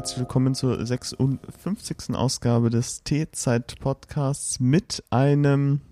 herzlich 0.00 0.20
willkommen 0.20 0.54
zur 0.54 0.86
56. 0.86 2.14
Ausgabe 2.14 2.70
des 2.70 3.02
T-Zeit-Podcasts 3.02 4.58
mit 4.58 5.04
einem, 5.10 5.82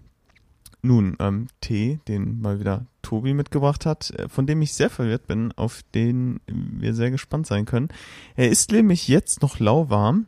nun, 0.80 1.14
ähm, 1.18 1.48
Tee, 1.61 2.00
den 2.08 2.40
mal 2.40 2.58
wieder 2.58 2.86
Tobi 3.02 3.35
mitgebracht 3.35 3.85
hat, 3.85 4.08
äh, 4.13 4.30
von 4.30 4.46
dem 4.46 4.63
ich 4.63 4.72
sehr 4.72 4.89
verwirrt 4.89 5.26
bin, 5.26 5.52
auf 5.58 5.82
den 5.94 6.40
wir 6.46 6.94
sehr 6.94 7.11
gespannt 7.11 7.46
sein 7.46 7.66
können. 7.66 7.90
Er 8.35 8.49
ist 8.49 8.72
nämlich 8.72 9.08
jetzt 9.08 9.43
noch 9.43 9.58
lauwarm, 9.58 10.25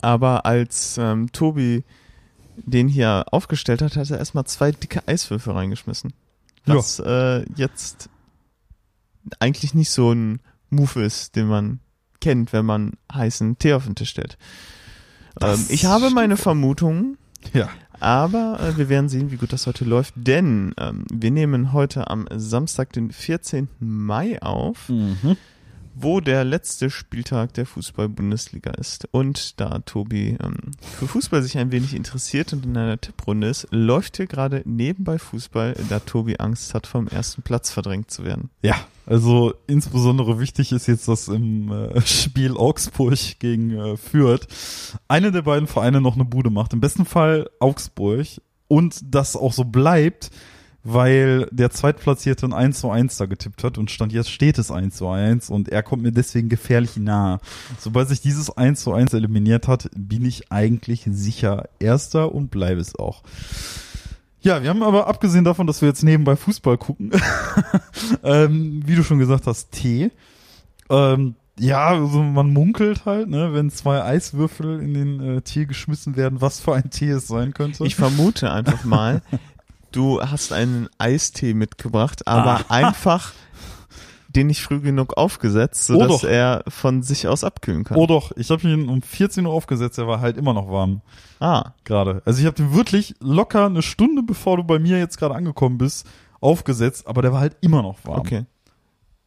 aber 0.00 0.44
als 0.44 0.98
ähm, 0.98 1.30
Tobi 1.30 1.84
den 2.56 2.88
hier 2.88 3.26
aufgestellt 3.30 3.80
hat, 3.80 3.94
hat 3.94 4.10
er 4.10 4.18
erstmal 4.18 4.46
zwei 4.46 4.72
dicke 4.72 5.06
Eiswürfel 5.06 5.52
reingeschmissen. 5.52 6.14
Was 6.66 6.98
äh, 6.98 7.48
jetzt 7.54 8.10
eigentlich 9.38 9.72
nicht 9.72 9.90
so 9.90 10.10
ein 10.10 10.40
Move 10.68 11.04
ist, 11.04 11.36
den 11.36 11.46
man 11.46 11.78
kennt, 12.22 12.52
wenn 12.54 12.64
man 12.64 12.92
heißen 13.12 13.58
Tee 13.58 13.74
auf 13.74 13.84
den 13.84 13.94
Tisch 13.96 14.08
stellt. 14.10 14.38
Ähm, 15.40 15.62
ich 15.68 15.84
habe 15.84 16.08
meine 16.10 16.36
Vermutungen, 16.38 17.18
Ja. 17.52 17.68
aber 18.00 18.58
äh, 18.60 18.78
wir 18.78 18.88
werden 18.88 19.08
sehen, 19.08 19.30
wie 19.30 19.36
gut 19.36 19.52
das 19.52 19.66
heute 19.66 19.84
läuft, 19.84 20.14
denn 20.16 20.72
ähm, 20.78 21.04
wir 21.12 21.30
nehmen 21.30 21.72
heute 21.72 22.08
am 22.08 22.26
Samstag, 22.34 22.92
den 22.92 23.10
14. 23.12 23.68
Mai 23.80 24.40
auf, 24.40 24.88
Mhm. 24.88 25.36
Wo 25.94 26.20
der 26.20 26.44
letzte 26.44 26.90
Spieltag 26.90 27.54
der 27.54 27.66
Fußball-Bundesliga 27.66 28.72
ist. 28.72 29.08
Und 29.10 29.60
da 29.60 29.80
Tobi 29.80 30.36
ähm, 30.42 30.72
für 30.80 31.06
Fußball 31.06 31.42
sich 31.42 31.58
ein 31.58 31.72
wenig 31.72 31.94
interessiert 31.94 32.52
und 32.52 32.64
in 32.64 32.76
einer 32.76 33.00
Tipprunde 33.00 33.48
ist, 33.48 33.66
läuft 33.70 34.16
hier 34.16 34.26
gerade 34.26 34.62
nebenbei 34.64 35.18
Fußball, 35.18 35.74
da 35.88 36.00
Tobi 36.00 36.36
Angst 36.38 36.74
hat, 36.74 36.86
vom 36.86 37.08
ersten 37.08 37.42
Platz 37.42 37.70
verdrängt 37.70 38.10
zu 38.10 38.24
werden. 38.24 38.50
Ja, 38.62 38.76
also 39.06 39.54
insbesondere 39.66 40.38
wichtig 40.38 40.72
ist 40.72 40.86
jetzt, 40.86 41.08
dass 41.08 41.28
im 41.28 41.70
äh, 41.70 42.00
Spiel 42.02 42.56
Augsburg 42.56 43.38
gegen 43.38 43.76
äh, 43.76 43.96
Fürth 43.96 44.46
eine 45.08 45.32
der 45.32 45.42
beiden 45.42 45.66
Vereine 45.66 46.00
noch 46.00 46.14
eine 46.14 46.24
Bude 46.24 46.50
macht. 46.50 46.72
Im 46.72 46.80
besten 46.80 47.04
Fall 47.04 47.50
Augsburg 47.58 48.26
und 48.68 49.00
das 49.04 49.36
auch 49.36 49.52
so 49.52 49.64
bleibt, 49.64 50.30
weil 50.84 51.46
der 51.52 51.70
Zweitplatzierte 51.70 52.46
ein 52.46 52.52
1 52.52 52.80
zu 52.80 52.90
1 52.90 53.16
da 53.16 53.26
getippt 53.26 53.62
hat 53.62 53.78
und 53.78 53.90
stand 53.90 54.12
jetzt 54.12 54.30
steht 54.30 54.58
es 54.58 54.70
1 54.70 54.96
zu 54.96 55.08
1 55.08 55.50
und 55.50 55.68
er 55.68 55.82
kommt 55.82 56.02
mir 56.02 56.12
deswegen 56.12 56.48
gefährlich 56.48 56.96
nahe. 56.96 57.40
Sobald 57.78 58.08
sich 58.08 58.20
dieses 58.20 58.56
1 58.56 58.80
zu 58.80 58.92
1 58.92 59.14
eliminiert 59.14 59.68
hat, 59.68 59.88
bin 59.96 60.24
ich 60.24 60.50
eigentlich 60.50 61.04
sicher 61.10 61.68
Erster 61.78 62.34
und 62.34 62.50
bleibe 62.50 62.80
es 62.80 62.96
auch. 62.96 63.22
Ja, 64.40 64.62
wir 64.62 64.70
haben 64.70 64.82
aber 64.82 65.06
abgesehen 65.06 65.44
davon, 65.44 65.68
dass 65.68 65.82
wir 65.82 65.88
jetzt 65.88 66.02
nebenbei 66.02 66.34
Fußball 66.34 66.76
gucken, 66.76 67.12
ähm, 68.24 68.82
wie 68.84 68.96
du 68.96 69.04
schon 69.04 69.20
gesagt 69.20 69.46
hast, 69.46 69.70
Tee. 69.70 70.10
Ähm, 70.90 71.36
ja, 71.60 71.88
also 71.88 72.22
man 72.22 72.52
munkelt 72.52 73.04
halt, 73.04 73.28
ne, 73.28 73.52
wenn 73.52 73.70
zwei 73.70 74.02
Eiswürfel 74.02 74.80
in 74.80 74.94
den 74.94 75.20
äh, 75.20 75.42
Tee 75.42 75.66
geschmissen 75.66 76.16
werden, 76.16 76.40
was 76.40 76.60
für 76.60 76.74
ein 76.74 76.90
Tee 76.90 77.10
es 77.10 77.28
sein 77.28 77.54
könnte. 77.54 77.84
Ich 77.84 77.94
vermute 77.94 78.50
einfach 78.50 78.82
mal, 78.84 79.22
du 79.92 80.20
hast 80.20 80.52
einen 80.52 80.88
Eistee 80.98 81.54
mitgebracht, 81.54 82.26
aber 82.26 82.70
einfach 82.70 83.32
den 84.28 84.46
nicht 84.46 84.62
früh 84.62 84.80
genug 84.80 85.16
aufgesetzt, 85.18 85.90
Oh 85.90 85.94
sodass 85.94 86.22
doch. 86.22 86.24
er 86.28 86.64
von 86.66 87.02
sich 87.02 87.28
aus 87.28 87.44
abkühlen 87.44 87.84
kann. 87.84 87.98
oh 87.98 88.06
doch, 88.06 88.32
ich 88.36 88.50
habe 88.50 88.66
ihn 88.66 88.88
um 88.88 89.02
14 89.02 89.44
Uhr 89.44 89.52
aufgesetzt, 89.52 89.98
er 89.98 90.06
war 90.08 90.20
halt 90.20 90.38
immer 90.38 90.54
noch 90.54 90.70
warm 90.70 91.02
Ah, 91.38 91.72
gerade. 91.84 92.22
Also 92.24 92.40
ich 92.40 92.46
habe 92.46 92.56
den 92.56 92.72
wirklich 92.74 93.14
locker 93.20 93.66
eine 93.66 93.82
Stunde, 93.82 94.22
bevor 94.22 94.56
du 94.56 94.64
bei 94.64 94.78
mir 94.78 94.98
jetzt 94.98 95.18
gerade 95.18 95.34
angekommen 95.34 95.76
bist, 95.76 96.06
aufgesetzt, 96.40 97.06
aber 97.06 97.20
der 97.20 97.32
war 97.32 97.40
halt 97.40 97.56
immer 97.60 97.82
noch 97.82 97.98
warm. 98.04 98.20
okay. 98.20 98.46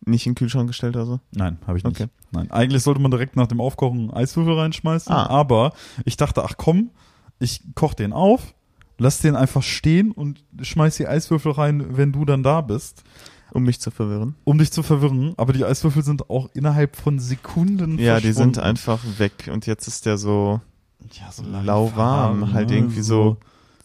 Nicht 0.08 0.26
in 0.28 0.32
den 0.32 0.38
Kühlschrank 0.38 0.68
gestellt 0.68 0.98
also? 0.98 1.20
Nein, 1.32 1.58
habe 1.68 1.78
ich 1.78 1.84
nicht. 1.84 2.00
Okay. 2.00 2.10
Nein, 2.32 2.50
eigentlich 2.52 2.84
sollte 2.84 3.00
man 3.02 3.10
direkt 3.12 3.36
nach 3.36 3.48
dem 3.48 3.60
Aufkochen 3.62 4.12
Eiswürfel 4.14 4.58
reinschmeißen, 4.58 5.12
Ah. 5.14 5.28
aber 5.28 5.74
ich 6.04 6.16
dachte, 6.18 6.44
ach 6.44 6.54
komm, 6.58 6.92
ich 7.40 7.62
koch 7.76 7.94
den 7.94 8.12
auf, 8.14 8.54
lass 8.98 9.20
den 9.20 9.36
einfach 9.36 9.64
stehen 9.64 10.12
und 10.12 10.44
schmeiß 10.62 10.98
die 10.98 11.08
Eiswürfel 11.08 11.52
rein, 11.54 11.98
wenn 11.98 12.12
du 12.12 12.26
dann 12.26 12.44
da 12.44 12.62
bist, 12.62 13.04
Um 13.54 13.64
mich 13.64 13.80
zu 13.80 13.92
verwirren. 13.92 14.36
um 14.44 14.58
dich 14.58 14.72
zu 14.72 14.84
verwirren. 14.84 15.34
Aber 15.38 15.54
die 15.54 15.66
Eiswürfel 15.66 16.04
sind 16.04 16.30
auch 16.30 16.50
innerhalb 16.54 16.96
von 16.96 17.20
Sekunden 17.20 17.98
Ja, 18.00 18.20
die 18.20 18.32
sind 18.34 18.58
einfach 18.60 19.00
weg 19.18 19.50
und 19.52 19.66
jetzt 19.66 19.88
ist 19.88 20.06
der 20.06 20.18
so, 20.18 20.62
ja, 21.12 21.32
so 21.32 21.44
lauwarm, 21.44 22.40
Farben, 22.42 22.54
halt 22.54 22.70
ne? 22.70 22.78
irgendwie 22.78 23.02
so, 23.02 23.38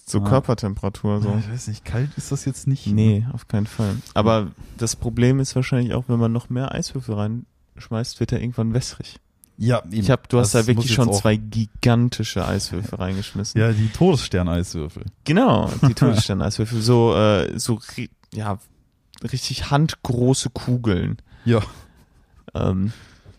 so 0.07 0.21
Ah. 0.21 0.29
Körpertemperatur, 0.29 1.21
so. 1.23 1.29
Ja, 1.31 1.39
ich 1.39 1.51
weiß 1.51 1.69
nicht, 1.69 1.85
kalt 1.85 2.11
ist 2.17 2.33
das 2.33 2.45
jetzt 2.45 2.67
nicht. 2.67 2.87
Nee, 2.89 3.27
auf 3.33 3.47
keinen 3.49 3.67
Fall. 3.67 3.95
Aber 4.15 4.51
das 4.79 4.97
Problem 4.97 5.39
ist 5.41 5.55
wahrscheinlich 5.55 5.95
auch, 5.95 6.05
wenn 6.09 6.19
man 6.19 6.33
noch 6.33 6.51
mehr 6.51 6.73
Eiswürfel 6.73 7.15
reinschmeißt, 7.77 8.19
wird 8.21 8.33
er 8.33 8.41
irgendwann 8.41 8.75
wässrig. 8.75 9.17
Ja, 9.63 9.83
eben. 9.85 9.93
Ich 10.01 10.11
hab, 10.11 10.27
du 10.31 10.39
hast 10.39 10.55
Das 10.55 10.65
da 10.65 10.67
wirklich 10.69 10.95
schon 10.95 11.13
zwei 11.13 11.37
gigantische 11.37 12.47
Eiswürfel 12.47 12.99
reingeschmissen. 12.99 13.61
Ja, 13.61 13.73
die 13.73 13.89
Todesstern-Eiswürfel. 13.89 15.05
Genau, 15.25 15.71
die 15.87 15.93
Todesstern-Eiswürfel. 15.95 16.81
So, 16.81 17.15
äh, 17.15 17.59
so, 17.59 17.79
ja, 18.33 18.59
richtig 19.23 19.71
handgroße 19.71 20.49
Kugeln. 20.49 21.19
Ja. 21.45 21.61
Ähm, 22.55 22.95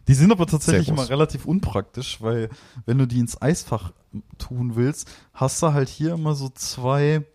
Die 0.07 0.13
sind 0.13 0.31
aber 0.31 0.45
tatsächlich 0.45 0.89
immer 0.89 1.09
relativ 1.09 1.45
unpraktisch, 1.45 2.21
weil 2.21 2.49
wenn 2.85 2.99
du 2.99 3.07
die 3.07 3.19
ins 3.19 3.41
Eisfach 3.41 3.91
tun 4.37 4.75
willst, 4.75 5.09
hast 5.33 5.61
du 5.63 5.73
halt 5.73 5.89
hier 5.89 6.13
immer 6.13 6.35
so 6.35 6.49
zwei, 6.49 7.25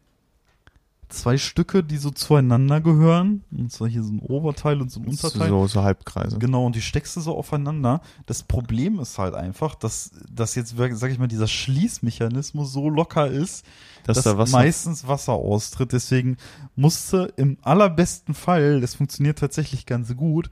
zwei 1.09 1.39
Stücke, 1.39 1.85
die 1.85 1.97
so 1.97 2.11
zueinander 2.11 2.81
gehören. 2.81 3.45
Und 3.51 3.71
zwar 3.73 3.89
hier 3.89 4.03
so 4.03 4.13
ein 4.13 4.19
Oberteil 4.21 4.81
und 4.81 4.91
so 4.91 5.01
ein 5.01 5.07
Unterteil. 5.07 5.49
so, 5.49 5.67
so 5.67 5.83
Halbkreise. 5.83 6.39
Genau, 6.39 6.67
und 6.67 6.75
die 6.77 6.83
steckst 6.83 7.17
du 7.17 7.21
so 7.21 7.37
aufeinander. 7.37 8.01
Das 8.27 8.43
Problem 8.43 8.99
ist 8.99 9.19
halt 9.19 9.35
einfach, 9.35 9.75
dass, 9.75 10.11
dass 10.31 10.55
jetzt, 10.55 10.75
sag 10.77 11.11
ich 11.11 11.19
mal, 11.19 11.29
dieser 11.29 11.47
Schließmechanismus 11.49 12.73
so 12.73 12.89
locker 12.89 13.29
ist, 13.29 13.65
Dass 14.05 14.17
dass 14.17 14.25
da 14.25 14.39
Wasser. 14.39 14.57
meistens 14.59 15.07
Wasser 15.07 15.35
austritt. 15.35 15.93
Deswegen 15.93 16.37
musste 16.75 17.33
im 17.37 17.59
allerbesten 17.63 18.35
Fall, 18.35 18.81
das 18.81 18.95
funktioniert 18.95 19.39
tatsächlich 19.39 19.87
ganz 19.87 20.15
gut, 20.17 20.51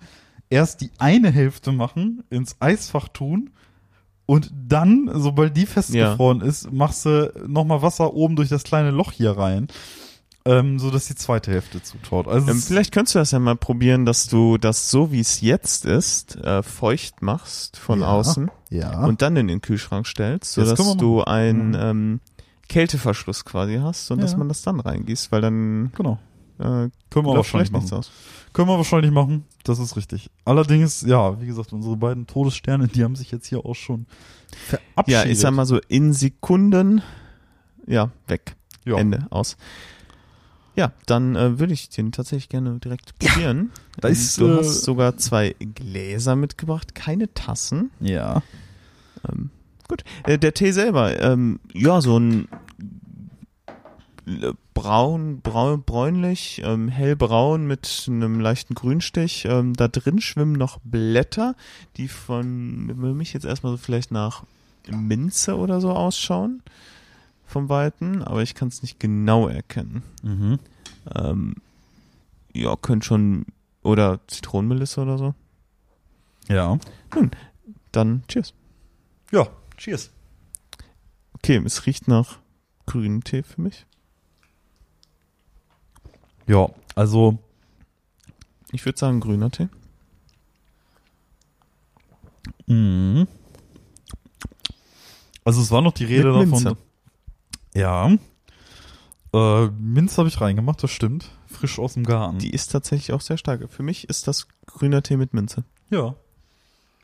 erst 0.50 0.81
die 0.81 0.91
eine 0.98 1.31
Hälfte 1.31 1.72
machen, 1.72 2.22
ins 2.31 2.56
Eisfach 2.60 3.09
tun 3.09 3.50
und 4.26 4.50
dann, 4.69 5.10
sobald 5.15 5.56
die 5.56 5.66
festgefroren 5.66 6.41
ist, 6.41 6.72
machst 6.72 7.04
du 7.04 7.32
nochmal 7.47 7.82
Wasser 7.82 8.15
oben 8.15 8.36
durch 8.36 8.48
das 8.48 8.62
kleine 8.65 8.91
Loch 8.91 9.12
hier 9.12 9.32
rein, 9.32 9.69
ähm, 10.47 10.78
so 10.78 10.91
dass 10.91 11.06
die 11.06 11.15
zweite 11.15 11.50
Hälfte 11.50 11.82
zutaut. 11.82 12.28
Also 12.28 12.50
Ähm, 12.50 12.60
vielleicht 12.60 12.93
könntest 12.93 13.15
du 13.15 13.19
das 13.19 13.31
ja 13.31 13.38
mal 13.38 13.56
probieren, 13.56 14.05
dass 14.05 14.27
du 14.28 14.59
das 14.59 14.91
so, 14.91 15.10
wie 15.10 15.21
es 15.21 15.41
jetzt 15.41 15.84
ist, 15.87 16.37
äh, 16.37 16.62
feucht 16.62 17.22
machst 17.22 17.77
von 17.78 18.00
Ja. 18.00 18.09
außen 18.09 18.50
ja. 18.71 19.04
und 19.06 19.22
dann 19.22 19.37
in 19.37 19.49
den 19.49 19.60
Kühlschrank 19.60 20.06
stellst, 20.06 20.56
Das 20.56 20.65
sodass 20.66 20.77
können 20.78 20.91
wir 20.91 20.97
du 20.97 21.25
einen 21.25 21.69
Mhm. 21.71 21.75
ähm, 21.81 22.21
Kälteverschluss 22.69 23.44
quasi 23.44 23.78
hast 23.83 24.10
und 24.10 24.21
dass 24.22 24.33
Ja. 24.33 24.38
man 24.38 24.49
das 24.49 24.62
dann 24.62 24.81
reingießt, 24.81 25.31
weil 25.33 25.41
dann 25.41 25.93
genau. 25.97 26.19
äh, 26.59 26.88
Können 27.10 27.27
wir 27.27 27.34
wahrscheinlich 27.37 27.72
nichts 27.72 27.93
aus. 27.93 28.10
Können 28.53 28.69
wir 28.69 28.77
wahrscheinlich 28.77 29.10
machen, 29.10 29.44
das 29.65 29.78
ist 29.78 29.97
richtig. 29.97 30.31
Allerdings, 30.44 31.03
ja, 31.03 31.41
wie 31.41 31.47
gesagt, 31.47 31.72
unsere 31.72 31.97
beiden 31.97 32.27
Todessterne, 32.27 32.88
die 32.88 33.03
haben 33.03 33.16
sich 33.16 33.31
jetzt 33.33 33.47
hier 33.49 33.65
auch 33.65 33.75
schon 33.75 34.06
verabschiedet. 34.69 35.25
Ja, 35.25 35.25
ich 35.31 35.38
sag 35.41 35.53
mal 35.53 35.66
so 35.66 35.81
in 35.88 36.12
Sekunden, 36.12 37.03
ja, 37.87 38.10
weg. 38.28 38.56
Ja. 38.87 38.97
Ende, 38.99 39.27
aus. 39.31 39.56
Ja, 40.76 40.92
dann 41.06 41.36
äh, 41.36 41.59
würde 41.59 41.72
ich 41.72 41.88
den 41.88 42.10
tatsächlich 42.10 42.48
gerne 42.48 42.78
direkt 42.80 43.16
probieren. 43.18 43.71
da 44.00 44.09
ist, 44.09 44.41
du 44.41 44.48
äh, 44.48 44.59
hast 44.59 44.82
sogar 44.82 45.16
zwei 45.16 45.54
Gläser 45.59 46.34
mitgebracht, 46.34 46.94
keine 46.94 47.32
Tassen. 47.32 47.91
Ja. 48.00 48.42
Ähm, 49.28 49.50
gut. 49.86 50.03
Äh, 50.24 50.38
der 50.38 50.53
Tee 50.54 50.72
selber, 50.72 51.21
ähm, 51.21 51.60
ja, 51.72 52.00
so 52.00 52.18
ein 52.18 52.48
äh, 54.26 54.53
braun, 54.74 55.41
braun, 55.42 55.84
bräunlich, 55.84 56.60
ähm, 56.65 56.88
hellbraun 56.88 57.66
mit 57.66 58.06
einem 58.09 58.41
leichten 58.41 58.74
Grünstich. 58.74 59.44
Ähm, 59.48 59.74
da 59.74 59.86
drin 59.86 60.20
schwimmen 60.20 60.54
noch 60.54 60.80
Blätter, 60.82 61.54
die 61.97 62.09
von 62.09 62.86
mich 63.16 63.32
jetzt 63.32 63.47
erstmal 63.47 63.72
so 63.72 63.77
vielleicht 63.77 64.10
nach 64.10 64.42
Minze 64.91 65.56
oder 65.56 65.80
so 65.80 65.92
ausschauen 65.92 66.62
vom 67.54 67.68
Weiten, 67.68 68.21
aber 68.24 68.42
ich 68.42 68.56
kann 68.56 68.66
es 68.66 68.83
nicht 68.83 68.98
genau 68.98 69.47
erkennen. 69.47 70.03
Mhm. 70.24 70.59
Ähm, 71.15 71.54
ja, 72.53 72.74
könnte 72.74 73.06
schon 73.06 73.47
oder 73.84 74.18
Zitronenmelisse 74.27 75.01
oder 75.03 75.18
so. 75.18 75.34
Ja. 76.48 76.78
Dann 77.92 78.24
cheers. 78.27 78.54
Ja, 79.30 79.47
cheers. 79.77 80.10
Okay, 81.34 81.62
es 81.65 81.86
riecht 81.86 82.09
nach 82.09 82.39
grünem 82.86 83.22
Tee 83.22 83.45
für 83.45 83.60
mich. 83.60 83.86
Ja, 86.48 86.68
also, 86.97 87.39
Ich 88.72 88.84
würde 88.84 88.98
sagen 88.98 89.21
grüner 89.21 89.51
Tee. 89.53 89.68
mh. 92.66 93.27
also 95.45 95.60
es 95.62 95.71
war 95.71 95.83
noch 95.83 95.92
die 95.92 96.04
Rede 96.04 96.33
davon. 96.33 96.77
Ja. 97.74 98.16
Äh, 99.32 99.66
Minz 99.66 100.16
habe 100.16 100.28
ich 100.28 100.41
reingemacht, 100.41 100.82
das 100.82 100.91
stimmt. 100.91 101.30
Frisch 101.47 101.78
aus 101.78 101.94
dem 101.94 102.04
Garten. 102.04 102.38
Die 102.38 102.50
ist 102.50 102.72
tatsächlich 102.72 103.12
auch 103.12 103.21
sehr 103.21 103.36
stark. 103.36 103.68
Für 103.71 103.82
mich 103.82 104.09
ist 104.09 104.28
das 104.28 104.47
grüner 104.66 105.03
Tee 105.03 105.16
mit 105.16 105.34
Minze. 105.34 105.65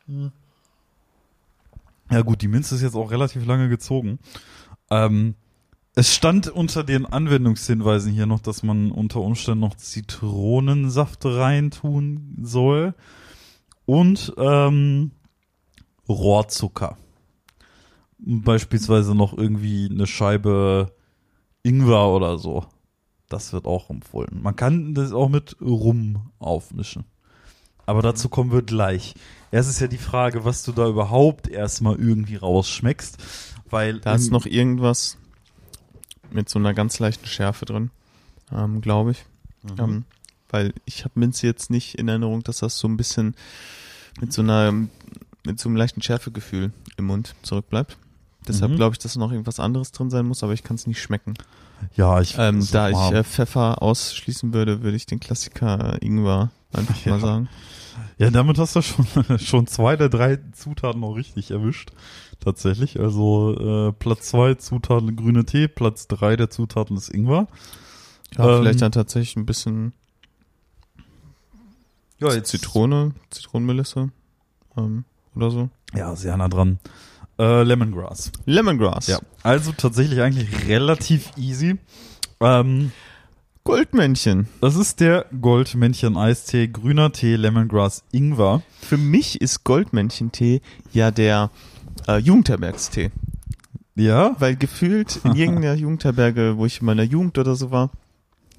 ja. 0.06 0.32
Ja 2.11 2.22
gut, 2.22 2.43
die 2.43 2.49
Minze 2.49 2.75
ist 2.75 2.82
jetzt 2.82 2.96
auch 2.96 3.12
relativ 3.12 3.46
lange 3.46 3.69
gezogen. 3.69 4.19
Ähm, 4.90 5.37
es 5.94 6.14
stand 6.14 6.49
unter 6.49 6.82
den 6.82 7.06
Anwendungshinweisen 7.06 8.12
hier 8.12 8.26
noch, 8.26 8.40
dass 8.40 8.62
man 8.62 8.90
unter 8.90 9.20
Umständen 9.20 9.61
noch 9.61 9.76
Zitronensaft 9.76 11.25
reintun 11.25 12.37
soll 12.43 12.94
und 13.87 14.32
ähm, 14.37 15.12
Rohrzucker. 16.08 16.96
Beispielsweise 18.22 19.14
noch 19.14 19.37
irgendwie 19.37 19.88
eine 19.90 20.06
Scheibe 20.06 20.93
Ingwer 21.62 22.08
oder 22.08 22.38
so. 22.38 22.67
Das 23.28 23.52
wird 23.52 23.67
auch 23.67 23.90
empfohlen. 23.90 24.40
Man 24.43 24.56
kann 24.56 24.94
das 24.94 25.12
auch 25.12 25.28
mit 25.28 25.56
Rum 25.61 26.31
aufmischen. 26.38 27.05
Aber 27.87 28.02
dazu 28.02 28.28
kommen 28.28 28.52
wir 28.52 28.62
gleich. 28.62 29.14
Erst 29.50 29.70
ist 29.70 29.81
ja 29.81 29.87
die 29.87 29.99
Frage, 29.99 30.44
was 30.44 30.62
du 30.62 30.72
da 30.72 30.87
überhaupt 30.87 31.49
erstmal 31.49 31.96
irgendwie 31.96 32.37
rausschmeckst. 32.37 33.19
Weil 33.69 34.00
Da 34.00 34.14
ist 34.14 34.31
noch 34.31 34.46
irgendwas 34.46 35.16
mit 36.31 36.49
so 36.49 36.58
einer 36.58 36.75
ganz 36.75 36.99
leichten 36.99 37.26
Schärfe 37.26 37.64
drin, 37.64 37.90
ähm, 38.52 38.81
glaube 38.81 39.12
ich. 39.12 39.25
Mhm. 39.62 39.78
Ähm, 39.78 40.05
weil 40.49 40.75
ich 40.84 41.05
habe 41.05 41.19
Minze 41.19 41.46
jetzt 41.46 41.70
nicht 41.70 41.96
in 41.96 42.08
Erinnerung, 42.08 42.43
dass 42.43 42.58
das 42.58 42.78
so 42.78 42.88
ein 42.88 42.96
bisschen 42.96 43.34
mit 44.20 44.32
so 44.32 44.43
einer 44.43 44.73
mit 45.46 45.58
so 45.58 45.69
einem 45.69 45.76
leichten 45.76 46.02
Schärfegefühl 46.02 46.73
im 46.96 47.06
Mund 47.06 47.34
zurückbleibt. 47.43 47.96
Deshalb 48.48 48.72
Mhm. 48.72 48.76
glaube 48.76 48.94
ich, 48.94 48.98
dass 48.98 49.16
noch 49.16 49.31
irgendwas 49.32 49.60
anderes 49.60 49.92
drin 49.92 50.10
sein 50.10 50.26
muss, 50.26 50.42
aber 50.42 50.52
ich 50.54 50.62
kann 50.62 50.76
es 50.76 50.87
nicht 50.87 51.00
schmecken. 51.00 51.34
ja, 51.94 52.20
ich 52.20 52.37
Ähm, 52.38 52.66
da 52.72 52.88
ich 52.90 52.96
äh, 53.12 53.22
Pfeffer 53.25 53.82
ausschließen 53.82 54.52
würde, 54.52 54.82
würde 54.82 54.96
ich 54.96 55.06
den 55.06 55.20
Klassiker 55.20 55.94
äh, 56.00 56.04
Ingwer 56.06 56.50
einfach 56.72 56.96
Ja. 57.04 57.12
mal 57.12 57.20
sagen. 57.20 57.48
Ja, 58.19 58.31
damit 58.31 58.58
hast 58.58 58.76
du 58.76 58.82
schon, 58.82 59.06
schon 59.38 59.66
zwei 59.66 59.96
der 59.96 60.08
drei 60.08 60.38
Zutaten 60.52 61.00
noch 61.00 61.14
richtig 61.14 61.50
erwischt. 61.50 61.90
Tatsächlich. 62.40 62.98
Also 62.98 63.88
äh, 63.88 63.92
Platz 63.92 64.28
zwei 64.31 64.54
Zutaten 64.54 65.16
grüne 65.16 65.44
Tee, 65.44 65.69
Platz 65.69 66.06
drei 66.08 66.37
der 66.37 66.48
Zutaten 66.50 66.96
ist 66.96 67.08
Ingwer. 67.10 67.46
Ja, 68.37 68.44
Ähm, 68.56 68.60
vielleicht 68.62 68.81
dann 68.82 68.92
tatsächlich 68.92 69.37
ein 69.37 69.44
bisschen 69.46 69.92
Ja, 72.19 72.42
Zitrone, 72.42 73.12
Zitronenmelisse 73.31 74.10
ähm, 74.76 75.04
oder 75.34 75.50
so. 75.50 75.69
Ja, 75.94 76.14
sehr 76.16 76.37
nah 76.37 76.48
dran. 76.48 76.78
Äh, 77.40 77.62
Lemongrass. 77.62 78.31
Lemongrass. 78.44 79.06
Ja. 79.06 79.19
Also 79.42 79.72
tatsächlich 79.72 80.20
eigentlich 80.20 80.69
relativ 80.69 81.31
easy. 81.38 81.78
Ähm, 82.40 82.92
Goldmännchen. 83.64 84.46
das 84.60 84.76
ist 84.76 85.00
der 85.00 85.25
Goldmännchen-Eistee, 85.40 86.69
grüner 86.69 87.12
Tee, 87.12 87.37
Lemongrass, 87.37 88.04
Ingwer. 88.12 88.62
Für 88.81 88.98
mich 88.98 89.40
ist 89.40 89.64
Goldmännchentee 89.64 90.60
ja 90.92 91.10
der 91.10 91.50
äh, 92.06 92.19
Jugendherbergstee. 92.19 93.10
Ja, 93.94 94.37
Weil 94.38 94.56
gefühlt 94.56 95.20
in 95.25 95.34
irgendeiner 95.34 95.75
Jugendherberge, 95.81 96.58
wo 96.58 96.66
ich 96.66 96.81
in 96.81 96.87
meiner 96.87 97.04
Jugend 97.04 97.38
oder 97.38 97.54
so 97.54 97.70
war, 97.70 97.90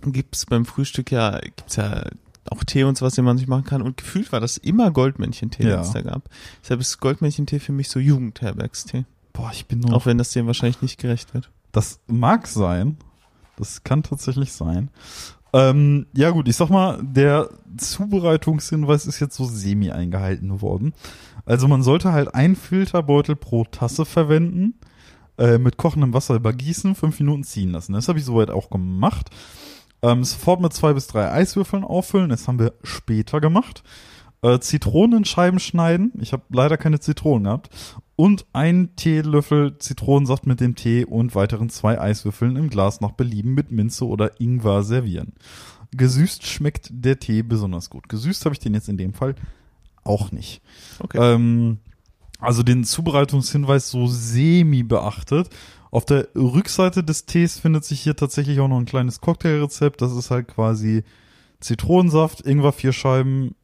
gibt's 0.03 0.47
beim 0.47 0.65
Frühstück 0.65 1.11
ja, 1.11 1.39
gibt's 1.39 1.75
ja 1.75 2.03
auch 2.49 2.63
Tee 2.63 2.83
und 2.83 2.97
sowas, 2.97 3.13
den 3.15 3.25
man 3.25 3.37
sich 3.37 3.47
machen 3.47 3.63
kann. 3.65 3.81
Und 3.81 3.97
gefühlt 3.97 4.31
war 4.31 4.39
das 4.39 4.57
immer 4.57 4.91
Goldmännchentee, 4.91 5.63
Ja. 5.63 5.77
den 5.77 5.81
es 5.81 5.91
da 5.91 6.01
gab. 6.01 6.29
Deshalb 6.63 6.79
ist 6.81 6.99
Goldmännchentee 6.99 7.59
für 7.59 7.71
mich 7.71 7.89
so 7.89 7.99
Jugendherbergstee. 7.99 9.05
boah, 9.33 9.49
ich 9.53 9.65
bin 9.67 9.79
noch 9.79 9.93
Auch 9.93 10.05
wenn 10.05 10.17
das 10.17 10.31
dem 10.31 10.47
wahrscheinlich 10.47 10.81
nicht 10.81 10.99
gerecht 10.99 11.33
wird. 11.33 11.49
Das 11.71 11.99
mag 12.07 12.47
sein. 12.47 12.97
Das 13.57 13.83
kann 13.83 14.03
tatsächlich 14.03 14.51
sein. 14.53 14.89
Ähm, 15.53 16.07
ja 16.13 16.31
gut, 16.31 16.47
ich 16.47 16.55
sag 16.55 16.69
mal, 16.69 16.99
der 17.03 17.49
Zubereitungshinweis 17.77 19.05
ist 19.05 19.19
jetzt 19.19 19.35
so 19.35 19.45
semi 19.45 19.91
eingehalten 19.91 20.61
worden. 20.61 20.93
Also 21.45 21.67
man 21.67 21.83
sollte 21.83 22.11
halt 22.11 22.33
ein 22.35 22.55
Filterbeutel 22.55 23.35
pro 23.35 23.63
Tasse 23.65 24.05
verwenden, 24.05 24.75
äh, 25.37 25.57
mit 25.57 25.77
kochendem 25.77 26.13
Wasser 26.13 26.35
übergießen, 26.35 26.95
fünf 26.95 27.19
Minuten 27.19 27.43
ziehen 27.43 27.71
lassen. 27.71 27.93
Das 27.93 28.07
habe 28.07 28.19
ich 28.19 28.25
soweit 28.25 28.49
auch 28.49 28.69
gemacht. 28.69 29.29
Ähm, 30.01 30.23
sofort 30.23 30.61
mit 30.61 30.73
zwei 30.73 30.93
bis 30.93 31.07
drei 31.07 31.31
Eiswürfeln 31.31 31.83
auffüllen. 31.83 32.29
Das 32.29 32.47
haben 32.47 32.59
wir 32.59 32.73
später 32.83 33.39
gemacht. 33.39 33.83
Äh, 34.41 34.59
Zitronen 34.59 35.19
in 35.19 35.25
Scheiben 35.25 35.59
schneiden. 35.59 36.11
Ich 36.19 36.33
habe 36.33 36.43
leider 36.49 36.77
keine 36.77 36.99
Zitronen 36.99 37.43
gehabt. 37.43 37.69
Und 38.15 38.45
ein 38.53 38.95
Teelöffel 38.95 39.77
Zitronensaft 39.77 40.45
mit 40.45 40.59
dem 40.59 40.75
Tee 40.75 41.05
und 41.05 41.35
weiteren 41.35 41.69
zwei 41.69 41.99
Eiswürfeln 41.99 42.55
im 42.55 42.69
Glas 42.69 43.01
nach 43.01 43.11
Belieben 43.11 43.53
mit 43.53 43.71
Minze 43.71 44.05
oder 44.05 44.39
Ingwer 44.39 44.83
servieren. 44.83 45.33
Gesüßt 45.91 46.45
schmeckt 46.45 46.89
der 46.91 47.19
Tee 47.19 47.41
besonders 47.43 47.89
gut. 47.89 48.09
Gesüßt 48.09 48.45
habe 48.45 48.53
ich 48.53 48.59
den 48.59 48.73
jetzt 48.73 48.89
in 48.89 48.97
dem 48.97 49.13
Fall 49.13 49.35
auch 50.03 50.31
nicht. 50.31 50.61
Okay. 50.99 51.17
Ähm, 51.19 51.79
also 52.39 52.63
den 52.63 52.83
Zubereitungshinweis 52.83 53.91
so 53.91 54.07
semi 54.07 54.83
beachtet. 54.83 55.49
Auf 55.91 56.05
der 56.05 56.29
Rückseite 56.35 57.03
des 57.03 57.25
Tees 57.25 57.59
findet 57.59 57.83
sich 57.83 57.99
hier 57.99 58.15
tatsächlich 58.15 58.61
auch 58.61 58.69
noch 58.69 58.79
ein 58.79 58.85
kleines 58.85 59.19
Cocktailrezept. 59.19 60.01
Das 60.01 60.15
ist 60.15 60.31
halt 60.31 60.47
quasi 60.47 61.03
Zitronensaft, 61.59 62.41
Ingwer 62.41 62.71
vier 62.71 62.93
Scheiben, 62.93 63.55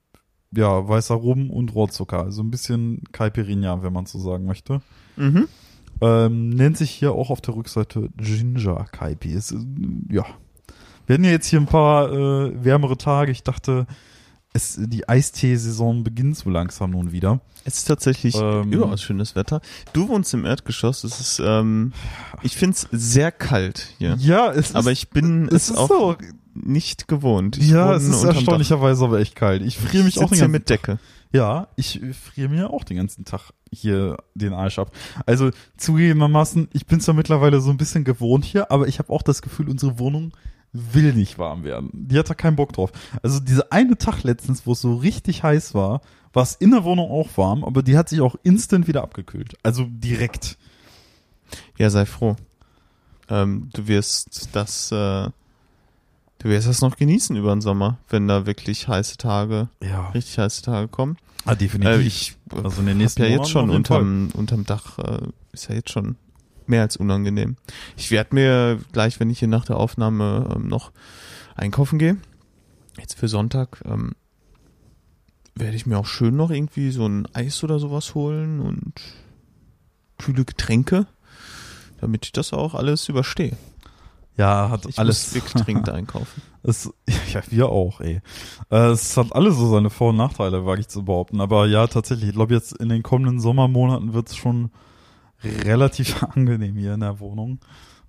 ja, 0.52 0.88
weißer 0.88 1.16
Rum 1.16 1.50
und 1.50 1.74
Rohrzucker. 1.74 2.24
Also 2.24 2.44
ein 2.44 2.52
bisschen 2.52 3.04
Caipirinha, 3.14 3.82
wenn 3.82 3.94
man 3.94 4.06
so 4.06 4.20
sagen 4.20 4.46
möchte. 4.46 4.82
mhm. 5.16 5.48
Ähm, 6.00 6.50
nennt 6.50 6.78
sich 6.78 6.92
hier 6.92 7.14
auch 7.14 7.32
auf 7.32 7.42
der 7.42 7.56
Rückseite 7.56 8.10
Ginger 8.18 8.86
Caipi. 8.92 9.32
Ist, 9.32 9.56
ja. 10.12 10.26
Wir 11.08 11.14
hatten 11.14 11.24
ja 11.24 11.32
jetzt 11.32 11.48
hier 11.48 11.60
ein 11.60 11.66
paar 11.66 12.12
äh, 12.12 12.64
wärmere 12.64 12.98
Tage. 12.98 13.32
Ich 13.32 13.42
dachte, 13.42 13.88
es, 14.54 14.78
die 14.80 15.08
Eistee-Saison 15.08 16.04
beginnt 16.04 16.38
so 16.38 16.50
langsam 16.50 16.92
nun 16.92 17.12
wieder. 17.12 17.42
Es 17.64 17.78
ist 17.80 17.86
tatsächlich 17.86 18.36
Ähm, 18.36 18.72
überaus 18.72 19.02
schönes 19.02 19.36
Wetter. 19.36 19.62
Du 19.94 20.08
wohnst 20.08 20.34
im 20.34 20.46
Erdgeschoss. 20.46 21.04
Es 21.04 21.20
ist, 21.20 21.42
ähm, 21.44 21.94
ich 22.42 22.56
find's 22.56 22.88
sehr 22.92 23.32
kalt 23.32 23.90
hier. 23.98 24.16
Ja, 24.20 24.52
es 24.52 24.74
Aber 24.74 24.92
ich 24.92 25.10
bin 25.10 25.48
es, 25.50 25.76
auch 25.76 25.88
so. 25.88 26.16
nicht 26.54 27.08
gewohnt. 27.08 27.58
Ich 27.58 27.70
Ja, 27.70 27.94
es 27.94 28.04
ist 28.04 28.16
unterm 28.16 28.30
Dach. 28.30 28.36
erstaunlicherweise 28.38 29.04
aber 29.04 29.20
echt 29.20 29.36
kalt. 29.36 29.62
Ich 29.62 29.78
friere 29.78 30.04
mich 30.06 30.18
ich 30.18 30.24
auch 30.24 30.34
hier 30.34 30.48
mit 30.48 30.70
Decke. 30.70 30.98
Ja, 31.34 31.68
ich 31.76 32.00
friere 32.24 32.48
mir 32.50 32.70
auch 32.72 32.86
den 32.86 32.98
ganzen 32.98 33.26
Tag 33.26 33.52
hier 33.72 34.18
den 34.34 34.54
Arsch 34.54 34.80
ab. 34.80 34.92
Also 35.26 35.52
zugegebenermaßen, 35.76 36.70
ich 36.72 36.86
bin 36.86 37.02
zwar 37.02 37.16
mittlerweile 37.16 37.60
so 37.60 37.70
ein 37.70 37.78
bisschen 37.78 38.06
gewohnt 38.06 38.46
hier, 38.46 38.72
aber 38.72 38.88
ich 38.88 38.98
habe 39.00 39.12
auch 39.12 39.22
das 39.22 39.42
Gefühl, 39.42 39.70
unsere 39.70 40.00
Wohnung 40.00 40.32
will 40.94 41.14
nicht 41.14 41.38
warm 41.38 41.64
werden. 41.64 41.90
Die 41.94 42.18
hat 42.18 42.30
da 42.30 42.34
keinen 42.34 42.56
Bock 42.56 42.74
drauf. 42.74 42.92
Also 43.24 43.40
dieser 43.40 43.72
eine 43.72 43.98
Tag 43.98 44.24
letztens, 44.24 44.66
wo 44.66 44.74
es 44.74 44.82
so 44.82 44.96
richtig 44.96 45.44
heiß 45.44 45.74
war, 45.74 46.02
war 46.34 46.44
es 46.44 46.56
in 46.56 46.72
der 46.72 46.84
Wohnung 46.84 47.10
auch 47.10 47.30
warm, 47.38 47.64
aber 47.64 47.82
die 47.84 47.98
hat 47.98 48.10
sich 48.10 48.22
auch 48.22 48.36
instant 48.44 48.88
wieder 48.88 49.02
abgekühlt. 49.04 49.56
Also 49.64 49.86
direkt. 49.90 50.58
Ja, 51.78 51.90
sei 51.90 52.06
froh. 52.06 52.36
Ähm, 53.30 53.70
du 53.74 53.88
wirst 53.88 54.50
das, 54.54 54.92
äh, 54.92 54.96
du 54.96 55.32
wirst 56.44 56.68
das 56.68 56.82
noch 56.82 56.96
genießen 56.96 57.36
über 57.36 57.54
den 57.56 57.62
Sommer, 57.62 57.98
wenn 58.10 58.28
da 58.28 58.46
wirklich 58.46 58.88
heiße 58.88 59.18
Tage, 59.18 59.70
Ja, 59.82 60.10
richtig 60.10 60.38
heiße 60.40 60.62
Tage 60.62 60.88
kommen. 60.88 61.18
ah, 61.46 61.56
definitiv. 61.56 61.96
Äh, 61.96 62.02
ich 62.02 62.36
also 62.52 62.80
in 62.82 62.88
den 62.88 62.96
hab 62.96 63.02
nächsten 63.02 63.22
ja 63.24 63.30
jetzt 63.30 63.50
schon 63.50 63.70
unterm, 63.70 64.30
unterm 64.34 64.66
Dach, 64.66 64.98
äh, 65.00 65.20
ist 65.52 65.70
ja 65.70 65.76
jetzt 65.76 65.92
schon 65.92 66.16
mehr 66.70 66.82
als 66.82 66.98
unangenehm. 66.98 67.56
Ich 67.96 68.12
werde 68.12 68.36
mir 68.36 68.80
gleich, 68.92 69.20
wenn 69.20 69.30
ich 69.30 69.40
hier 69.40 69.48
nach 69.48 69.66
der 69.66 69.78
Aufnahme 69.78 70.50
ähm, 70.56 70.68
noch 70.68 70.92
einkaufen 71.56 72.00
gehe, 72.00 72.18
jetzt 73.00 73.18
für 73.18 73.28
Sonntag, 73.28 73.82
ähm, 73.86 74.14
werde 75.56 75.76
ich 75.76 75.86
mir 75.86 75.98
auch 75.98 76.06
schön 76.06 76.36
noch 76.36 76.52
irgendwie 76.52 76.92
so 76.92 77.08
ein 77.08 77.28
Eis 77.34 77.64
oder 77.64 77.80
sowas 77.80 78.14
holen 78.16 78.60
und 78.60 78.94
kühle 80.18 80.46
Getränke, 80.46 81.08
damit 82.00 82.26
ich 82.26 82.32
das 82.32 82.54
auch 82.54 82.76
alles 82.76 83.10
überstehe. 83.10 83.58
Ja, 84.36 84.70
hat 84.70 84.86
Ich 84.86 85.00
alles 85.00 85.28
muss 85.28 85.36
wirklich 85.36 85.64
dringend 85.64 85.90
einkaufen. 85.90 86.42
Es, 86.64 86.92
ja, 87.34 87.42
wir 87.50 87.70
auch, 87.70 88.02
ey. 88.02 88.20
Äh, 88.70 88.90
Es 88.90 89.16
hat 89.16 89.34
alles 89.34 89.56
so 89.56 89.72
seine 89.72 89.90
Vor- 89.90 90.10
und 90.10 90.18
Nachteile, 90.18 90.66
wage 90.66 90.82
ich 90.82 90.90
zu 90.90 91.06
behaupten. 91.06 91.40
Aber 91.40 91.66
ja, 91.66 91.88
tatsächlich, 91.88 92.30
ich 92.30 92.36
glaube, 92.36 92.54
jetzt 92.54 92.74
in 92.74 92.90
den 92.90 93.04
kommenden 93.04 93.40
Sommermonaten 93.40 94.14
wird 94.14 94.28
es 94.28 94.36
schon 94.36 94.70
relativ 95.44 96.24
angenehm 96.36 96.76
hier 96.76 96.94
in 96.94 97.02
der 97.02 97.20
Wohnung. 97.20 97.60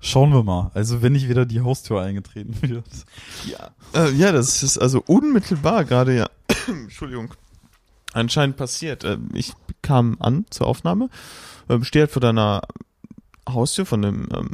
Schauen 0.01 0.33
wir 0.33 0.45
mal. 0.45 0.71
Also, 0.75 1.03
wenn 1.03 1.13
nicht 1.13 1.29
wieder 1.29 1.45
die 1.45 1.61
Haustür 1.61 2.03
eingetreten 2.03 2.57
wird. 2.63 2.87
Ja, 3.47 3.71
äh, 3.95 4.13
ja, 4.13 4.31
das 4.33 4.63
ist 4.63 4.79
also 4.79 5.03
unmittelbar 5.07 5.85
gerade 5.85 6.17
ja, 6.17 6.29
Entschuldigung, 6.69 7.35
anscheinend 8.13 8.57
passiert. 8.57 9.05
Äh, 9.05 9.19
ich 9.35 9.55
kam 9.83 10.17
an 10.21 10.47
zur 10.51 10.67
Aufnahme, 10.67 11.11
äh, 11.69 11.83
stehe 11.83 12.05
halt 12.05 12.13
vor 12.13 12.21
deiner 12.21 12.63
Haustür 13.49 13.87
von 13.87 14.03
dem 14.03 14.29
ähm, 14.33 14.51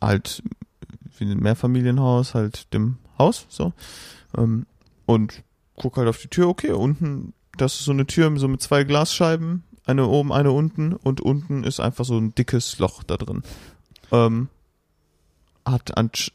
halt 0.00 0.42
wie 1.18 1.24
ein 1.24 1.38
Mehrfamilienhaus, 1.38 2.34
halt 2.34 2.72
dem 2.74 2.98
Haus, 3.18 3.46
so, 3.48 3.72
ähm, 4.36 4.66
und 5.06 5.42
guck 5.76 5.96
halt 5.96 6.08
auf 6.08 6.18
die 6.18 6.28
Tür, 6.28 6.48
okay, 6.48 6.72
unten, 6.72 7.32
das 7.56 7.74
ist 7.74 7.84
so 7.84 7.92
eine 7.92 8.06
Tür 8.06 8.36
so 8.36 8.48
mit 8.48 8.60
zwei 8.60 8.84
Glasscheiben, 8.84 9.64
eine 9.86 10.06
oben, 10.06 10.32
eine 10.32 10.52
unten 10.52 10.92
und 10.92 11.20
unten 11.20 11.64
ist 11.64 11.80
einfach 11.80 12.04
so 12.04 12.18
ein 12.18 12.34
dickes 12.34 12.78
Loch 12.78 13.02
da 13.02 13.16
drin. 13.16 13.42
Ähm, 14.12 14.48
hat 15.64 15.92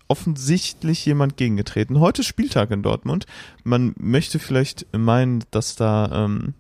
offensichtlich 0.08 1.06
jemand 1.06 1.38
gegengetreten. 1.38 2.00
Heute 2.00 2.22
ist 2.22 2.28
Spieltag 2.28 2.72
in 2.72 2.84
Dortmund. 2.84 3.26
Man 3.64 3.94
möchte 3.98 4.40
vielleicht 4.40 4.88
meinen, 4.94 5.44
dass 5.52 5.76
da 5.76 6.26
ähm, 6.26 6.54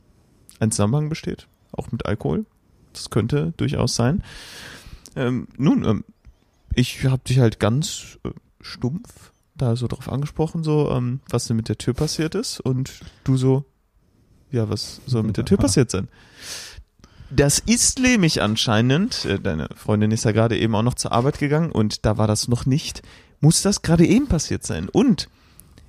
ein 0.60 0.71
Zusammenhang 0.71 1.10
besteht. 1.10 1.48
auch 1.74 1.91
mit 1.91 2.05
Alkohol. 2.05 2.45
Das 2.93 3.10
könnte 3.10 3.53
durchaus 3.57 3.95
sein. 3.95 4.24
Ähm, 5.15 5.48
nun, 5.57 5.86
ähm, 5.86 6.03
ich 6.75 7.05
habe 7.05 7.21
dich 7.25 7.39
halt 7.39 7.60
ganz 7.60 8.19
äh, 8.24 8.29
stumpf 8.62 9.31
da 9.55 9.75
so 9.75 9.88
drauf 9.88 10.10
angesprochen, 10.10 10.63
so 10.63 10.89
ähm, 10.91 11.19
was 11.29 11.45
denn 11.45 11.57
mit 11.57 11.69
der 11.69 11.77
Tür 11.77 11.93
passiert 11.93 12.36
ist 12.36 12.60
und 12.60 13.01
du 13.24 13.38
so, 13.38 13.65
ja, 14.50 14.69
was 14.69 15.01
soll 15.05 15.24
mit 15.24 15.38
der 15.38 15.45
Tür 15.45 15.57
passiert 15.57 15.91
sein? 15.91 16.07
Das 17.33 17.59
ist 17.59 18.00
lähmig 18.00 18.41
anscheinend. 18.41 19.25
Äh, 19.25 19.39
Deine 19.39 19.69
Freundin 19.75 20.11
ist 20.11 20.25
ja 20.25 20.31
gerade 20.31 20.57
eben 20.57 20.75
auch 20.75 20.83
noch 20.83 20.95
zur 20.95 21.11
Arbeit 21.11 21.39
gegangen 21.39 21.71
und 21.71 22.05
da 22.05 22.17
war 22.17 22.27
das 22.27 22.47
noch 22.47 22.65
nicht. 22.65 23.01
Muss 23.39 23.61
das 23.61 23.81
gerade 23.81 24.05
eben 24.05 24.27
passiert 24.27 24.65
sein? 24.65 24.89
Und 24.89 25.29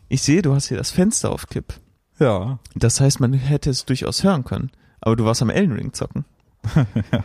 ich 0.09 0.23
sehe, 0.23 0.43
du 0.43 0.55
hast 0.55 0.69
hier 0.69 0.77
das 0.79 0.91
Fenster 0.91 1.31
auf 1.31 1.49
Kipp. 1.49 1.75
Ja. 2.19 2.59
Das 2.75 3.01
heißt, 3.01 3.21
man 3.21 3.33
hätte 3.33 3.71
es 3.71 3.85
durchaus 3.85 4.23
hören 4.23 4.45
können. 4.45 4.71
Aber 5.01 5.17
du 5.17 5.25
warst 5.25 5.43
am 5.43 5.51
Elden 5.51 5.73
Ring 5.73 5.93
zocken. 5.93 6.25
ja. 6.77 7.25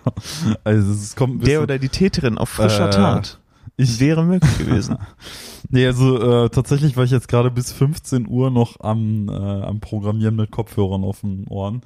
Also 0.64 0.92
es 0.94 1.16
kommt 1.16 1.36
ein 1.36 1.40
Der 1.40 1.46
bisschen, 1.46 1.64
oder 1.64 1.78
die 1.80 1.90
Täterin 1.90 2.38
auf 2.40 2.50
frischer 2.50 2.88
Äh, 2.88 2.92
Tat. 2.92 3.40
ich, 3.78 4.00
Wäre 4.00 4.24
möglich 4.24 4.58
gewesen. 4.58 4.98
Nee, 5.70 5.86
also 5.86 6.46
äh, 6.46 6.50
tatsächlich 6.50 6.96
war 6.96 7.04
ich 7.04 7.12
jetzt 7.12 7.28
gerade 7.28 7.52
bis 7.52 7.74
15 7.74 8.26
Uhr 8.30 8.52
noch 8.52 8.80
am, 8.80 9.28
äh, 9.28 9.34
am 9.34 9.82
Programmieren 9.82 10.38
mit 10.38 10.50
Kopfhörern 10.50 11.04
auf 11.04 11.20
den 11.22 11.46
Ohren. 11.50 11.82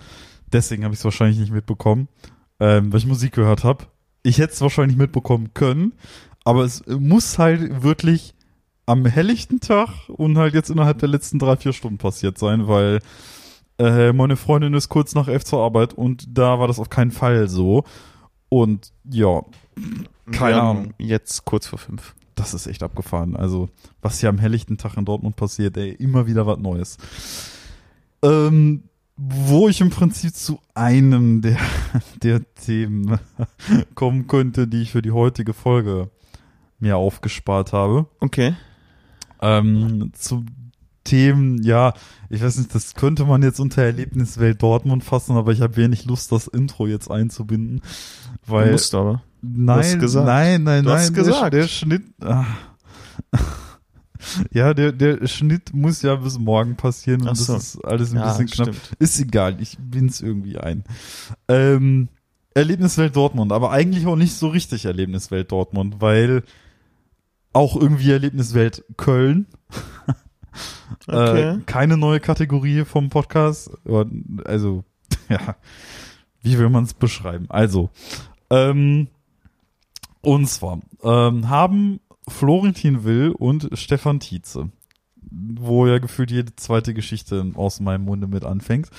Deswegen 0.52 0.84
habe 0.84 0.94
ich 0.94 1.00
es 1.00 1.06
wahrscheinlich 1.06 1.40
nicht 1.40 1.52
mitbekommen, 1.52 2.08
ähm, 2.60 2.92
weil 2.92 3.00
ich 3.00 3.08
Musik 3.08 3.34
gehört 3.34 3.64
habe. 3.64 3.86
Ich 4.24 4.38
hätte 4.38 4.54
es 4.54 4.62
wahrscheinlich 4.62 4.98
mitbekommen 4.98 5.54
können, 5.54 5.94
aber 6.44 6.64
es 6.64 6.84
muss 6.88 7.38
halt 7.40 7.84
wirklich 7.84 8.36
am 8.86 9.06
helllichten 9.06 9.60
Tag 9.60 9.90
und 10.10 10.38
halt 10.38 10.54
jetzt 10.54 10.70
innerhalb 10.70 11.00
der 11.00 11.10
letzten 11.10 11.40
drei, 11.40 11.56
vier 11.56 11.74
Stunden 11.74 11.98
passiert 11.98 12.38
sein, 12.38 12.68
weil 12.68 13.00
äh, 13.80 14.12
meine 14.14 14.36
Freundin 14.36 14.74
ist 14.74 14.90
kurz 14.90 15.16
nach 15.16 15.28
elf 15.28 15.44
zur 15.44 15.62
Arbeit 15.64 15.94
und 15.94 16.26
da 16.38 16.60
war 16.60 16.68
das 16.68 16.80
auf 16.80 16.90
keinen 16.90 17.12
Fall 17.12 17.48
so. 17.48 17.84
Und 18.50 18.92
ja, 19.10 19.42
Keine 20.32 20.56
haben 20.58 20.78
Ahnung. 20.78 20.94
Jetzt 20.98 21.46
kurz 21.46 21.68
vor 21.68 21.80
fünf. 21.80 22.14
das 22.36 22.54
ist 22.54 22.68
echt 22.68 22.84
abgefahren. 22.84 23.36
Also, 23.36 23.70
was 24.02 24.20
hier 24.20 24.30
am 24.30 24.40
helllichten 24.40 24.78
Tag 24.78 24.98
in 24.98 25.06
Dortmund 25.06 25.36
passiert, 25.36 25.78
ey, 25.78 25.92
immer 25.92 26.28
wieder 26.28 26.46
was 26.46 26.60
Neues. 26.60 26.98
Ähm, 28.24 28.84
wo 29.18 29.70
ich 29.70 29.82
im 29.82 29.90
Prinzip 29.90 30.34
zu 30.34 30.60
einem 30.74 31.42
der, 31.42 31.58
der 32.24 32.42
Themen 32.56 33.20
kommen 33.96 34.28
könnte, 34.28 34.68
die 34.68 34.82
ich 34.82 34.92
für 34.92 35.02
die 35.02 35.12
heutige 35.12 35.54
Folge 35.54 36.10
mir 36.80 36.98
aufgespart 36.98 37.74
habe. 37.74 38.08
Okay. 38.20 38.56
Ähm, 39.42 40.12
zu 40.14 40.46
Themen, 41.04 41.62
ja, 41.64 41.94
ich 42.30 42.44
weiß 42.44 42.58
nicht, 42.60 42.76
das 42.76 42.94
könnte 42.94 43.26
man 43.26 43.42
jetzt 43.42 43.60
unter 43.60 43.82
Erlebniswelt 43.82 44.62
Dortmund 44.62 45.04
fassen, 45.04 45.36
aber 45.36 45.52
ich 45.52 45.62
habe 45.62 45.76
wenig 45.76 46.06
Lust, 46.06 46.32
das 46.32 46.46
Intro 46.48 46.86
jetzt 46.86 47.10
einzubinden, 47.10 47.82
Du 48.46 48.52
weil 48.54 48.72
musst 48.72 48.94
aber. 48.94 49.24
Nein, 49.42 49.80
hast 49.80 50.00
gesagt. 50.00 50.28
nein, 50.28 50.64
nein, 50.64 50.84
Du 50.84 50.90
nein. 50.90 51.00
hast 51.00 51.16
der, 51.16 51.24
gesagt. 51.24 51.54
Der 51.54 51.68
Schnitt. 51.68 52.04
Ah. 52.22 52.46
Ja, 54.52 54.74
der, 54.74 54.92
der 54.92 55.28
Schnitt 55.28 55.74
muss 55.74 56.02
ja 56.02 56.16
bis 56.16 56.38
morgen 56.40 56.76
passieren 56.76 57.28
und 57.28 57.36
so. 57.36 57.54
das 57.54 57.76
ist 57.76 57.86
alles 57.86 58.12
ein 58.12 58.18
Ja, 58.18 58.32
bisschen 58.38 58.48
knapp. 58.48 58.76
stimmt. 58.76 58.96
Ist 59.00 59.20
egal, 59.20 59.62
ich 59.62 59.78
bin's 59.80 60.22
irgendwie 60.22 60.58
ein. 60.58 60.84
Ähm, 61.48 62.10
Erlebniswelt 62.54 63.16
Dortmund, 63.16 63.52
aber 63.54 63.72
eigentlich 63.72 64.06
auch 64.06 64.16
nicht 64.18 64.34
so 64.34 64.50
richtig 64.50 64.86
Erlebniswelt 64.86 65.52
Dortmund, 65.52 66.02
weil 66.02 66.44
auch 67.54 67.76
irgendwie 67.76 68.12
Erlebniswelt 68.12 68.84
Köln. 68.98 69.48
Okay. 71.08 71.54
Äh, 71.56 71.60
keine 71.66 71.96
neue 71.96 72.20
Kategorie 72.20 72.84
vom 72.84 73.10
Podcast. 73.10 73.72
Also, 74.44 74.84
ja, 75.30 75.56
wie 76.42 76.58
will 76.60 76.70
man 76.70 76.84
es 76.84 76.94
beschreiben? 76.94 77.46
Also, 77.50 77.90
ähm, 78.50 79.08
und 80.20 80.48
zwar 80.50 80.80
ähm, 81.04 81.50
haben 81.50 82.02
Florentin 82.28 83.04
Will 83.04 83.34
und 83.38 83.70
Stefan 83.74 84.20
Tietze, 84.20 84.70
wo 85.22 85.88
ja 85.88 86.00
gefühlt 86.00 86.32
jede 86.32 86.56
zweite 86.56 86.94
Geschichte 86.94 87.52
aus 87.56 87.80
meinem 87.80 88.06
Munde 88.06 88.28
mit 88.28 88.46
anfängt, 88.46 88.90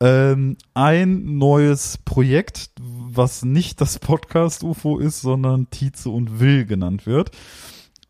ähm, 0.00 0.56
ein 0.74 1.38
neues 1.38 1.98
Projekt, 1.98 2.70
was 2.80 3.44
nicht 3.44 3.80
das 3.80 3.98
Podcast 3.98 4.62
UFO 4.62 4.98
ist, 4.98 5.20
sondern 5.20 5.70
Tietze 5.70 6.10
und 6.10 6.38
Will 6.40 6.66
genannt 6.66 7.06
wird. 7.06 7.32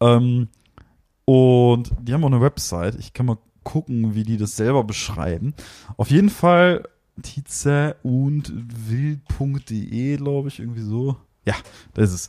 Ähm, 0.00 0.48
und 1.24 1.90
die 2.00 2.12
haben 2.12 2.24
auch 2.24 2.28
eine 2.28 2.40
Website. 2.40 2.96
Ich 2.98 3.12
kann 3.12 3.26
mal 3.26 3.38
gucken, 3.62 4.14
wie 4.14 4.22
die 4.22 4.36
das 4.36 4.56
selber 4.56 4.84
beschreiben. 4.84 5.54
Auf 5.96 6.10
jeden 6.10 6.30
Fall 6.30 6.88
Tietze 7.22 7.96
und 8.02 8.52
will.de, 8.88 10.16
glaube 10.16 10.48
ich, 10.48 10.60
irgendwie 10.60 10.82
so. 10.82 11.16
Ja, 11.44 11.54
da 11.94 12.02
ist 12.02 12.12
es. 12.12 12.28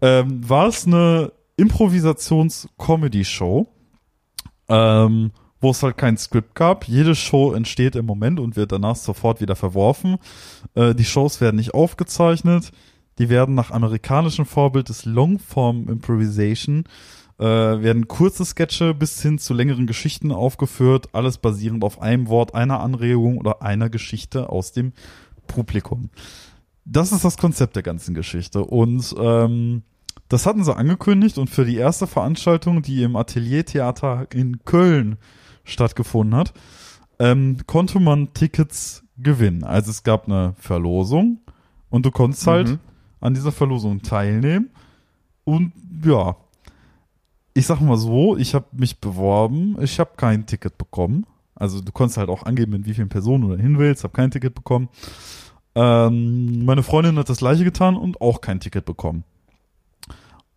Ähm, 0.00 0.48
war 0.48 0.68
es 0.68 0.86
eine 0.86 1.32
Improvisations-Comedy-Show, 1.56 3.66
ähm, 4.68 5.32
wo 5.60 5.70
es 5.70 5.82
halt 5.82 5.98
kein 5.98 6.16
Skript 6.16 6.54
gab. 6.54 6.88
Jede 6.88 7.14
Show 7.14 7.52
entsteht 7.52 7.96
im 7.96 8.06
Moment 8.06 8.40
und 8.40 8.56
wird 8.56 8.72
danach 8.72 8.96
sofort 8.96 9.40
wieder 9.40 9.56
verworfen. 9.56 10.16
Äh, 10.74 10.94
die 10.94 11.04
Shows 11.04 11.40
werden 11.40 11.56
nicht 11.56 11.74
aufgezeichnet. 11.74 12.72
Die 13.18 13.28
werden 13.28 13.54
nach 13.54 13.70
amerikanischem 13.70 14.46
Vorbild 14.46 14.88
des 14.88 15.04
Longform 15.04 15.88
Improvisation 15.88 16.84
äh, 17.40 17.44
werden 17.44 18.06
kurze 18.06 18.44
Sketche 18.44 18.92
bis 18.92 19.22
hin 19.22 19.38
zu 19.38 19.54
längeren 19.54 19.86
Geschichten 19.86 20.30
aufgeführt, 20.30 21.08
alles 21.12 21.38
basierend 21.38 21.84
auf 21.84 22.02
einem 22.02 22.28
Wort, 22.28 22.54
einer 22.54 22.80
Anregung 22.80 23.38
oder 23.38 23.62
einer 23.62 23.88
Geschichte 23.88 24.50
aus 24.50 24.72
dem 24.72 24.92
Publikum. 25.46 26.10
Das 26.92 27.12
ist 27.12 27.24
das 27.24 27.36
Konzept 27.36 27.76
der 27.76 27.82
ganzen 27.82 28.14
Geschichte. 28.14 28.64
Und 28.64 29.14
ähm, 29.18 29.82
das 30.28 30.46
hatten 30.46 30.64
sie 30.64 30.74
angekündigt 30.74 31.38
und 31.38 31.48
für 31.50 31.64
die 31.64 31.76
erste 31.76 32.06
Veranstaltung, 32.06 32.82
die 32.82 33.02
im 33.02 33.16
Ateliertheater 33.16 34.26
in 34.32 34.64
Köln 34.64 35.16
stattgefunden 35.64 36.36
hat, 36.36 36.52
ähm, 37.18 37.58
konnte 37.66 38.00
man 38.00 38.32
Tickets 38.34 39.04
gewinnen. 39.18 39.62
Also 39.64 39.90
es 39.90 40.02
gab 40.02 40.26
eine 40.26 40.54
Verlosung 40.58 41.38
und 41.90 42.06
du 42.06 42.10
konntest 42.10 42.46
halt 42.46 42.68
Mhm. 42.70 42.78
an 43.20 43.34
dieser 43.34 43.52
Verlosung 43.52 44.02
teilnehmen. 44.02 44.70
Und 45.44 45.72
ja, 46.04 46.36
ich 47.54 47.66
sag 47.66 47.80
mal 47.80 47.96
so, 47.96 48.36
ich 48.36 48.54
habe 48.54 48.66
mich 48.72 48.98
beworben, 49.00 49.76
ich 49.82 49.98
habe 50.00 50.10
kein 50.16 50.46
Ticket 50.46 50.78
bekommen. 50.78 51.26
Also 51.54 51.80
du 51.80 51.92
konntest 51.92 52.16
halt 52.16 52.30
auch 52.30 52.44
angeben, 52.44 52.72
mit 52.72 52.86
wie 52.86 52.94
vielen 52.94 53.08
Personen 53.10 53.48
du 53.48 53.56
hin 53.56 53.78
willst, 53.78 54.02
habe 54.04 54.14
kein 54.14 54.30
Ticket 54.30 54.54
bekommen. 54.54 54.88
Ähm, 55.74 56.64
meine 56.64 56.82
Freundin 56.82 57.18
hat 57.18 57.28
das 57.28 57.38
gleiche 57.38 57.64
getan 57.64 57.96
und 57.96 58.20
auch 58.20 58.40
kein 58.40 58.60
Ticket 58.60 58.84
bekommen. 58.84 59.24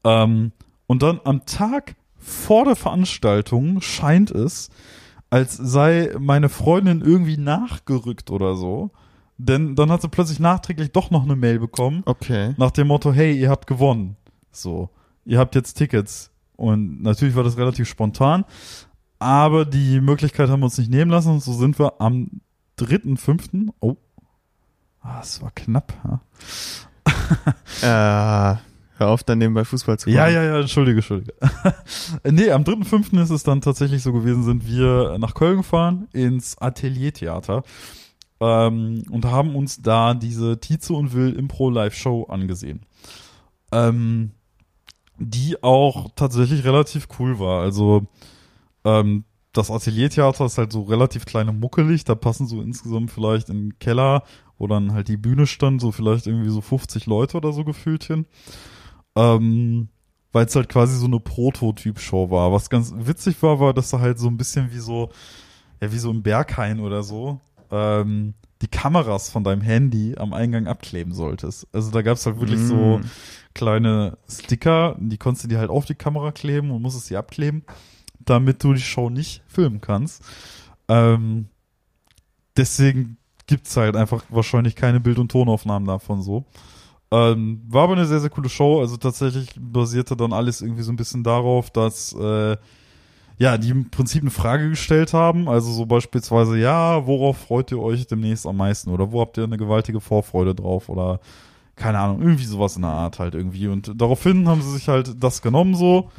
Ähm, 0.04 0.52
und 0.88 1.04
dann 1.04 1.20
am 1.24 1.46
Tag 1.46 1.96
vor 2.18 2.66
der 2.66 2.76
Veranstaltung 2.76 3.82
scheint 3.82 4.32
es, 4.32 4.70
als 5.30 5.56
sei 5.58 6.12
meine 6.20 6.50
Freundin 6.50 7.02
irgendwie 7.02 7.38
nachgerückt 7.38 8.32
oder 8.32 8.56
so. 8.56 8.92
Denn 9.38 9.76
dann 9.76 9.92
hat 9.92 10.02
sie 10.02 10.10
plötzlich 10.10 10.40
nachträglich 10.40 10.92
doch 10.92 11.10
noch 11.10 11.24
eine 11.24 11.36
Mail 11.36 11.60
bekommen, 11.60 12.04
Okay. 12.06 12.54
nach 12.58 12.72
dem 12.72 12.88
Motto, 12.88 13.12
hey, 13.12 13.38
ihr 13.38 13.50
habt 13.50 13.66
gewonnen. 13.68 14.16
So, 14.52 14.90
ihr 15.26 15.40
habt 15.40 15.56
jetzt 15.56 15.74
Tickets. 15.74 16.30
Und 16.56 17.02
natürlich 17.02 17.36
war 17.36 17.44
das 17.44 17.58
relativ 17.58 17.90
spontan, 17.90 18.46
aber 19.18 19.66
die 19.66 20.00
Möglichkeit 20.02 20.50
haben 20.50 20.60
wir 20.62 20.66
uns 20.66 20.78
nicht 20.78 20.92
nehmen 20.92 21.10
lassen 21.10 21.32
und 21.32 21.42
so 21.42 21.52
sind 21.54 21.80
wir 21.80 22.00
am 22.00 22.30
3.5. 22.78 23.70
Oh, 23.80 23.96
ah, 25.04 25.20
das 25.20 25.42
war 25.42 25.52
knapp. 25.52 25.94
Ja, 26.04 26.22
Äh, 27.82 28.58
hör 28.98 29.10
auf, 29.10 29.24
dann 29.24 29.38
nebenbei 29.40 29.66
Fußball 29.66 29.98
zu 30.00 30.10
ja, 30.10 30.26
gucken. 30.26 30.36
ja, 30.36 30.44
ja 30.44 30.60
entschuldige, 30.60 30.98
entschuldige. 30.98 31.34
nee, 32.30 32.52
am 32.52 32.64
3.5. 32.64 33.22
ist 33.22 33.30
es 33.30 33.44
dann 33.44 33.62
tatsächlich 33.62 34.02
so 34.04 34.14
gewesen, 34.14 34.44
sind 34.44 34.68
wir 34.68 35.18
nach 35.20 35.34
Köln 35.34 35.58
gefahren, 35.58 36.08
ins 36.14 36.58
Ateliertheater 36.58 37.64
ähm, 38.40 39.04
und 39.10 39.26
haben 39.26 39.56
uns 39.56 39.82
da 39.82 40.14
diese 40.14 40.60
Tietze 40.60 40.94
und 40.94 41.14
Will 41.14 41.34
Impro 41.34 41.70
Live 41.70 41.96
Show 41.96 42.24
angesehen. 42.26 42.86
Ähm, 43.72 44.32
die 45.18 45.62
auch 45.64 46.10
tatsächlich 46.16 46.64
relativ 46.64 47.08
cool 47.20 47.40
war. 47.40 47.62
Also 47.62 48.08
ähm, 48.84 49.24
das 49.54 49.70
Ateliertheater 49.70 50.46
ist 50.46 50.58
halt 50.58 50.72
so 50.72 50.82
relativ 50.84 51.26
klein 51.26 51.48
und 51.50 51.60
muckelig. 51.60 52.04
Da 52.04 52.16
passen 52.16 52.48
so 52.48 52.62
insgesamt 52.62 53.12
vielleicht 53.12 53.50
in 53.50 53.70
den 53.70 53.80
Keller, 53.80 54.24
wo 54.64 54.68
dann 54.68 54.94
halt 54.94 55.10
die 55.10 55.18
Bühne 55.18 55.46
stand, 55.46 55.82
so 55.82 55.92
vielleicht 55.92 56.26
irgendwie 56.26 56.50
so 56.50 56.62
50 56.62 57.06
Leute 57.06 57.36
oder 57.36 57.52
so 57.52 57.66
gefühlt 57.66 58.06
hin. 58.06 58.26
Ähm, 59.14 59.90
weil 60.32 60.46
es 60.46 60.56
halt 60.56 60.70
quasi 60.70 60.98
so 60.98 61.06
eine 61.06 61.20
Prototyp-Show 61.20 62.32
war. 62.32 62.54
Was 62.54 62.70
ganz 62.70 62.94
witzig 62.96 63.44
war, 63.44 63.60
war, 63.60 63.74
dass 63.74 63.90
da 63.90 64.00
halt 64.00 64.18
so 64.20 64.30
ein 64.30 64.38
bisschen 64.38 64.72
wie 64.72 64.80
so, 64.80 65.10
ja, 65.82 65.92
wie 65.92 65.98
so 66.00 66.10
im 66.10 66.24
Berghain 66.24 66.80
oder 66.80 67.04
so, 67.04 67.42
ähm, 67.72 68.34
die 68.62 68.68
Kameras 68.70 69.30
von 69.30 69.44
deinem 69.44 69.62
Handy 69.62 70.16
am 70.18 70.32
Eingang 70.34 70.68
abkleben 70.68 71.14
solltest. 71.14 71.68
Also 71.74 71.92
da 71.92 72.02
gab's 72.02 72.26
halt 72.26 72.40
wirklich 72.40 72.62
so 72.62 73.00
Mm. 73.00 73.06
kleine 73.54 74.18
Sticker, 74.30 74.96
die 74.98 75.18
konntest 75.18 75.44
du 75.44 75.50
dir 75.50 75.60
halt 75.60 75.70
auf 75.70 75.84
die 75.84 75.96
Kamera 75.96 76.32
kleben 76.32 76.72
und 76.72 76.82
musstest 76.82 77.08
sie 77.08 77.18
abkleben, 77.18 77.64
damit 78.24 78.64
du 78.64 78.74
die 78.74 78.82
Show 78.82 79.10
nicht 79.10 79.44
filmen 79.48 79.82
kannst. 79.82 80.24
Ähm, 80.88 81.50
deswegen 82.56 83.18
gibt's 83.48 83.76
halt 83.78 83.96
einfach 83.96 84.24
wahrscheinlich 84.30 84.76
keine 84.76 85.00
Bild- 85.00 85.20
und 85.20 85.32
Tonaufnahmen 85.32 85.88
davon 85.88 86.22
so. 86.22 86.46
Ähm, 87.12 87.62
war 87.68 87.84
aber 87.84 87.94
eine 87.94 88.06
sehr, 88.06 88.20
sehr 88.20 88.30
coole 88.30 88.50
Show. 88.50 88.80
Also 88.80 88.98
tatsächlich 88.98 89.50
basierte 89.60 90.16
dann 90.16 90.34
alles 90.34 90.62
irgendwie 90.62 90.84
so 90.84 90.92
ein 90.92 90.96
bisschen 90.96 91.24
darauf, 91.24 91.70
dass 91.70 92.14
äh, 92.14 92.58
ja, 93.38 93.58
die 93.58 93.70
im 93.70 93.90
Prinzip 93.90 94.22
eine 94.22 94.32
Frage 94.32 94.70
gestellt 94.70 95.14
haben. 95.14 95.48
Also 95.50 95.72
so 95.72 95.86
beispielsweise, 95.86 96.58
ja, 96.58 97.06
worauf 97.06 97.38
freut 97.38 97.72
ihr 97.72 97.80
euch 97.80 98.08
demnächst 98.08 98.48
am 98.48 98.58
meisten? 98.58 98.90
Oder 98.90 99.12
wo 99.12 99.22
habt 99.22 99.38
ihr 99.38 99.44
eine 99.44 99.58
gewaltige 99.58 100.00
Vorfreude 100.00 100.56
drauf? 100.56 100.90
Oder 100.90 101.20
keine 101.76 102.00
Ahnung, 102.00 102.22
irgendwie 102.22 102.46
sowas 102.46 102.76
in 102.76 102.84
der 102.84 102.92
Art 102.92 103.20
halt 103.20 103.36
irgendwie. 103.36 103.68
Und 103.68 103.92
daraufhin 103.96 104.48
haben 104.48 104.62
sie 104.62 104.72
sich 104.72 104.88
halt 104.88 105.22
das 105.24 105.42
genommen 105.42 105.76
so. 105.76 106.10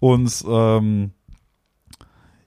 Und 0.00 0.44
ähm, 0.48 1.12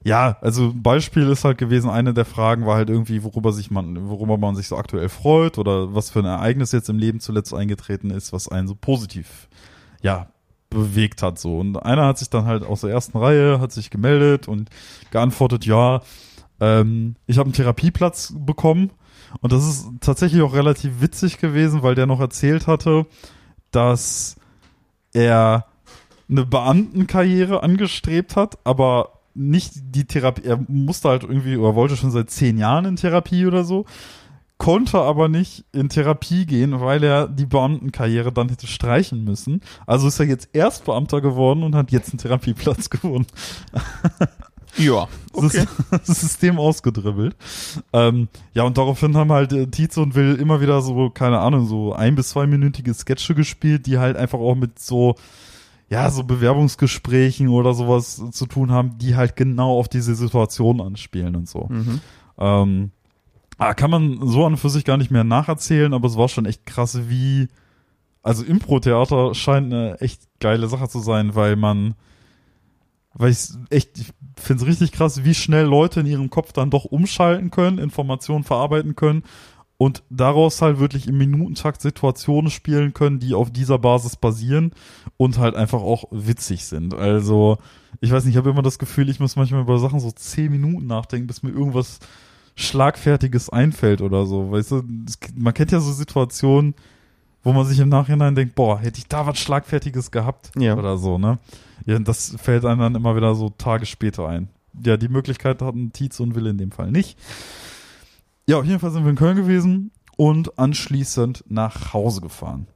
ja, 0.04 0.36
also 0.40 0.70
ein 0.70 0.82
Beispiel 0.82 1.28
ist 1.28 1.44
halt 1.44 1.58
gewesen, 1.58 1.88
eine 1.88 2.12
der 2.12 2.24
Fragen 2.24 2.66
war 2.66 2.76
halt 2.76 2.90
irgendwie, 2.90 3.22
worüber 3.22 3.52
sich 3.52 3.70
man, 3.70 4.08
worüber 4.08 4.36
man 4.36 4.56
sich 4.56 4.68
so 4.68 4.76
aktuell 4.76 5.08
freut 5.08 5.58
oder 5.58 5.94
was 5.94 6.10
für 6.10 6.20
ein 6.20 6.24
Ereignis 6.24 6.72
jetzt 6.72 6.88
im 6.88 6.98
Leben 6.98 7.20
zuletzt 7.20 7.54
eingetreten 7.54 8.10
ist, 8.10 8.32
was 8.32 8.48
einen 8.48 8.66
so 8.66 8.74
positiv, 8.74 9.48
ja, 10.02 10.28
bewegt 10.70 11.22
hat 11.22 11.38
so. 11.38 11.58
Und 11.58 11.76
einer 11.76 12.06
hat 12.06 12.18
sich 12.18 12.30
dann 12.30 12.46
halt 12.46 12.64
aus 12.64 12.80
der 12.80 12.90
ersten 12.90 13.16
Reihe, 13.18 13.60
hat 13.60 13.72
sich 13.72 13.90
gemeldet 13.90 14.48
und 14.48 14.70
geantwortet, 15.10 15.66
ja, 15.66 16.00
ähm, 16.60 17.16
ich 17.26 17.38
habe 17.38 17.46
einen 17.46 17.54
Therapieplatz 17.54 18.34
bekommen. 18.36 18.90
Und 19.40 19.52
das 19.52 19.66
ist 19.66 19.86
tatsächlich 20.00 20.42
auch 20.42 20.54
relativ 20.54 21.00
witzig 21.00 21.38
gewesen, 21.38 21.82
weil 21.82 21.94
der 21.94 22.06
noch 22.06 22.20
erzählt 22.20 22.66
hatte, 22.66 23.06
dass 23.70 24.36
er 25.12 25.66
eine 26.28 26.44
Beamtenkarriere 26.44 27.62
angestrebt 27.62 28.36
hat, 28.36 28.58
aber 28.64 29.21
nicht 29.34 29.72
die 29.94 30.04
Therapie, 30.04 30.42
er 30.44 30.58
musste 30.68 31.08
halt 31.08 31.22
irgendwie 31.22 31.56
oder 31.56 31.74
wollte 31.74 31.96
schon 31.96 32.10
seit 32.10 32.30
zehn 32.30 32.58
Jahren 32.58 32.84
in 32.84 32.96
Therapie 32.96 33.46
oder 33.46 33.64
so, 33.64 33.84
konnte 34.58 34.98
aber 35.00 35.28
nicht 35.28 35.64
in 35.72 35.88
Therapie 35.88 36.46
gehen, 36.46 36.80
weil 36.80 37.02
er 37.02 37.26
die 37.26 37.46
Beamtenkarriere 37.46 38.30
dann 38.32 38.48
hätte 38.48 38.66
streichen 38.68 39.24
müssen. 39.24 39.60
Also 39.86 40.06
ist 40.08 40.20
er 40.20 40.26
jetzt 40.26 40.50
erst 40.52 40.84
Beamter 40.84 41.20
geworden 41.20 41.62
und 41.64 41.74
hat 41.74 41.90
jetzt 41.90 42.10
einen 42.10 42.18
Therapieplatz 42.18 42.88
gewonnen. 42.90 43.26
Ja, 44.78 45.06
okay. 45.32 45.66
Das 45.90 46.20
System 46.20 46.58
ausgedribbelt. 46.58 47.36
Ähm, 47.92 48.28
ja, 48.54 48.62
und 48.62 48.78
daraufhin 48.78 49.16
haben 49.16 49.32
halt 49.32 49.52
äh, 49.52 49.66
Tietze 49.66 50.00
und 50.00 50.14
Will 50.14 50.36
immer 50.36 50.60
wieder 50.60 50.80
so, 50.80 51.10
keine 51.10 51.40
Ahnung, 51.40 51.66
so 51.66 51.92
ein- 51.92 52.14
bis 52.14 52.30
zweiminütige 52.30 52.94
Sketche 52.94 53.34
gespielt, 53.34 53.86
die 53.86 53.98
halt 53.98 54.16
einfach 54.16 54.38
auch 54.38 54.54
mit 54.54 54.78
so, 54.78 55.16
ja, 55.92 56.08
so 56.08 56.24
Bewerbungsgesprächen 56.24 57.48
oder 57.48 57.74
sowas 57.74 58.22
zu 58.30 58.46
tun 58.46 58.72
haben, 58.72 58.96
die 58.96 59.14
halt 59.14 59.36
genau 59.36 59.78
auf 59.78 59.90
diese 59.90 60.14
Situation 60.14 60.80
anspielen 60.80 61.36
und 61.36 61.46
so. 61.46 61.66
Mhm. 61.68 62.00
Ähm, 62.38 62.90
ah, 63.58 63.74
kann 63.74 63.90
man 63.90 64.26
so 64.26 64.46
an 64.46 64.54
und 64.54 64.58
für 64.58 64.70
sich 64.70 64.86
gar 64.86 64.96
nicht 64.96 65.10
mehr 65.10 65.22
nacherzählen, 65.22 65.92
aber 65.92 66.08
es 66.08 66.16
war 66.16 66.30
schon 66.30 66.46
echt 66.46 66.64
krass, 66.64 67.10
wie, 67.10 67.48
also 68.22 68.42
Impro-Theater 68.42 69.34
scheint 69.34 69.66
eine 69.66 70.00
echt 70.00 70.22
geile 70.40 70.66
Sache 70.66 70.88
zu 70.88 71.00
sein, 71.00 71.34
weil 71.34 71.56
man, 71.56 71.94
weil 73.12 73.30
ich 73.30 73.50
echt, 73.68 73.98
ich 73.98 74.14
finde 74.40 74.62
es 74.62 74.68
richtig 74.70 74.92
krass, 74.92 75.24
wie 75.24 75.34
schnell 75.34 75.66
Leute 75.66 76.00
in 76.00 76.06
ihrem 76.06 76.30
Kopf 76.30 76.54
dann 76.54 76.70
doch 76.70 76.86
umschalten 76.86 77.50
können, 77.50 77.76
Informationen 77.76 78.44
verarbeiten 78.44 78.96
können 78.96 79.24
und 79.78 80.02
daraus 80.10 80.62
halt 80.62 80.78
wirklich 80.78 81.08
im 81.08 81.18
Minutentakt 81.18 81.82
Situationen 81.82 82.50
spielen 82.50 82.94
können, 82.94 83.18
die 83.18 83.34
auf 83.34 83.50
dieser 83.50 83.78
Basis 83.78 84.16
basieren 84.16 84.72
und 85.16 85.38
halt 85.38 85.56
einfach 85.56 85.80
auch 85.80 86.04
witzig 86.10 86.64
sind. 86.66 86.94
Also, 86.94 87.58
ich 88.00 88.12
weiß 88.12 88.24
nicht, 88.24 88.34
ich 88.34 88.38
habe 88.38 88.50
immer 88.50 88.62
das 88.62 88.78
Gefühl, 88.78 89.08
ich 89.08 89.18
muss 89.18 89.36
manchmal 89.36 89.62
über 89.62 89.78
Sachen 89.78 89.98
so 90.00 90.10
zehn 90.12 90.52
Minuten 90.52 90.86
nachdenken, 90.86 91.26
bis 91.26 91.42
mir 91.42 91.50
irgendwas 91.50 91.98
Schlagfertiges 92.54 93.50
einfällt 93.50 94.02
oder 94.02 94.26
so. 94.26 94.50
Weißt 94.52 94.70
du, 94.70 94.82
man 95.34 95.54
kennt 95.54 95.72
ja 95.72 95.80
so 95.80 95.92
Situationen, 95.92 96.74
wo 97.42 97.52
man 97.52 97.66
sich 97.66 97.80
im 97.80 97.88
Nachhinein 97.88 98.34
denkt, 98.34 98.54
boah, 98.54 98.78
hätte 98.78 98.98
ich 98.98 99.08
da 99.08 99.26
was 99.26 99.38
Schlagfertiges 99.38 100.10
gehabt 100.10 100.52
Ja. 100.56 100.76
oder 100.76 100.96
so, 100.96 101.18
ne? 101.18 101.38
Ja, 101.86 101.98
das 101.98 102.36
fällt 102.40 102.64
einem 102.64 102.80
dann 102.80 102.94
immer 102.94 103.16
wieder 103.16 103.34
so 103.34 103.50
Tage 103.50 103.86
später 103.86 104.28
ein. 104.28 104.48
Ja, 104.84 104.96
die 104.96 105.08
Möglichkeit 105.08 105.60
hatten 105.60 105.92
Tietz 105.92 106.20
und 106.20 106.34
Will 106.36 106.46
in 106.46 106.58
dem 106.58 106.70
Fall 106.70 106.92
nicht. 106.92 107.18
Ja, 108.52 108.58
auf 108.58 108.66
jeden 108.66 108.80
Fall 108.80 108.90
sind 108.90 109.04
wir 109.04 109.10
in 109.10 109.16
Köln 109.16 109.34
gewesen 109.34 109.92
und 110.18 110.58
anschließend 110.58 111.42
nach 111.48 111.94
Hause 111.94 112.20
gefahren. 112.20 112.66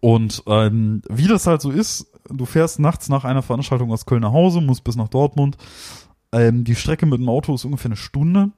Und 0.00 0.42
ähm, 0.48 1.00
wie 1.08 1.28
das 1.28 1.46
halt 1.46 1.62
so 1.62 1.70
ist, 1.70 2.08
du 2.28 2.44
fährst 2.44 2.80
nachts 2.80 3.08
nach 3.08 3.24
einer 3.24 3.42
Veranstaltung 3.42 3.92
aus 3.92 4.04
Köln 4.04 4.22
nach 4.22 4.32
Hause, 4.32 4.60
musst 4.60 4.82
bis 4.82 4.96
nach 4.96 5.06
Dortmund. 5.06 5.58
Ähm, 6.32 6.64
die 6.64 6.74
Strecke 6.74 7.06
mit 7.06 7.20
dem 7.20 7.28
Auto 7.28 7.54
ist 7.54 7.64
ungefähr 7.64 7.90
eine 7.90 7.96
Stunde. 7.96 8.50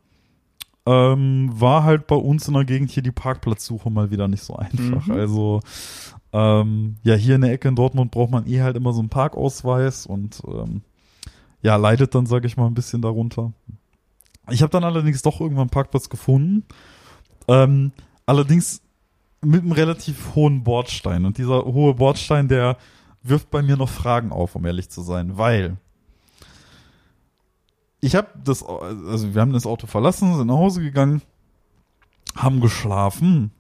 Ähm, 0.86 1.50
war 1.52 1.84
halt 1.84 2.06
bei 2.06 2.16
uns 2.16 2.48
in 2.48 2.54
der 2.54 2.64
Gegend 2.64 2.90
hier 2.90 3.02
die 3.02 3.12
Parkplatzsuche 3.12 3.90
mal 3.90 4.10
wieder 4.10 4.26
nicht 4.26 4.42
so 4.42 4.56
einfach. 4.56 5.06
Mhm. 5.06 5.12
Also 5.12 5.60
ähm, 6.32 6.96
ja, 7.02 7.14
hier 7.14 7.34
in 7.34 7.42
der 7.42 7.52
Ecke 7.52 7.68
in 7.68 7.76
Dortmund 7.76 8.10
braucht 8.10 8.30
man 8.30 8.46
eh 8.46 8.62
halt 8.62 8.78
immer 8.78 8.94
so 8.94 9.00
einen 9.00 9.10
Parkausweis 9.10 10.06
und 10.06 10.40
ähm, 10.48 10.80
ja, 11.60 11.76
leidet 11.76 12.14
dann, 12.14 12.24
sage 12.24 12.46
ich 12.46 12.56
mal, 12.56 12.68
ein 12.68 12.74
bisschen 12.74 13.02
darunter. 13.02 13.52
Ich 14.50 14.62
habe 14.62 14.70
dann 14.70 14.84
allerdings 14.84 15.22
doch 15.22 15.40
irgendwann 15.40 15.62
einen 15.62 15.70
Parkplatz 15.70 16.08
gefunden. 16.08 16.64
Ähm, 17.48 17.92
allerdings 18.26 18.82
mit 19.40 19.62
einem 19.62 19.72
relativ 19.72 20.34
hohen 20.34 20.64
Bordstein. 20.64 21.24
Und 21.24 21.38
dieser 21.38 21.64
hohe 21.64 21.94
Bordstein, 21.94 22.48
der 22.48 22.76
wirft 23.22 23.50
bei 23.50 23.62
mir 23.62 23.76
noch 23.76 23.88
Fragen 23.88 24.32
auf, 24.32 24.54
um 24.54 24.64
ehrlich 24.64 24.88
zu 24.88 25.02
sein, 25.02 25.36
weil 25.36 25.76
ich 28.00 28.14
habe 28.14 28.28
das, 28.44 28.62
also 28.62 29.34
wir 29.34 29.40
haben 29.40 29.52
das 29.52 29.66
Auto 29.66 29.86
verlassen, 29.86 30.36
sind 30.36 30.46
nach 30.46 30.56
Hause 30.56 30.80
gegangen, 30.80 31.22
haben 32.36 32.60
geschlafen. 32.60 33.50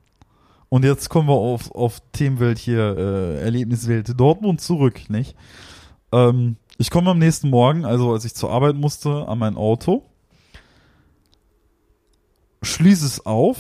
Und 0.68 0.84
jetzt 0.84 1.08
kommen 1.08 1.28
wir 1.28 1.34
auf, 1.34 1.70
auf 1.74 2.00
Themenwelt 2.12 2.58
hier, 2.58 2.96
äh, 2.96 3.40
Erlebniswelt 3.40 4.18
Dortmund 4.18 4.60
zurück, 4.60 5.08
nicht? 5.08 5.36
Ähm, 6.12 6.56
ich 6.78 6.90
komme 6.90 7.10
am 7.10 7.18
nächsten 7.18 7.50
Morgen, 7.50 7.84
also 7.84 8.12
als 8.12 8.24
ich 8.24 8.34
zur 8.34 8.50
Arbeit 8.50 8.76
musste, 8.76 9.26
an 9.26 9.38
mein 9.38 9.56
Auto, 9.56 10.04
schließe 12.66 13.06
es 13.06 13.24
auf, 13.24 13.56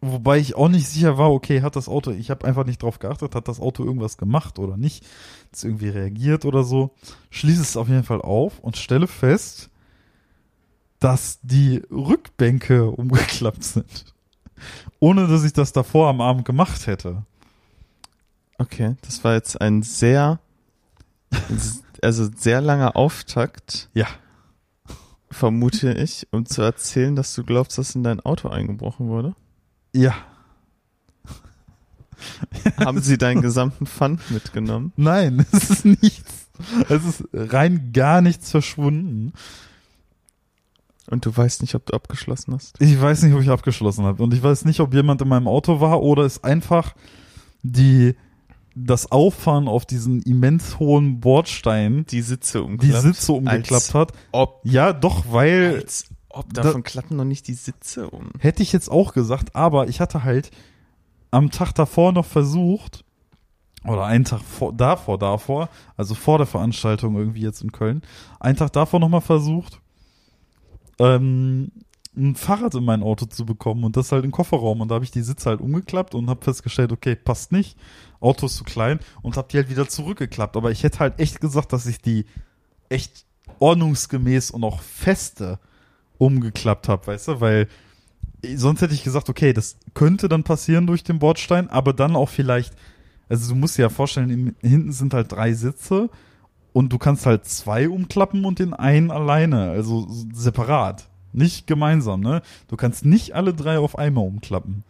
wobei 0.00 0.38
ich 0.38 0.54
auch 0.54 0.68
nicht 0.68 0.88
sicher 0.88 1.18
war, 1.18 1.30
okay, 1.30 1.62
hat 1.62 1.76
das 1.76 1.88
Auto, 1.88 2.10
ich 2.10 2.30
habe 2.30 2.46
einfach 2.46 2.64
nicht 2.64 2.82
drauf 2.82 2.98
geachtet, 2.98 3.34
hat 3.34 3.48
das 3.48 3.60
Auto 3.60 3.84
irgendwas 3.84 4.16
gemacht 4.16 4.58
oder 4.58 4.76
nicht, 4.76 5.04
hat 5.04 5.54
es 5.54 5.64
irgendwie 5.64 5.88
reagiert 5.88 6.44
oder 6.44 6.64
so, 6.64 6.94
schließe 7.30 7.62
es 7.62 7.76
auf 7.76 7.88
jeden 7.88 8.04
Fall 8.04 8.22
auf 8.22 8.58
und 8.60 8.76
stelle 8.76 9.06
fest, 9.06 9.70
dass 10.98 11.40
die 11.42 11.82
Rückbänke 11.90 12.90
umgeklappt 12.90 13.64
sind. 13.64 14.14
Ohne 14.98 15.26
dass 15.26 15.44
ich 15.44 15.54
das 15.54 15.72
davor 15.72 16.08
am 16.08 16.20
Abend 16.20 16.44
gemacht 16.44 16.86
hätte. 16.86 17.24
Okay, 18.58 18.96
das 19.02 19.24
war 19.24 19.32
jetzt 19.32 19.58
ein 19.58 19.82
sehr, 19.82 20.38
also 22.02 22.28
sehr 22.36 22.60
langer 22.60 22.96
Auftakt, 22.96 23.88
Ja. 23.94 24.06
Vermute 25.30 25.92
ich, 25.92 26.26
um 26.30 26.46
zu 26.46 26.62
erzählen, 26.62 27.14
dass 27.14 27.34
du 27.34 27.44
glaubst, 27.44 27.78
dass 27.78 27.94
in 27.94 28.02
dein 28.02 28.20
Auto 28.20 28.48
eingebrochen 28.48 29.08
wurde. 29.08 29.34
Ja. 29.94 30.14
Haben 32.78 33.00
sie 33.00 33.18
deinen 33.18 33.40
gesamten 33.40 33.86
Pfand 33.86 34.30
mitgenommen? 34.30 34.92
Nein, 34.96 35.46
es 35.52 35.70
ist 35.70 35.84
nichts. 35.84 36.48
Es 36.88 37.04
ist 37.04 37.24
rein 37.32 37.92
gar 37.92 38.20
nichts 38.20 38.50
verschwunden. 38.50 39.32
Und 41.08 41.26
du 41.26 41.36
weißt 41.36 41.62
nicht, 41.62 41.74
ob 41.74 41.86
du 41.86 41.94
abgeschlossen 41.94 42.54
hast? 42.54 42.80
Ich 42.80 43.00
weiß 43.00 43.22
nicht, 43.22 43.34
ob 43.34 43.40
ich 43.40 43.50
abgeschlossen 43.50 44.04
habe. 44.04 44.22
Und 44.22 44.34
ich 44.34 44.42
weiß 44.42 44.64
nicht, 44.64 44.80
ob 44.80 44.94
jemand 44.94 45.22
in 45.22 45.28
meinem 45.28 45.48
Auto 45.48 45.80
war 45.80 46.02
oder 46.02 46.24
es 46.24 46.44
einfach 46.44 46.94
die, 47.62 48.14
das 48.74 49.10
Auffahren 49.10 49.66
auf 49.68 49.84
diesen 49.84 50.22
immens 50.22 50.78
hohen 50.78 51.20
Bordstein, 51.20 52.06
Die 52.10 52.22
Sitze 52.22 52.58
die 52.58 52.64
umgeklappt. 52.64 53.02
Sitze 53.02 53.32
umgeklappt 53.32 53.94
hat. 53.94 54.12
ob, 54.32 54.60
Ja, 54.64 54.92
doch, 54.92 55.24
weil 55.30 55.76
als 55.82 56.06
ob 56.28 56.52
da- 56.54 56.62
davon 56.62 56.82
klappen 56.84 57.16
noch 57.16 57.24
nicht 57.24 57.48
die 57.48 57.54
Sitze 57.54 58.08
um. 58.08 58.30
hätte 58.38 58.62
ich 58.62 58.72
jetzt 58.72 58.90
auch 58.90 59.12
gesagt, 59.12 59.56
aber 59.56 59.88
ich 59.88 60.00
hatte 60.00 60.22
halt 60.24 60.50
am 61.32 61.50
Tag 61.50 61.72
davor 61.74 62.12
noch 62.12 62.26
versucht, 62.26 63.04
oder 63.84 64.04
einen 64.04 64.24
Tag 64.24 64.42
vor, 64.42 64.72
davor, 64.72 65.16
davor, 65.18 65.68
also 65.96 66.14
vor 66.14 66.36
der 66.38 66.46
Veranstaltung 66.46 67.16
irgendwie 67.16 67.40
jetzt 67.40 67.62
in 67.62 67.72
Köln, 67.72 68.02
einen 68.38 68.56
Tag 68.56 68.72
davor 68.72 69.00
nochmal 69.00 69.20
versucht, 69.22 69.80
ähm, 70.98 71.72
ein 72.20 72.36
Fahrrad 72.36 72.74
in 72.74 72.84
mein 72.84 73.02
Auto 73.02 73.26
zu 73.26 73.46
bekommen 73.46 73.84
und 73.84 73.96
das 73.96 74.12
halt 74.12 74.24
im 74.24 74.30
Kofferraum. 74.30 74.80
Und 74.80 74.88
da 74.90 74.96
habe 74.96 75.04
ich 75.04 75.10
die 75.10 75.22
Sitze 75.22 75.50
halt 75.50 75.60
umgeklappt 75.60 76.14
und 76.14 76.28
habe 76.28 76.44
festgestellt, 76.44 76.92
okay, 76.92 77.16
passt 77.16 77.52
nicht, 77.52 77.78
Auto 78.20 78.46
ist 78.46 78.56
zu 78.56 78.64
klein 78.64 79.00
und 79.22 79.36
habe 79.36 79.48
die 79.50 79.56
halt 79.56 79.70
wieder 79.70 79.88
zurückgeklappt, 79.88 80.56
aber 80.56 80.70
ich 80.70 80.82
hätte 80.82 80.98
halt 80.98 81.18
echt 81.18 81.40
gesagt, 81.40 81.72
dass 81.72 81.86
ich 81.86 82.00
die 82.00 82.26
echt 82.88 83.24
ordnungsgemäß 83.58 84.50
und 84.50 84.64
auch 84.64 84.80
feste 84.82 85.58
umgeklappt 86.18 86.88
habe, 86.88 87.06
weißt 87.06 87.28
du, 87.28 87.40
weil 87.40 87.68
sonst 88.54 88.82
hätte 88.82 88.94
ich 88.94 89.04
gesagt, 89.04 89.28
okay, 89.28 89.52
das 89.52 89.76
könnte 89.94 90.28
dann 90.28 90.44
passieren 90.44 90.86
durch 90.86 91.04
den 91.04 91.18
Bordstein, 91.18 91.70
aber 91.70 91.92
dann 91.92 92.16
auch 92.16 92.28
vielleicht, 92.28 92.74
also 93.28 93.52
du 93.52 93.58
musst 93.58 93.78
dir 93.78 93.82
ja 93.82 93.88
vorstellen, 93.88 94.54
hinten 94.60 94.92
sind 94.92 95.14
halt 95.14 95.32
drei 95.32 95.54
Sitze 95.54 96.10
und 96.72 96.92
du 96.92 96.98
kannst 96.98 97.26
halt 97.26 97.46
zwei 97.46 97.88
umklappen 97.88 98.44
und 98.44 98.58
den 98.58 98.74
einen 98.74 99.10
alleine, 99.10 99.70
also 99.70 100.06
separat. 100.32 101.09
Nicht 101.32 101.66
gemeinsam, 101.66 102.20
ne? 102.20 102.42
Du 102.68 102.76
kannst 102.76 103.04
nicht 103.04 103.34
alle 103.34 103.54
drei 103.54 103.78
auf 103.78 103.98
einmal 103.98 104.24
umklappen. 104.26 104.84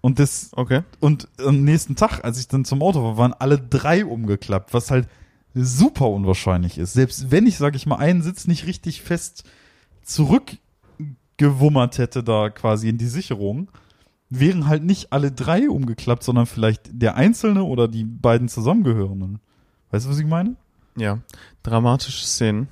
Und 0.00 0.18
das, 0.18 0.50
Okay. 0.54 0.82
und 1.00 1.28
am 1.38 1.62
nächsten 1.62 1.94
Tag, 1.96 2.24
als 2.24 2.38
ich 2.38 2.48
dann 2.48 2.64
zum 2.64 2.82
Auto 2.82 3.02
war, 3.02 3.16
waren 3.16 3.32
alle 3.34 3.58
drei 3.58 4.04
umgeklappt, 4.04 4.74
was 4.74 4.90
halt 4.90 5.08
super 5.54 6.08
unwahrscheinlich 6.08 6.76
ist. 6.78 6.92
Selbst 6.92 7.30
wenn 7.30 7.46
ich, 7.46 7.56
sag 7.56 7.76
ich 7.76 7.86
mal, 7.86 7.96
einen 7.96 8.22
Sitz 8.22 8.46
nicht 8.46 8.66
richtig 8.66 9.02
fest 9.02 9.44
zurückgewummert 10.02 11.98
hätte, 11.98 12.22
da 12.22 12.50
quasi 12.50 12.88
in 12.88 12.98
die 12.98 13.06
Sicherung, 13.06 13.68
wären 14.30 14.66
halt 14.66 14.82
nicht 14.82 15.12
alle 15.12 15.30
drei 15.30 15.68
umgeklappt, 15.68 16.22
sondern 16.24 16.46
vielleicht 16.46 16.82
der 16.90 17.16
einzelne 17.16 17.64
oder 17.64 17.86
die 17.86 18.04
beiden 18.04 18.48
zusammengehörenden. 18.48 19.40
Weißt 19.90 20.06
du, 20.06 20.10
was 20.10 20.18
ich 20.18 20.26
meine? 20.26 20.56
Ja. 20.96 21.18
Dramatische 21.62 22.26
Szenen. 22.26 22.68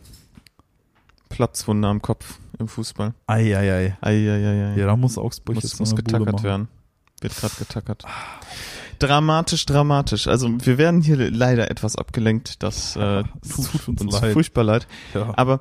Platzwunde 1.31 1.89
am 1.89 2.03
Kopf 2.03 2.39
im 2.59 2.69
Fußball. 2.69 3.15
Eieiei. 3.27 3.97
Eieiei. 4.03 4.77
Ja, 4.77 4.87
da 4.87 4.97
muss 4.97 5.17
Augsburg 5.17 5.55
muss, 5.55 5.65
jetzt 5.65 5.81
muss 5.81 5.97
getackert 5.97 6.43
werden. 6.43 6.69
Wird 7.23 7.35
gerade 7.37 7.55
getackert. 7.59 8.05
Dramatisch, 8.99 9.65
dramatisch. 9.65 10.29
Also 10.29 10.51
wir 10.67 10.77
werden 10.77 11.01
hier 11.01 11.31
leider 11.31 11.71
etwas 11.71 11.97
abgelenkt. 11.97 12.63
Das 12.63 12.97
äh, 12.97 13.23
tut, 13.49 13.71
tut 13.73 13.89
uns 13.89 14.03
uns 14.03 14.21
leid. 14.21 14.33
furchtbar 14.35 14.65
leid. 14.65 14.87
Ja. 15.15 15.33
Aber 15.37 15.61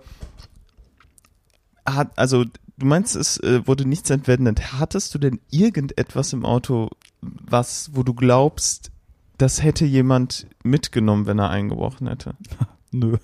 hat, 1.85 2.17
also 2.17 2.43
du 2.43 2.85
meinst, 2.85 3.15
es 3.15 3.37
äh, 3.37 3.65
wurde 3.65 3.87
nichts 3.87 4.09
entwendet. 4.09 4.73
Hattest 4.73 5.13
du 5.15 5.19
denn 5.19 5.39
irgendetwas 5.49 6.33
im 6.33 6.45
Auto, 6.45 6.89
was, 7.21 7.91
wo 7.93 8.03
du 8.03 8.13
glaubst, 8.13 8.91
das 9.37 9.63
hätte 9.63 9.85
jemand 9.85 10.47
mitgenommen, 10.63 11.25
wenn 11.25 11.39
er 11.39 11.49
eingebrochen 11.49 12.07
hätte? 12.07 12.35
Nö. 12.91 13.17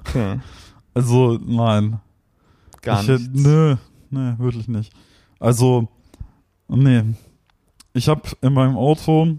Okay. 0.00 0.40
Also, 0.98 1.38
nein. 1.46 2.00
Gar 2.82 3.02
ich, 3.02 3.08
nicht. 3.08 3.34
Nö, 3.34 3.76
nee, 4.10 4.34
wirklich 4.38 4.66
nicht. 4.66 4.92
Also, 5.38 5.86
nee. 6.66 7.04
Ich 7.92 8.08
habe 8.08 8.22
in 8.40 8.52
meinem 8.52 8.76
Auto 8.76 9.36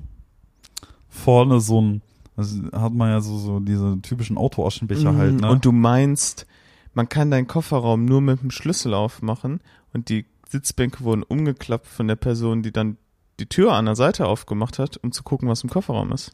vorne 1.10 1.60
so 1.60 1.82
ein, 1.82 2.02
also 2.38 2.64
hat 2.72 2.94
man 2.94 3.10
ja 3.10 3.20
so, 3.20 3.38
so 3.38 3.60
diese 3.60 4.02
typischen 4.02 4.38
Autoaschenbecher 4.38 5.18
halt, 5.18 5.36
ne? 5.36 5.48
Mhm. 5.48 5.52
Und 5.52 5.66
du 5.66 5.74
meinst, 5.74 6.48
man 6.94 7.10
kann 7.10 7.30
deinen 7.30 7.48
Kofferraum 7.48 8.06
nur 8.06 8.22
mit 8.22 8.42
dem 8.42 8.52
Schlüssel 8.52 8.94
aufmachen 8.94 9.60
und 9.94 10.08
die 10.08 10.26
Sitzbänke 10.48 11.04
wurden 11.04 11.24
umgeklappt 11.24 11.88
von 11.88 12.08
der 12.08 12.16
Person, 12.16 12.64
die 12.64 12.72
dann 12.72 12.96
die 13.40 13.48
Tür 13.48 13.74
an 13.74 13.86
der 13.86 13.96
Seite 13.96 14.28
aufgemacht 14.28 14.80
hat, 14.80 14.98
um 15.04 15.12
zu 15.12 15.24
gucken, 15.24 15.50
was 15.50 15.64
im 15.64 15.70
Kofferraum 15.70 16.14
ist. 16.14 16.32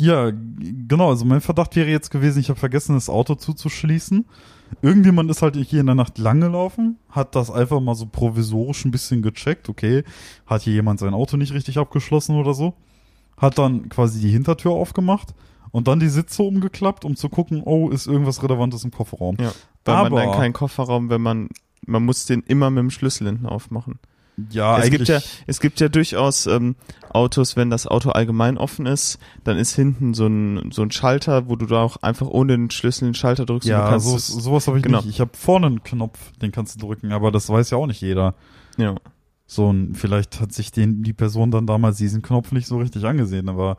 Ja, 0.00 0.30
genau. 0.30 1.10
Also 1.10 1.24
mein 1.24 1.40
Verdacht 1.40 1.76
wäre 1.76 1.88
jetzt 1.88 2.10
gewesen, 2.10 2.40
ich 2.40 2.48
habe 2.48 2.58
vergessen, 2.58 2.94
das 2.94 3.08
Auto 3.08 3.34
zuzuschließen. 3.34 4.24
Irgendjemand 4.82 5.30
ist 5.30 5.42
halt 5.42 5.56
hier 5.56 5.80
in 5.80 5.86
der 5.86 5.94
Nacht 5.94 6.18
lang 6.18 6.40
gelaufen, 6.40 6.96
hat 7.10 7.34
das 7.34 7.50
einfach 7.50 7.80
mal 7.80 7.94
so 7.96 8.06
provisorisch 8.06 8.84
ein 8.84 8.92
bisschen 8.92 9.20
gecheckt. 9.20 9.68
Okay, 9.68 10.04
hat 10.46 10.62
hier 10.62 10.72
jemand 10.74 11.00
sein 11.00 11.12
Auto 11.12 11.36
nicht 11.36 11.52
richtig 11.52 11.76
abgeschlossen 11.78 12.36
oder 12.36 12.54
so. 12.54 12.74
Hat 13.36 13.58
dann 13.58 13.88
quasi 13.88 14.20
die 14.20 14.30
Hintertür 14.30 14.70
aufgemacht 14.72 15.34
und 15.72 15.88
dann 15.88 15.98
die 16.00 16.08
Sitze 16.08 16.42
umgeklappt, 16.42 17.04
um 17.04 17.16
zu 17.16 17.28
gucken, 17.28 17.62
oh, 17.64 17.90
ist 17.90 18.06
irgendwas 18.06 18.42
Relevantes 18.42 18.84
im 18.84 18.90
Kofferraum. 18.90 19.36
Ja. 19.40 19.52
Weil 19.84 19.94
man 19.96 20.06
Aber- 20.06 20.20
dann 20.22 20.32
keinen 20.32 20.52
Kofferraum, 20.52 21.10
wenn 21.10 21.20
man, 21.20 21.48
man 21.86 22.04
muss 22.04 22.26
den 22.26 22.42
immer 22.42 22.70
mit 22.70 22.78
dem 22.82 22.90
Schlüssel 22.90 23.26
hinten 23.26 23.46
aufmachen. 23.46 23.98
Ja, 24.50 24.78
es 24.78 24.90
gibt 24.90 25.08
ja, 25.08 25.20
es 25.46 25.60
gibt 25.60 25.80
ja 25.80 25.88
durchaus 25.88 26.46
ähm, 26.46 26.76
Autos, 27.10 27.56
wenn 27.56 27.70
das 27.70 27.86
Auto 27.86 28.10
allgemein 28.10 28.58
offen 28.58 28.86
ist, 28.86 29.18
dann 29.44 29.58
ist 29.58 29.74
hinten 29.74 30.14
so 30.14 30.26
ein, 30.26 30.70
so 30.72 30.82
ein 30.82 30.90
Schalter, 30.90 31.48
wo 31.48 31.56
du 31.56 31.66
da 31.66 31.82
auch 31.82 31.96
einfach 31.98 32.28
ohne 32.28 32.56
den 32.56 32.70
Schlüssel 32.70 33.06
den 33.06 33.14
Schalter 33.14 33.46
drückst 33.46 33.68
ja, 33.68 33.88
kannst 33.88 34.06
so, 34.06 34.18
sowas 34.18 34.66
habe 34.66 34.78
ich 34.78 34.84
genau. 34.84 34.98
nicht. 34.98 35.10
Ich 35.10 35.20
habe 35.20 35.32
vorne 35.34 35.66
einen 35.66 35.82
Knopf, 35.82 36.18
den 36.40 36.52
kannst 36.52 36.76
du 36.76 36.86
drücken, 36.86 37.12
aber 37.12 37.30
das 37.30 37.48
weiß 37.48 37.70
ja 37.70 37.78
auch 37.78 37.86
nicht 37.86 38.00
jeder. 38.00 38.34
ja. 38.76 38.94
So, 39.46 39.66
und 39.66 39.96
vielleicht 39.96 40.40
hat 40.40 40.52
sich 40.52 40.70
den, 40.70 41.02
die 41.02 41.12
Person 41.12 41.50
dann 41.50 41.66
damals 41.66 41.96
diesen 41.96 42.22
Knopf 42.22 42.52
nicht 42.52 42.68
so 42.68 42.78
richtig 42.78 43.04
angesehen, 43.04 43.48
aber 43.48 43.78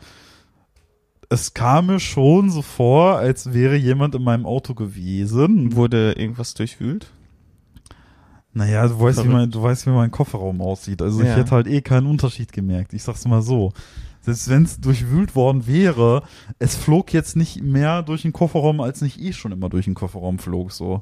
es 1.29 1.53
kam 1.53 1.85
mir 1.85 2.01
schon 2.01 2.49
so 2.49 2.61
vor, 2.61 3.17
als 3.17 3.53
wäre 3.53 3.77
jemand 3.77 4.13
in 4.15 4.21
meinem 4.21 4.45
Auto 4.45 4.73
gewesen. 4.73 5.73
Wurde 5.73 6.11
irgendwas 6.11 6.55
durchwühlt? 6.55 7.13
Naja, 8.53 8.87
du 8.87 8.99
weißt, 8.99 9.23
wie 9.23 9.29
mein, 9.29 9.49
du 9.49 9.61
weißt, 9.63 9.85
wie 9.87 9.91
mein 9.91 10.11
Kofferraum 10.11 10.59
aussieht. 10.61 11.01
Also 11.01 11.21
ich 11.21 11.27
Ja. 11.27 11.35
hätte 11.35 11.51
halt 11.51 11.67
eh 11.67 11.81
keinen 11.81 12.07
Unterschied 12.07 12.51
gemerkt. 12.51 12.93
Ich 12.93 13.03
sag's 13.03 13.25
mal 13.25 13.41
so. 13.41 13.71
Selbst 14.21 14.49
wenn 14.49 14.63
es 14.63 14.79
durchwühlt 14.79 15.35
worden 15.35 15.65
wäre, 15.67 16.23
es 16.59 16.75
flog 16.75 17.11
jetzt 17.13 17.35
nicht 17.35 17.63
mehr 17.63 18.03
durch 18.03 18.21
den 18.23 18.33
Kofferraum, 18.33 18.79
als 18.81 19.01
nicht 19.01 19.19
eh 19.19 19.33
schon 19.33 19.51
immer 19.51 19.69
durch 19.69 19.85
den 19.85 19.93
Kofferraum 19.95 20.37
flog, 20.37 20.71
so. 20.71 21.01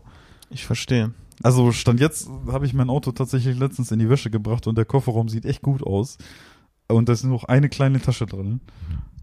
Ich 0.52 0.66
verstehe. 0.66 1.12
Also 1.44 1.72
stand 1.72 2.00
jetzt 2.00 2.30
habe 2.52 2.66
ich 2.66 2.74
mein 2.74 2.90
Auto 2.90 3.12
tatsächlich 3.12 3.58
letztens 3.58 3.92
in 3.92 4.00
die 4.00 4.10
Wäsche 4.10 4.30
gebracht 4.30 4.68
und 4.68 4.78
der 4.78 4.86
Kofferraum 4.86 5.28
sieht 5.30 5.46
echt 5.46 5.62
gut 5.62 5.84
aus. 5.84 6.18
Und 6.88 7.10
da 7.10 7.14
ist 7.14 7.24
nur 7.24 7.34
noch 7.34 7.44
eine 7.46 7.70
kleine 7.70 8.00
Tasche 8.02 8.26
drin, 8.26 8.62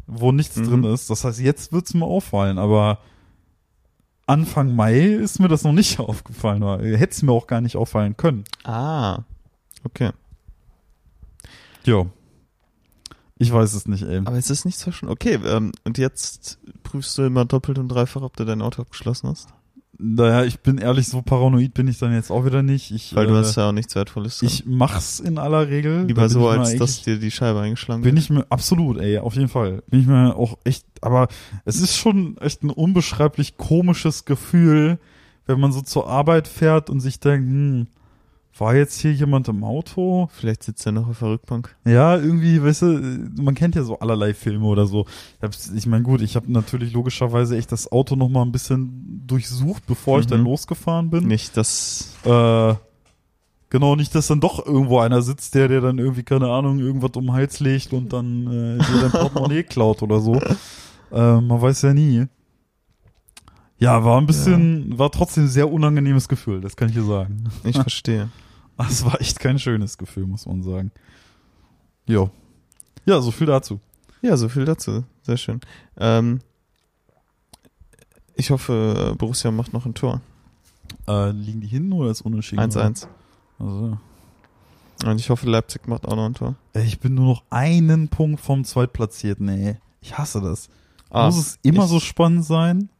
wo 0.06 0.30
nichts 0.32 0.56
Mhm. 0.56 0.64
drin 0.64 0.84
ist. 0.84 1.08
Das 1.10 1.24
heißt, 1.24 1.40
jetzt 1.40 1.72
wird's 1.72 1.94
mir 1.94 2.04
auffallen, 2.04 2.58
aber 2.58 2.98
Anfang 4.26 4.74
Mai 4.74 4.98
ist 5.00 5.38
mir 5.38 5.48
das 5.48 5.62
noch 5.62 5.72
nicht 5.72 5.98
aufgefallen. 6.00 6.62
Hätte 6.96 7.12
es 7.12 7.22
mir 7.22 7.32
auch 7.32 7.46
gar 7.46 7.60
nicht 7.60 7.76
auffallen 7.76 8.16
können. 8.16 8.44
Ah, 8.64 9.20
okay. 9.84 10.10
Ja. 11.84 12.06
Ich 13.38 13.52
weiß 13.52 13.74
es 13.74 13.86
nicht, 13.86 14.02
ey. 14.02 14.18
Aber 14.18 14.36
es 14.36 14.50
ist 14.50 14.64
nicht 14.64 14.78
so 14.78 14.90
schon. 14.90 15.08
Okay, 15.08 15.34
ähm, 15.44 15.72
und 15.84 15.98
jetzt 15.98 16.58
prüfst 16.82 17.16
du 17.18 17.22
immer 17.22 17.44
doppelt 17.44 17.78
und 17.78 17.88
dreifach, 17.88 18.22
ob 18.22 18.36
du 18.36 18.44
dein 18.44 18.62
Auto 18.62 18.82
abgeschlossen 18.82 19.28
hast? 19.28 19.50
Naja, 19.98 20.44
ich 20.44 20.60
bin 20.60 20.78
ehrlich, 20.78 21.08
so 21.08 21.22
paranoid 21.22 21.72
bin 21.72 21.88
ich 21.88 21.98
dann 21.98 22.12
jetzt 22.12 22.30
auch 22.30 22.44
wieder 22.44 22.62
nicht. 22.62 22.90
Ich, 22.90 23.14
Weil 23.14 23.26
du 23.26 23.34
äh, 23.34 23.38
hast 23.38 23.56
ja 23.56 23.68
auch 23.68 23.72
nichts 23.72 23.94
Wertvolles 23.94 24.42
ich 24.42 24.64
mach's 24.66 25.20
in 25.20 25.38
aller 25.38 25.68
Regel. 25.68 26.04
Lieber 26.04 26.28
so, 26.28 26.48
als 26.48 26.76
dass 26.76 27.02
dir 27.02 27.18
die 27.18 27.30
Scheibe 27.30 27.60
eingeschlagen 27.60 28.02
Bin 28.02 28.14
wird. 28.14 28.24
ich 28.24 28.30
mir 28.30 28.44
absolut, 28.50 28.98
ey, 28.98 29.18
auf 29.18 29.34
jeden 29.34 29.48
Fall. 29.48 29.82
Bin 29.88 30.00
ich 30.00 30.06
mir 30.06 30.36
auch 30.36 30.58
echt, 30.64 30.84
aber 31.00 31.28
es 31.64 31.80
ist 31.80 31.96
schon 31.96 32.36
echt 32.38 32.62
ein 32.62 32.70
unbeschreiblich 32.70 33.56
komisches 33.56 34.24
Gefühl, 34.24 34.98
wenn 35.46 35.60
man 35.60 35.72
so 35.72 35.80
zur 35.80 36.08
Arbeit 36.08 36.46
fährt 36.48 36.90
und 36.90 37.00
sich 37.00 37.18
denkt, 37.20 37.48
hm, 37.48 37.86
war 38.58 38.74
jetzt 38.74 38.98
hier 39.00 39.12
jemand 39.12 39.48
im 39.48 39.62
Auto? 39.64 40.28
Vielleicht 40.32 40.62
sitzt 40.62 40.86
er 40.86 40.92
noch 40.92 41.08
auf 41.08 41.18
der 41.18 41.28
Rückbank. 41.28 41.74
Ja, 41.84 42.16
irgendwie, 42.16 42.62
weißt 42.62 42.82
du, 42.82 42.86
man 43.40 43.54
kennt 43.54 43.74
ja 43.74 43.82
so 43.82 43.98
allerlei 43.98 44.32
Filme 44.34 44.66
oder 44.66 44.86
so. 44.86 45.06
Ich, 45.42 45.74
ich 45.76 45.86
meine, 45.86 46.02
gut, 46.04 46.22
ich 46.22 46.36
habe 46.36 46.50
natürlich 46.50 46.92
logischerweise 46.92 47.56
echt 47.56 47.70
das 47.72 47.90
Auto 47.92 48.16
noch 48.16 48.28
mal 48.28 48.42
ein 48.42 48.52
bisschen 48.52 49.22
durchsucht, 49.26 49.84
bevor 49.86 50.20
ich 50.20 50.26
Mhm. 50.26 50.30
dann 50.30 50.44
losgefahren 50.44 51.10
bin. 51.10 51.26
Nicht, 51.26 51.56
dass 51.56 52.14
Äh, 52.24 52.74
genau, 53.70 53.94
nicht, 53.96 54.14
dass 54.14 54.28
dann 54.28 54.40
doch 54.40 54.64
irgendwo 54.64 55.00
einer 55.00 55.22
sitzt, 55.22 55.54
der 55.54 55.68
der 55.68 55.80
dann 55.80 55.98
irgendwie, 55.98 56.22
keine 56.22 56.48
Ahnung, 56.50 56.78
irgendwas 56.78 57.10
um 57.16 57.24
den 57.26 57.32
Hals 57.34 57.60
legt 57.60 57.92
und 57.92 58.12
dann 58.12 58.46
äh, 58.46 58.78
dir 58.78 59.00
dein 59.00 59.10
Portemonnaie 59.12 59.62
klaut 59.68 60.02
oder 60.02 60.20
so. 60.20 60.40
Äh, 61.12 61.40
man 61.40 61.60
weiß 61.60 61.82
ja 61.82 61.92
nie. 61.94 62.26
Ja, 63.78 64.02
war 64.04 64.18
ein 64.18 64.26
bisschen, 64.26 64.98
war 64.98 65.10
trotzdem 65.10 65.44
ein 65.44 65.48
sehr 65.48 65.70
unangenehmes 65.70 66.28
Gefühl, 66.28 66.62
das 66.62 66.76
kann 66.76 66.88
ich 66.88 66.94
dir 66.94 67.04
sagen. 67.04 67.44
ich 67.62 67.76
verstehe. 67.76 68.30
Es 68.88 69.04
war 69.04 69.20
echt 69.20 69.40
kein 69.40 69.58
schönes 69.58 69.96
Gefühl, 69.98 70.26
muss 70.26 70.46
man 70.46 70.62
sagen. 70.62 70.90
Jo. 72.06 72.30
Ja, 73.06 73.20
so 73.20 73.30
viel 73.30 73.46
dazu. 73.46 73.80
Ja, 74.22 74.36
so 74.36 74.48
viel 74.48 74.64
dazu. 74.64 75.04
Sehr 75.22 75.36
schön. 75.36 75.60
Ähm, 75.96 76.40
ich 78.34 78.50
hoffe, 78.50 79.14
Borussia 79.18 79.50
macht 79.50 79.72
noch 79.72 79.86
ein 79.86 79.94
Tor. 79.94 80.20
Äh, 81.08 81.30
liegen 81.30 81.60
die 81.60 81.66
hinten 81.68 81.92
oder 81.92 82.10
ist 82.10 82.20
unentschieden? 82.22 82.60
1-1. 82.60 83.06
Also, 83.58 83.98
Und 85.04 85.20
ich 85.20 85.30
hoffe, 85.30 85.48
Leipzig 85.48 85.86
macht 85.88 86.06
auch 86.06 86.16
noch 86.16 86.26
ein 86.26 86.34
Tor. 86.34 86.54
ich 86.74 87.00
bin 87.00 87.14
nur 87.14 87.26
noch 87.26 87.44
einen 87.50 88.08
Punkt 88.08 88.40
vom 88.40 88.64
Zweitplatzierten, 88.64 89.48
ey. 89.48 89.76
Ich 90.00 90.18
hasse 90.18 90.40
das. 90.40 90.68
Ah, 91.10 91.26
Muss 91.26 91.38
es 91.38 91.58
immer 91.62 91.86
so 91.86 91.98
spannend 92.00 92.44
sein? 92.44 92.90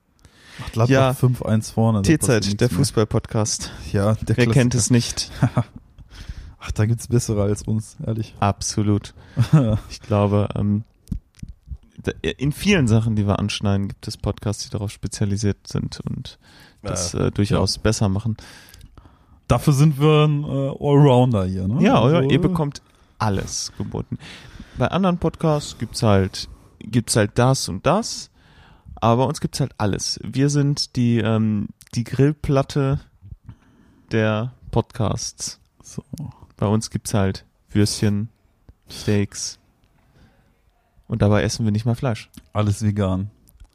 Ach, 0.65 0.73
Gladbach 0.73 0.89
Ja. 0.91 1.11
5-1 1.11 1.73
vorne. 1.73 2.03
T-Zeit, 2.03 2.61
der. 2.61 2.71
Fußball-Podcast. 2.71 3.71
Ja, 3.93 4.15
der 4.15 4.37
Wer 4.37 4.47
kennt 4.49 4.75
es 4.75 4.91
nicht? 4.91 5.31
Ach, 6.59 6.71
da 6.73 6.87
gibt's 6.87 7.09
bessere 7.09 7.43
als 7.43 7.63
uns, 7.63 7.97
ehrlich. 8.05 8.35
Absolut. 8.41 9.15
Ich 9.91 10.01
glaube, 10.01 10.49
ähm, 10.57 10.85
in 12.23 12.53
vielen 12.53 12.87
Sachen, 12.89 13.17
die 13.17 13.27
wir 13.27 13.39
anschneiden, 13.39 13.89
gibt 13.89 14.07
es 14.09 14.17
Podcasts, 14.17 14.65
die 14.65 14.71
darauf 14.71 14.91
spezialisiert 14.91 15.67
sind 15.67 16.01
und 16.01 16.39
das 16.83 17.15
äh, 17.15 17.31
durchaus 17.33 17.79
besser 17.79 18.09
machen. 18.09 18.37
Dafür 19.49 19.73
sind 19.73 20.01
wir 20.01 20.25
ein 20.27 20.45
äh, 20.45 20.47
Allrounder 20.81 21.45
hier, 21.47 21.67
ne? 21.69 21.83
Ja, 21.83 22.01
Also, 22.01 22.21
ihr 22.29 22.41
bekommt 22.41 22.81
alles 23.19 23.73
geboten. 23.79 24.19
Bei 24.79 24.89
anderen 24.89 25.19
Podcasts 25.19 25.79
gibt's 25.79 26.03
halt, 26.03 26.49
gibt's 26.81 27.17
halt 27.17 27.33
das 27.35 27.69
und 27.69 27.87
das, 27.87 28.31
aber 29.01 29.23
bei 29.23 29.29
uns 29.29 29.41
gibt's 29.41 29.61
halt 29.61 29.73
alles. 29.79 30.19
Wir 30.23 30.49
sind 30.51 30.97
die, 30.97 31.19
ähm, 31.19 31.69
die 31.95 32.05
Grillplatte 32.05 33.01
der 34.13 34.53
Podcasts. 34.71 35.61
So. 35.83 36.03
Bei 36.57 36.67
uns 36.67 36.91
gibt's 36.91 37.15
halt 37.15 37.45
Würstchen, 37.71 38.29
Steaks 38.91 39.59
und 41.09 41.23
dabei 41.23 41.43
essen 41.43 41.65
wir 41.65 41.73
nicht 41.73 41.85
mal 41.87 41.95
Fleisch. 41.95 42.31
Alles 42.53 42.83
vegan. 42.83 43.31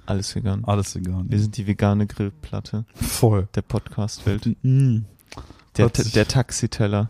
Alles 0.06 0.36
vegan. 0.36 0.66
Alles 0.66 0.96
vegan. 0.96 1.30
Wir 1.30 1.40
sind 1.40 1.58
die 1.58 1.68
vegane 1.68 2.08
Grillplatte 2.08 2.86
Voll. 2.96 3.48
der 3.56 3.62
Podcast-Welt. 3.62 4.58
Mm. 4.64 5.00
Der, 5.78 5.90
der 5.90 6.28
Taxiteller 6.28 7.10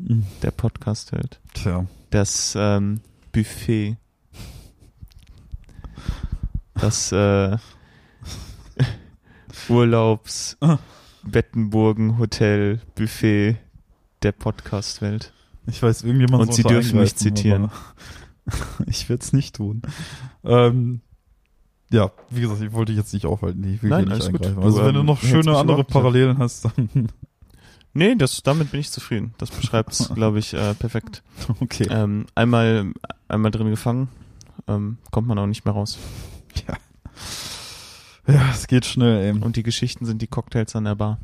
Mm. 0.00 0.22
der 0.42 0.52
Podcast-Welt. 0.52 1.40
Tja. 1.54 1.84
Das 2.10 2.54
ähm, 2.56 3.00
Buffet. 3.32 3.96
Das 6.80 7.12
äh, 7.12 7.56
Urlaubs 9.68 10.56
Ah. 10.60 10.78
Bettenburgen 11.24 12.18
Hotel 12.18 12.80
Buffet 12.94 13.56
der 14.22 14.32
Podcast-Welt. 14.32 15.32
Ich 15.66 15.82
weiß, 15.82 16.02
irgendjemand 16.02 16.42
Und 16.42 16.54
Sie 16.54 16.62
dürfen 16.62 17.00
mich 17.00 17.16
zitieren. 17.16 17.70
Ich 18.86 19.10
werde 19.10 19.22
es 19.22 19.34
nicht 19.34 19.56
tun. 19.56 19.82
Ähm, 20.42 21.02
ja, 21.90 22.10
wie 22.30 22.40
gesagt, 22.40 22.62
ich 22.62 22.72
wollte 22.72 22.92
dich 22.92 22.98
jetzt 22.98 23.12
nicht 23.12 23.26
aufhalten. 23.26 23.62
Ich 23.74 23.82
will 23.82 23.90
Nein, 23.90 24.04
nicht 24.04 24.12
alles 24.14 24.30
gut. 24.30 24.36
eingreifen. 24.46 24.60
Du, 24.62 24.66
Also 24.66 24.86
wenn 24.86 24.94
du 24.94 25.00
ähm, 25.00 25.06
noch 25.06 25.20
hältst 25.22 25.44
schöne 25.44 25.58
andere. 25.58 25.84
Parallelen 25.84 26.38
hast, 26.38 26.64
dann 26.64 27.08
Nee, 27.92 28.14
das, 28.14 28.42
damit 28.42 28.70
bin 28.70 28.80
ich 28.80 28.90
zufrieden. 28.90 29.34
Das 29.36 29.50
beschreibt 29.50 29.92
es, 29.92 30.08
glaube 30.14 30.38
ich, 30.38 30.54
äh, 30.54 30.72
perfekt. 30.72 31.22
okay. 31.60 31.88
Ähm, 31.90 32.24
einmal, 32.34 32.90
einmal 33.28 33.50
drin 33.50 33.68
gefangen, 33.68 34.08
ähm, 34.66 34.96
kommt 35.10 35.28
man 35.28 35.38
auch 35.38 35.46
nicht 35.46 35.66
mehr 35.66 35.74
raus. 35.74 35.98
Ja, 38.26 38.50
es 38.52 38.66
geht 38.66 38.84
schnell, 38.84 39.22
ey. 39.34 39.40
Und 39.42 39.56
die 39.56 39.62
Geschichten 39.62 40.04
sind 40.04 40.20
die 40.20 40.26
Cocktails 40.26 40.76
an 40.76 40.84
der 40.84 40.94
Bar. 40.96 41.18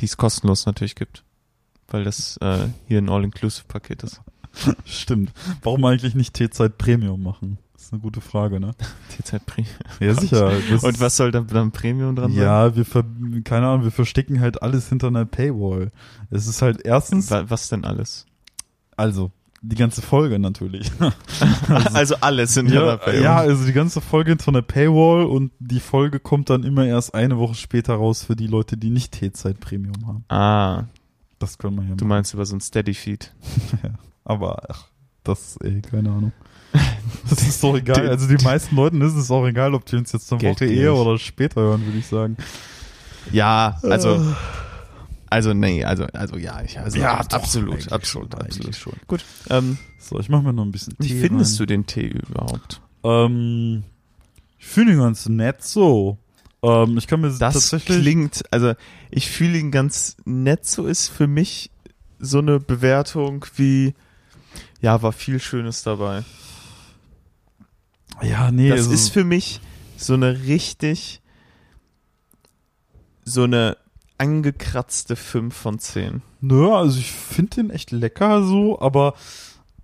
Die 0.00 0.04
es 0.04 0.16
kostenlos 0.16 0.66
natürlich 0.66 0.94
gibt. 0.94 1.24
Weil 1.88 2.04
das 2.04 2.36
äh, 2.38 2.66
hier 2.86 2.98
ein 2.98 3.08
All-Inclusive-Paket 3.08 4.02
ist. 4.02 4.20
Stimmt. 4.84 5.32
Warum 5.62 5.84
eigentlich 5.84 6.14
nicht 6.14 6.34
T-Zeit 6.34 6.76
Premium 6.78 7.22
machen? 7.22 7.58
Das 7.74 7.84
ist 7.84 7.92
eine 7.92 8.02
gute 8.02 8.20
Frage, 8.20 8.60
ne? 8.60 8.72
T-Zeit 9.16 9.46
Premium. 9.46 9.74
Ja, 10.00 10.14
sicher. 10.14 10.48
Und 10.82 11.00
was 11.00 11.16
soll 11.16 11.30
da 11.30 11.40
dann 11.40 11.70
Premium 11.72 12.14
dran 12.16 12.32
sein? 12.32 12.42
Ja, 12.42 12.76
wir 12.76 12.84
ver 12.84 13.04
keine 13.44 13.66
Ahnung, 13.68 13.84
wir 13.84 13.90
verstecken 13.90 14.40
halt 14.40 14.62
alles 14.62 14.88
hinter 14.88 15.08
einer 15.08 15.24
Paywall. 15.24 15.92
Es 16.30 16.46
ist 16.46 16.60
halt 16.62 16.82
erstens, 16.84 17.30
Wa- 17.30 17.44
Was 17.48 17.68
denn 17.68 17.84
alles? 17.84 18.26
also, 18.96 19.32
die 19.66 19.76
ganze 19.76 20.02
Folge 20.02 20.38
natürlich. 20.38 20.90
Also, 21.92 22.16
alles 22.20 22.56
in 22.56 22.68
ja, 22.68 22.96
Premium. 22.96 23.22
ja, 23.24 23.36
also 23.36 23.64
die 23.64 23.72
ganze 23.72 24.00
Folge 24.00 24.30
hinter 24.32 24.48
einer 24.48 24.62
Paywall 24.62 25.24
und 25.26 25.52
die 25.58 25.80
Folge 25.80 26.20
kommt 26.20 26.50
dann 26.50 26.62
immer 26.62 26.84
erst 26.86 27.14
eine 27.14 27.38
Woche 27.38 27.54
später 27.54 27.94
raus 27.94 28.24
für 28.24 28.36
die 28.36 28.46
Leute, 28.46 28.76
die 28.76 28.90
nicht 28.90 29.12
T-Zeit 29.12 29.60
Premium 29.60 30.06
haben. 30.06 30.24
Ah, 30.28 30.84
Das 31.38 31.58
können 31.58 31.76
wir 31.76 31.82
ja 31.82 31.88
du 31.90 32.04
machen. 32.04 32.08
meinst 32.08 32.34
über 32.34 32.44
so 32.46 32.54
ein 32.56 32.60
Steady-Feed. 32.60 33.32
Aber, 34.24 34.62
ach, 34.68 34.84
das, 35.24 35.56
ey, 35.62 35.80
keine 35.82 36.10
Ahnung. 36.10 36.32
Das 37.30 37.42
ist 37.42 37.62
doch 37.62 37.76
egal. 37.76 38.08
Also 38.08 38.26
die 38.26 38.42
meisten 38.42 38.74
Leuten 38.76 39.00
ist 39.02 39.14
es 39.14 39.30
auch 39.30 39.46
egal, 39.46 39.74
ob 39.74 39.84
die 39.86 39.96
uns 39.96 40.12
jetzt 40.12 40.30
eine 40.32 40.40
Geld 40.40 40.56
Woche 40.60 40.66
eher 40.66 40.94
oder 40.94 41.18
später 41.18 41.60
hören, 41.60 41.84
würde 41.86 41.98
ich 41.98 42.06
sagen. 42.06 42.36
Ja, 43.32 43.78
also, 43.82 44.20
also 45.34 45.52
nee, 45.52 45.84
also, 45.84 46.04
also 46.12 46.36
ja, 46.36 46.62
ich, 46.62 46.78
also 46.78 46.96
Ja, 46.98 47.22
doch, 47.22 47.30
absolut, 47.38 47.90
absolut, 47.92 48.32
schon, 48.32 48.40
absolut. 48.40 48.76
schon. 48.76 48.92
Gut. 49.08 49.24
Ähm, 49.50 49.78
So, 49.98 50.18
ich 50.20 50.28
mache 50.28 50.42
mir 50.44 50.52
noch 50.52 50.64
ein 50.64 50.70
bisschen 50.72 50.94
wie 50.98 51.08
Tee 51.08 51.20
findest 51.20 51.52
rein. 51.52 51.58
du 51.58 51.66
den 51.66 51.86
Tee 51.86 52.06
überhaupt? 52.28 52.80
Ähm, 53.02 53.82
ich 54.58 54.66
finde 54.66 54.92
ihn 54.92 54.98
ganz 55.00 55.28
nett 55.28 55.62
so. 55.64 56.18
Ähm, 56.62 56.96
ich 56.96 57.06
kann 57.06 57.20
mir 57.20 57.28
Das 57.30 57.38
tatsächlich. 57.54 57.98
klingt, 58.00 58.44
also 58.50 58.74
ich 59.10 59.28
fühle 59.30 59.58
ihn 59.58 59.70
ganz 59.70 60.16
nett, 60.24 60.66
so 60.66 60.86
ist 60.86 61.08
für 61.08 61.26
mich 61.26 61.70
so 62.20 62.38
eine 62.38 62.60
Bewertung 62.60 63.44
wie, 63.56 63.94
ja, 64.80 65.02
war 65.02 65.12
viel 65.12 65.40
Schönes 65.40 65.82
dabei. 65.82 66.22
ja, 68.22 68.50
nee, 68.50 68.68
das 68.70 68.78
also, 68.80 68.92
ist 68.92 69.08
für 69.10 69.24
mich 69.24 69.60
so 69.96 70.14
eine 70.14 70.42
richtig, 70.44 71.20
so 73.24 73.42
eine 73.44 73.76
angekratzte 74.18 75.16
5 75.16 75.54
von 75.54 75.78
10. 75.78 76.22
Nö, 76.40 76.72
also 76.72 76.98
ich 76.98 77.10
finde 77.12 77.56
den 77.56 77.70
echt 77.70 77.90
lecker 77.90 78.44
so, 78.44 78.80
aber 78.80 79.14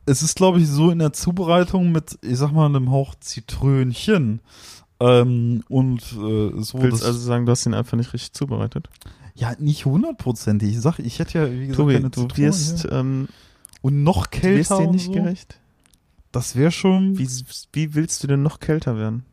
es 0.07 0.23
ist, 0.23 0.37
glaube 0.37 0.61
ich, 0.61 0.69
so 0.69 0.91
in 0.91 0.99
der 0.99 1.13
Zubereitung 1.13 1.93
mit, 1.93 2.19
ich 2.23 2.37
sag 2.37 2.53
mal, 2.53 2.67
einem 2.67 2.91
Hauch 2.91 3.15
Zitrönchen. 3.21 4.41
Ähm, 5.01 5.65
und 5.69 6.01
äh, 6.13 6.63
so. 6.63 6.83
Willst 6.83 7.05
also 7.05 7.19
sagen, 7.19 7.47
du 7.47 7.53
hast 7.53 7.67
ihn 7.67 7.75
einfach 7.75 7.97
nicht 7.97 8.13
richtig 8.13 8.33
zubereitet? 8.33 8.89
ja, 9.35 9.55
nicht 9.59 9.87
hundertprozentig. 9.87 10.71
Ich 10.71 10.81
sag, 10.81 10.99
ich 10.99 11.19
hätte 11.19 11.39
ja, 11.39 11.51
wie 11.51 11.69
gesagt, 11.69 11.77
Tobi, 11.77 11.95
keine 11.95 12.11
du 12.11 12.23
Zitrone 12.23 12.49
wirst, 12.49 12.83
hier. 12.83 12.93
ähm, 12.93 13.29
Und 13.81 14.03
noch 14.03 14.27
du 14.27 14.33
wirst 14.35 14.43
kälter 14.43 14.79
dir 14.79 14.91
nicht 14.91 15.07
so. 15.07 15.13
gerecht. 15.13 15.59
Das 16.33 16.57
wäre 16.57 16.71
schon. 16.71 17.19
Wie, 17.19 17.29
wie 17.73 17.95
willst 17.95 18.23
du 18.23 18.27
denn 18.27 18.43
noch 18.43 18.61
kälter 18.61 18.97
werden? 18.97 19.25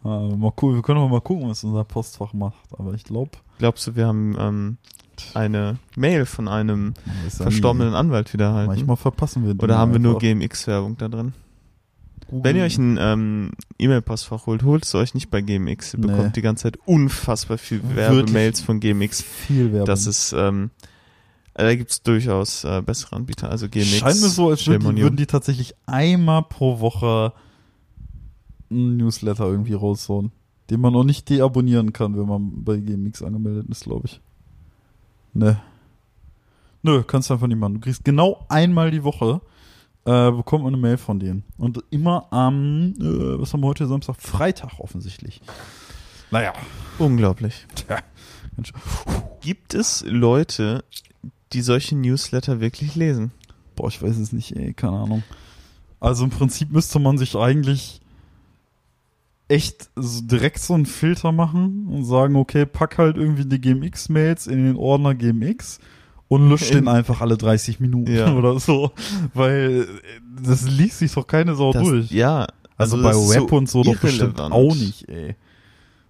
Äh, 0.04 0.36
mal 0.36 0.52
cool, 0.62 0.74
wir 0.76 0.82
können 0.82 0.98
auch 1.00 1.08
mal 1.08 1.20
gucken, 1.20 1.48
was 1.48 1.64
unser 1.64 1.84
Postfach 1.84 2.32
macht. 2.32 2.68
Aber 2.78 2.94
ich 2.94 3.04
glaube, 3.04 3.30
Glaubst 3.58 3.86
du, 3.86 3.96
wir 3.96 4.06
haben 4.06 4.36
ähm, 4.38 4.76
eine 5.34 5.78
Mail 5.96 6.26
von 6.26 6.48
einem 6.48 6.94
verstorbenen 7.30 7.94
Anwalt 7.94 8.32
wieder 8.32 8.46
erhalten? 8.46 8.68
Manchmal 8.72 8.96
verpassen 8.96 9.44
wir 9.44 9.50
Oder 9.52 9.66
Dinge 9.68 9.78
haben 9.78 9.92
wir 9.92 10.00
nur. 10.00 10.18
GMX-Werbung 10.18 10.96
da 10.98 11.08
drin? 11.08 11.32
Google- 12.28 12.44
Wenn 12.44 12.56
ihr 12.56 12.64
euch 12.64 12.78
ein 12.78 12.98
ähm, 13.00 13.50
E-Mail-Postfach 13.78 14.46
holt, 14.46 14.62
holt 14.64 14.84
es 14.84 14.94
euch 14.94 15.14
nicht 15.14 15.30
bei 15.30 15.40
GMX. 15.40 15.94
Ihr 15.94 16.00
Nee. 16.00 16.06
bekommt 16.08 16.36
die 16.36 16.42
ganze 16.42 16.64
Zeit 16.64 16.78
unfassbar 16.86 17.58
viel 17.58 17.80
Werbemails 17.94 18.60
von 18.60 18.80
GMX. 18.80 19.22
viel 19.22 19.72
Werbung. 19.72 19.86
Das 19.86 20.06
ist, 20.06 20.32
ähm, 20.32 20.70
äh, 21.54 21.62
da 21.64 21.74
gibt's 21.76 22.02
durchaus 22.02 22.64
äh, 22.64 22.82
bessere 22.82 23.16
Anbieter. 23.16 23.50
Also 23.50 23.68
GMX. 23.68 23.98
Scheint 23.98 24.20
mir 24.20 24.28
so, 24.28 24.48
als 24.50 24.66
würden 24.66 24.96
die, 24.96 25.02
würden 25.02 25.16
die 25.16 25.26
tatsächlich 25.26 25.74
einmal 25.86 26.42
pro 26.42 26.80
Woche 26.80 27.32
ein 28.74 28.96
Newsletter 28.96 29.46
irgendwie 29.46 29.74
raushauen, 29.74 30.32
den 30.70 30.80
man 30.80 30.94
auch 30.94 31.04
nicht 31.04 31.28
deabonnieren 31.28 31.92
kann, 31.92 32.16
wenn 32.16 32.26
man 32.26 32.64
bei 32.64 32.76
GMX 32.78 33.22
angemeldet 33.22 33.68
ist, 33.68 33.84
glaube 33.84 34.06
ich. 34.06 34.20
Ne. 35.32 35.60
Nö, 36.82 37.02
kannst 37.02 37.30
du 37.30 37.34
einfach 37.34 37.46
nicht 37.46 37.58
machen. 37.58 37.74
Du 37.74 37.80
kriegst 37.80 38.04
genau 38.04 38.44
einmal 38.48 38.90
die 38.90 39.04
Woche, 39.04 39.40
äh, 40.04 40.30
bekommt 40.30 40.64
man 40.64 40.74
eine 40.74 40.82
Mail 40.82 40.98
von 40.98 41.18
denen. 41.18 41.44
Und 41.56 41.82
immer 41.90 42.30
am, 42.30 42.94
äh, 42.98 43.40
was 43.40 43.52
haben 43.52 43.60
wir 43.60 43.68
heute, 43.68 43.86
Samstag? 43.86 44.16
Freitag 44.20 44.78
offensichtlich. 44.78 45.40
Naja. 46.30 46.52
Unglaublich. 46.98 47.66
Tja. 47.74 47.98
Gibt 49.40 49.74
es 49.74 50.04
Leute, 50.06 50.84
die 51.52 51.62
solche 51.62 51.96
Newsletter 51.96 52.60
wirklich 52.60 52.94
lesen? 52.94 53.32
Boah, 53.76 53.88
ich 53.88 54.02
weiß 54.02 54.16
es 54.18 54.32
nicht, 54.32 54.54
ey, 54.56 54.74
keine 54.74 54.98
Ahnung. 54.98 55.22
Also 56.00 56.24
im 56.24 56.30
Prinzip 56.30 56.70
müsste 56.70 56.98
man 56.98 57.18
sich 57.18 57.34
eigentlich 57.34 58.00
echt 59.54 59.90
so 59.96 60.20
direkt 60.22 60.58
so 60.58 60.74
einen 60.74 60.86
Filter 60.86 61.32
machen 61.32 61.86
und 61.88 62.04
sagen, 62.04 62.36
okay, 62.36 62.66
pack 62.66 62.98
halt 62.98 63.16
irgendwie 63.16 63.44
die 63.46 63.60
GMX-Mails 63.60 64.46
in 64.46 64.64
den 64.64 64.76
Ordner 64.76 65.14
GMX 65.14 65.78
und 66.28 66.48
lösch 66.48 66.70
In- 66.70 66.78
den 66.78 66.88
einfach 66.88 67.20
alle 67.20 67.36
30 67.36 67.80
Minuten 67.80 68.12
Ja. 68.14 68.32
oder 68.36 68.58
so. 68.58 68.90
Weil 69.32 69.82
äh, 69.82 70.42
das 70.42 70.68
liest 70.68 70.98
sich 70.98 71.12
doch 71.12 71.26
keine 71.26 71.54
Sau 71.54 71.72
Das, 71.72 71.82
durch. 71.82 72.10
ja. 72.10 72.46
also, 72.76 73.00
das 73.00 73.04
bei 73.16 73.20
ist 73.22 73.34
Web 73.42 73.52
und 73.52 73.68
so 73.68 73.82
doch 73.82 73.96
bestimmt 73.96 74.40
auch 74.40 74.74
nicht, 74.74 75.08
ey. 75.08 75.36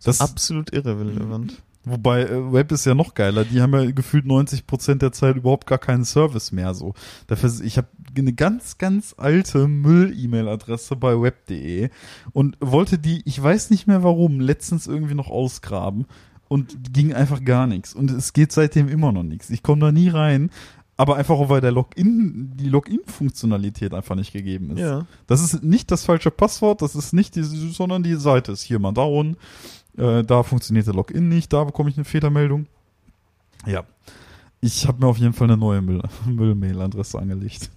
Das, 0.03 0.21
Absolut 0.21 0.73
irrelevant. 0.73 1.63
Wobei 1.87 2.23
äh, 2.23 2.53
Web 2.53 2.73
ist 2.73 2.87
ja 2.87 2.95
noch 2.95 3.13
geiler. 3.15 3.45
Die 3.45 3.61
haben 3.61 3.75
ja 3.75 3.91
gefühlt 3.91 4.25
90 4.27 4.67
Prozent 4.67 5.03
der 5.03 5.13
Zeit 5.13 5.37
überhaupt 5.37 5.67
gar 5.67 5.79
keinen 5.79 6.05
Service 6.07 6.51
mehr. 6.53 6.73
So, 6.75 6.95
dafür 7.27 7.51
ich 7.63 7.77
habe 7.77 7.89
eine 8.21 8.33
ganz 8.33 8.79
ganz 8.79 9.15
alte 9.17 9.69
Müll-E-Mail-Adresse 9.69 10.97
bei 10.97 11.21
web.de 11.21 11.91
und 12.33 12.57
wollte 12.61 12.99
die, 12.99 13.23
ich 13.25 13.43
weiß 13.43 13.71
nicht 13.71 13.87
mehr 13.87 14.03
warum, 14.03 14.41
letztens 14.41 14.87
irgendwie 14.87 15.15
noch 15.15 15.29
ausgraben 15.29 16.07
und 16.49 16.93
ging 16.93 17.13
einfach 17.13 17.45
gar 17.45 17.67
nichts. 17.67 17.95
Und 17.95 18.11
es 18.11 18.33
geht 18.33 18.53
seitdem 18.53 18.89
immer 18.89 19.13
noch 19.13 19.23
nichts. 19.23 19.51
Ich 19.51 19.63
komme 19.63 19.81
da 19.81 19.93
nie 19.93 20.09
rein. 20.09 20.51
Aber 20.97 21.17
einfach 21.17 21.35
auch, 21.35 21.49
weil 21.49 21.61
der 21.61 21.73
Login, 21.73 22.53
die 22.55 22.69
Login-Funktionalität 22.69 23.93
einfach 23.93 24.15
nicht 24.15 24.33
gegeben 24.33 24.71
ist. 24.71 24.79
Ja. 24.79 25.07
Das 25.27 25.43
ist 25.43 25.65
nicht 25.65 25.91
das 25.91 26.05
falsche 26.05 26.31
Passwort, 26.31 26.83
das 26.83 26.95
ist 26.95 27.13
nicht 27.13 27.35
die, 27.35 27.43
sondern 27.43 28.05
die 28.05 28.15
Seite 28.15 28.53
ist 28.53 28.63
hier 28.63 28.79
mal 28.79 28.93
down. 28.93 29.37
Äh, 29.99 30.23
da 30.23 30.45
funktioniert 30.45 30.87
der 30.87 30.95
Login 30.95 31.29
nicht, 31.29 31.53
da 31.53 31.65
bekomme 31.65 31.91
ich 31.91 31.97
eine 31.97 32.05
Fehlermeldung. 32.05 32.67
Ja. 33.67 33.85
Ich 34.65 34.89
habe 34.89 35.01
mir 35.01 35.09
auf 35.09 35.19
jeden 35.19 35.35
Fall 35.35 35.49
eine 35.49 35.59
neue 35.59 35.83
Müll- 35.83 36.03
Müll-Mail-Adresse 36.27 37.19
angelegt. 37.19 37.71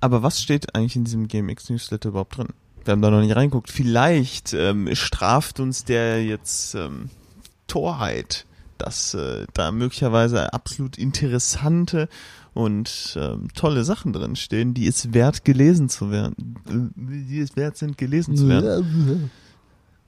Aber 0.00 0.22
was 0.22 0.40
steht 0.40 0.74
eigentlich 0.74 0.96
in 0.96 1.04
diesem 1.04 1.28
GameX 1.28 1.68
Newsletter 1.68 2.08
überhaupt 2.08 2.38
drin? 2.38 2.48
Wir 2.84 2.92
haben 2.92 3.02
da 3.02 3.10
noch 3.10 3.20
nicht 3.20 3.36
reinguckt. 3.36 3.70
Vielleicht 3.70 4.54
ähm, 4.54 4.88
straft 4.94 5.60
uns 5.60 5.84
der 5.84 6.24
jetzt 6.24 6.74
ähm, 6.74 7.10
Torheit, 7.66 8.46
dass 8.78 9.12
äh, 9.12 9.46
da 9.52 9.70
möglicherweise 9.70 10.54
absolut 10.54 10.96
interessante 10.96 12.08
und 12.54 13.14
ähm, 13.20 13.48
tolle 13.54 13.84
Sachen 13.84 14.14
drin 14.14 14.36
stehen, 14.36 14.72
die 14.72 14.86
es 14.86 15.12
wert 15.12 15.44
gelesen 15.44 15.90
zu 15.90 16.10
werden, 16.10 16.56
äh, 16.68 17.28
die 17.28 17.40
es 17.40 17.54
wert 17.54 17.76
sind 17.76 17.98
gelesen 17.98 18.34
zu 18.36 18.48
werden. 18.48 19.30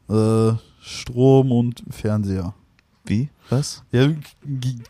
Äh, 0.08 0.58
Strom 0.80 1.52
und 1.52 1.82
Fernseher. 1.90 2.54
Wie? 3.06 3.28
Was? 3.50 3.82
Ja, 3.92 4.08
du 4.08 4.18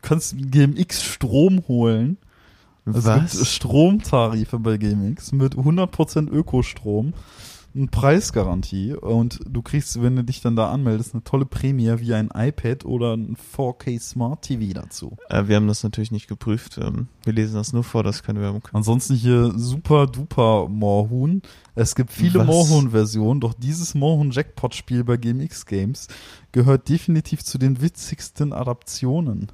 kannst 0.02 0.34
GMX 0.36 1.02
Strom 1.02 1.62
holen. 1.68 2.18
Also 2.84 2.98
es 2.98 3.14
gibt 3.14 3.40
Was? 3.40 3.48
Stromtarife 3.48 4.58
bei 4.58 4.76
GMX 4.76 5.32
mit 5.32 5.54
100% 5.56 6.30
Ökostrom, 6.30 7.14
eine 7.76 7.88
Preisgarantie 7.88 8.94
und 8.94 9.40
du 9.46 9.60
kriegst, 9.62 10.00
wenn 10.02 10.16
du 10.16 10.24
dich 10.24 10.40
dann 10.40 10.56
da 10.56 10.70
anmeldest, 10.70 11.14
eine 11.14 11.24
tolle 11.24 11.44
Prämie 11.44 11.92
wie 11.98 12.14
ein 12.14 12.30
iPad 12.34 12.84
oder 12.84 13.14
ein 13.14 13.36
4K 13.36 14.00
Smart 14.00 14.42
TV 14.42 14.72
dazu. 14.72 15.16
Äh, 15.28 15.48
wir 15.48 15.56
haben 15.56 15.68
das 15.68 15.82
natürlich 15.82 16.10
nicht 16.10 16.26
geprüft. 16.26 16.78
Ähm, 16.78 17.08
wir 17.24 17.32
lesen 17.32 17.54
das 17.54 17.72
nur 17.72 17.84
vor, 17.84 18.02
dass 18.02 18.22
keine 18.22 18.40
Werbung. 18.40 18.66
Ansonsten 18.72 19.14
hier 19.14 19.52
super 19.56 20.06
duper 20.06 20.68
Moorhuhn. 20.68 21.42
Es 21.74 21.94
gibt 21.94 22.12
viele 22.12 22.40
Was? 22.40 22.46
Moorhuhn-Versionen, 22.46 23.40
doch 23.40 23.54
dieses 23.54 23.94
Moorhuhn-Jackpot-Spiel 23.94 25.04
bei 25.04 25.16
GMX 25.18 25.66
Games 25.66 26.08
gehört 26.52 26.88
definitiv 26.88 27.44
zu 27.44 27.58
den 27.58 27.82
witzigsten 27.82 28.52
Adaptionen. 28.54 29.52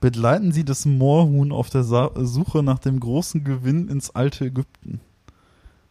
Begleiten 0.00 0.52
Sie 0.52 0.64
das 0.64 0.86
Moorhuhn 0.86 1.50
auf 1.50 1.70
der 1.70 1.82
Suche 1.82 2.62
nach 2.62 2.78
dem 2.78 3.00
großen 3.00 3.42
Gewinn 3.42 3.88
ins 3.88 4.10
alte 4.10 4.44
Ägypten. 4.44 5.00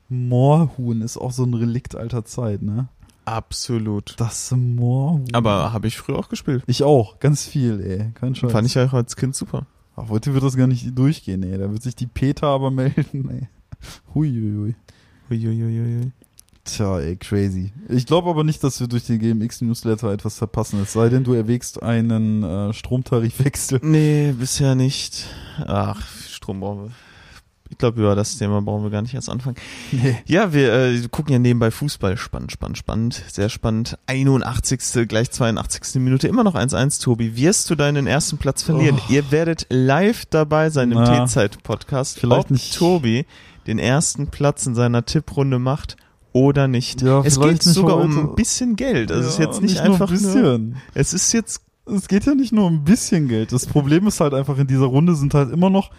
Moorhuhn 0.10 1.02
ist 1.02 1.18
auch 1.18 1.32
so 1.32 1.44
ein 1.44 1.54
Relikt 1.54 1.96
alter 1.96 2.26
Zeit, 2.26 2.62
ne? 2.62 2.88
Absolut. 3.26 4.16
Das 4.18 4.52
Moorhuhn. 4.52 5.28
Aber 5.34 5.74
habe 5.74 5.88
ich 5.88 5.98
früher 5.98 6.18
auch 6.18 6.30
gespielt. 6.30 6.64
ich 6.68 6.84
auch, 6.84 7.20
ganz 7.20 7.46
viel, 7.46 7.82
ey. 7.82 8.12
Kein 8.14 8.36
Scheiß. 8.36 8.52
Fand 8.52 8.68
ich 8.68 8.80
auch 8.80 8.94
als 8.94 9.18
Kind 9.18 9.36
super. 9.36 9.66
Ach, 9.98 10.10
heute 10.10 10.34
wird 10.34 10.44
das 10.44 10.56
gar 10.56 10.68
nicht 10.68 10.98
durchgehen, 10.98 11.44
ey. 11.44 11.58
Da 11.58 11.70
wird 11.72 11.84
sich 11.84 11.96
die 11.96 12.08
Peter 12.08 12.48
aber 12.48 12.72
melden, 12.72 13.30
ey. 13.30 13.48
Huiuiui. 14.16 14.76
Uiuiuiui. 15.30 16.12
Tja, 16.64 17.00
ey, 17.00 17.16
crazy. 17.16 17.72
Ich 17.90 18.06
glaube 18.06 18.30
aber 18.30 18.44
nicht, 18.44 18.64
dass 18.64 18.80
wir 18.80 18.88
durch 18.88 19.06
den 19.06 19.20
GMX-Newsletter 19.20 20.12
etwas 20.12 20.38
verpassen. 20.38 20.82
Es 20.82 20.94
sei 20.94 21.10
denn, 21.10 21.24
du 21.24 21.34
erwägst 21.34 21.82
einen 21.82 22.44
äh, 22.44 22.74
Stromtarifwechsel. 22.74 23.80
Nee, 23.84 24.34
bisher 24.38 24.76
nicht. 24.76 25.28
Ach, 25.66 26.02
Strom 26.28 26.60
brauchen 26.60 26.84
wir. 26.86 26.92
Ich 27.70 27.78
glaube, 27.78 28.00
über 28.00 28.16
das 28.16 28.38
Thema 28.38 28.62
brauchen 28.62 28.84
wir 28.84 28.90
gar 28.90 29.02
nicht 29.02 29.14
erst 29.14 29.30
anfangen. 29.30 29.56
Nee. 29.92 30.18
Ja, 30.26 30.54
wir 30.54 30.74
äh, 30.74 31.02
gucken 31.12 31.34
ja 31.34 31.40
nebenbei 31.40 31.72
Fußball. 31.72 32.18
Spannend, 32.18 32.52
spannend, 32.52 32.78
spannend. 32.78 33.24
Sehr 33.32 33.50
spannend. 33.50 33.98
81. 34.08 35.08
gleich 35.08 35.32
82. 35.32 36.02
Minute. 36.02 36.28
Immer 36.28 36.44
noch 36.44 36.56
1-1, 36.56 37.02
Tobi. 37.04 37.36
Wirst 37.36 37.70
du 37.70 37.76
deinen 37.76 38.08
ersten 38.08 38.38
Platz 38.38 38.64
verlieren? 38.64 38.98
Oh. 39.00 39.12
Ihr 39.12 39.32
werdet 39.32 39.66
live 39.70 40.26
dabei 40.26 40.70
sein 40.70 40.92
im 40.92 41.04
T-Zeit-Podcast, 41.04 42.20
vielleicht 42.20 42.46
ob 42.46 42.52
nicht. 42.52 42.78
Tobi 42.78 43.26
den 43.68 43.80
ersten 43.80 44.28
Platz 44.28 44.66
in 44.66 44.76
seiner 44.76 45.06
Tipprunde 45.06 45.60
macht 45.60 45.98
oder 46.34 46.68
nicht. 46.68 47.02
Ja, 47.02 47.22
es 47.24 47.40
geht 47.40 47.52
nicht 47.52 47.64
sogar 47.64 47.98
um 47.98 48.18
ein 48.18 48.36
bisschen 48.36 48.76
Geld. 48.76 49.12
Also 49.12 49.28
es 49.28 49.34
ist 49.34 49.40
Ja, 49.40 49.46
jetzt 49.46 49.62
nicht, 49.62 49.76
nur 49.76 49.84
einfach 49.86 50.12
ein 50.12 50.22
nur, 50.22 50.34
bisschen. 50.34 50.76
es 50.94 51.14
ist 51.14 51.34
jetzt 51.34 51.62
Es 51.86 52.08
geht 52.08 52.26
ja 52.26 52.36
nicht 52.36 52.54
nur 52.54 52.66
um 52.68 52.76
ein 52.76 52.84
bisschen 52.84 53.28
Geld. 53.28 53.52
Das 53.52 53.66
Problem 53.66 54.08
ist 54.08 54.20
halt 54.20 54.34
einfach, 54.34 54.58
in 54.58 54.68
dieser 54.68 54.86
Runde 54.86 55.16
sind 55.16 55.34
halt 55.34 55.52
immer 55.52 55.70
noch 55.70 55.90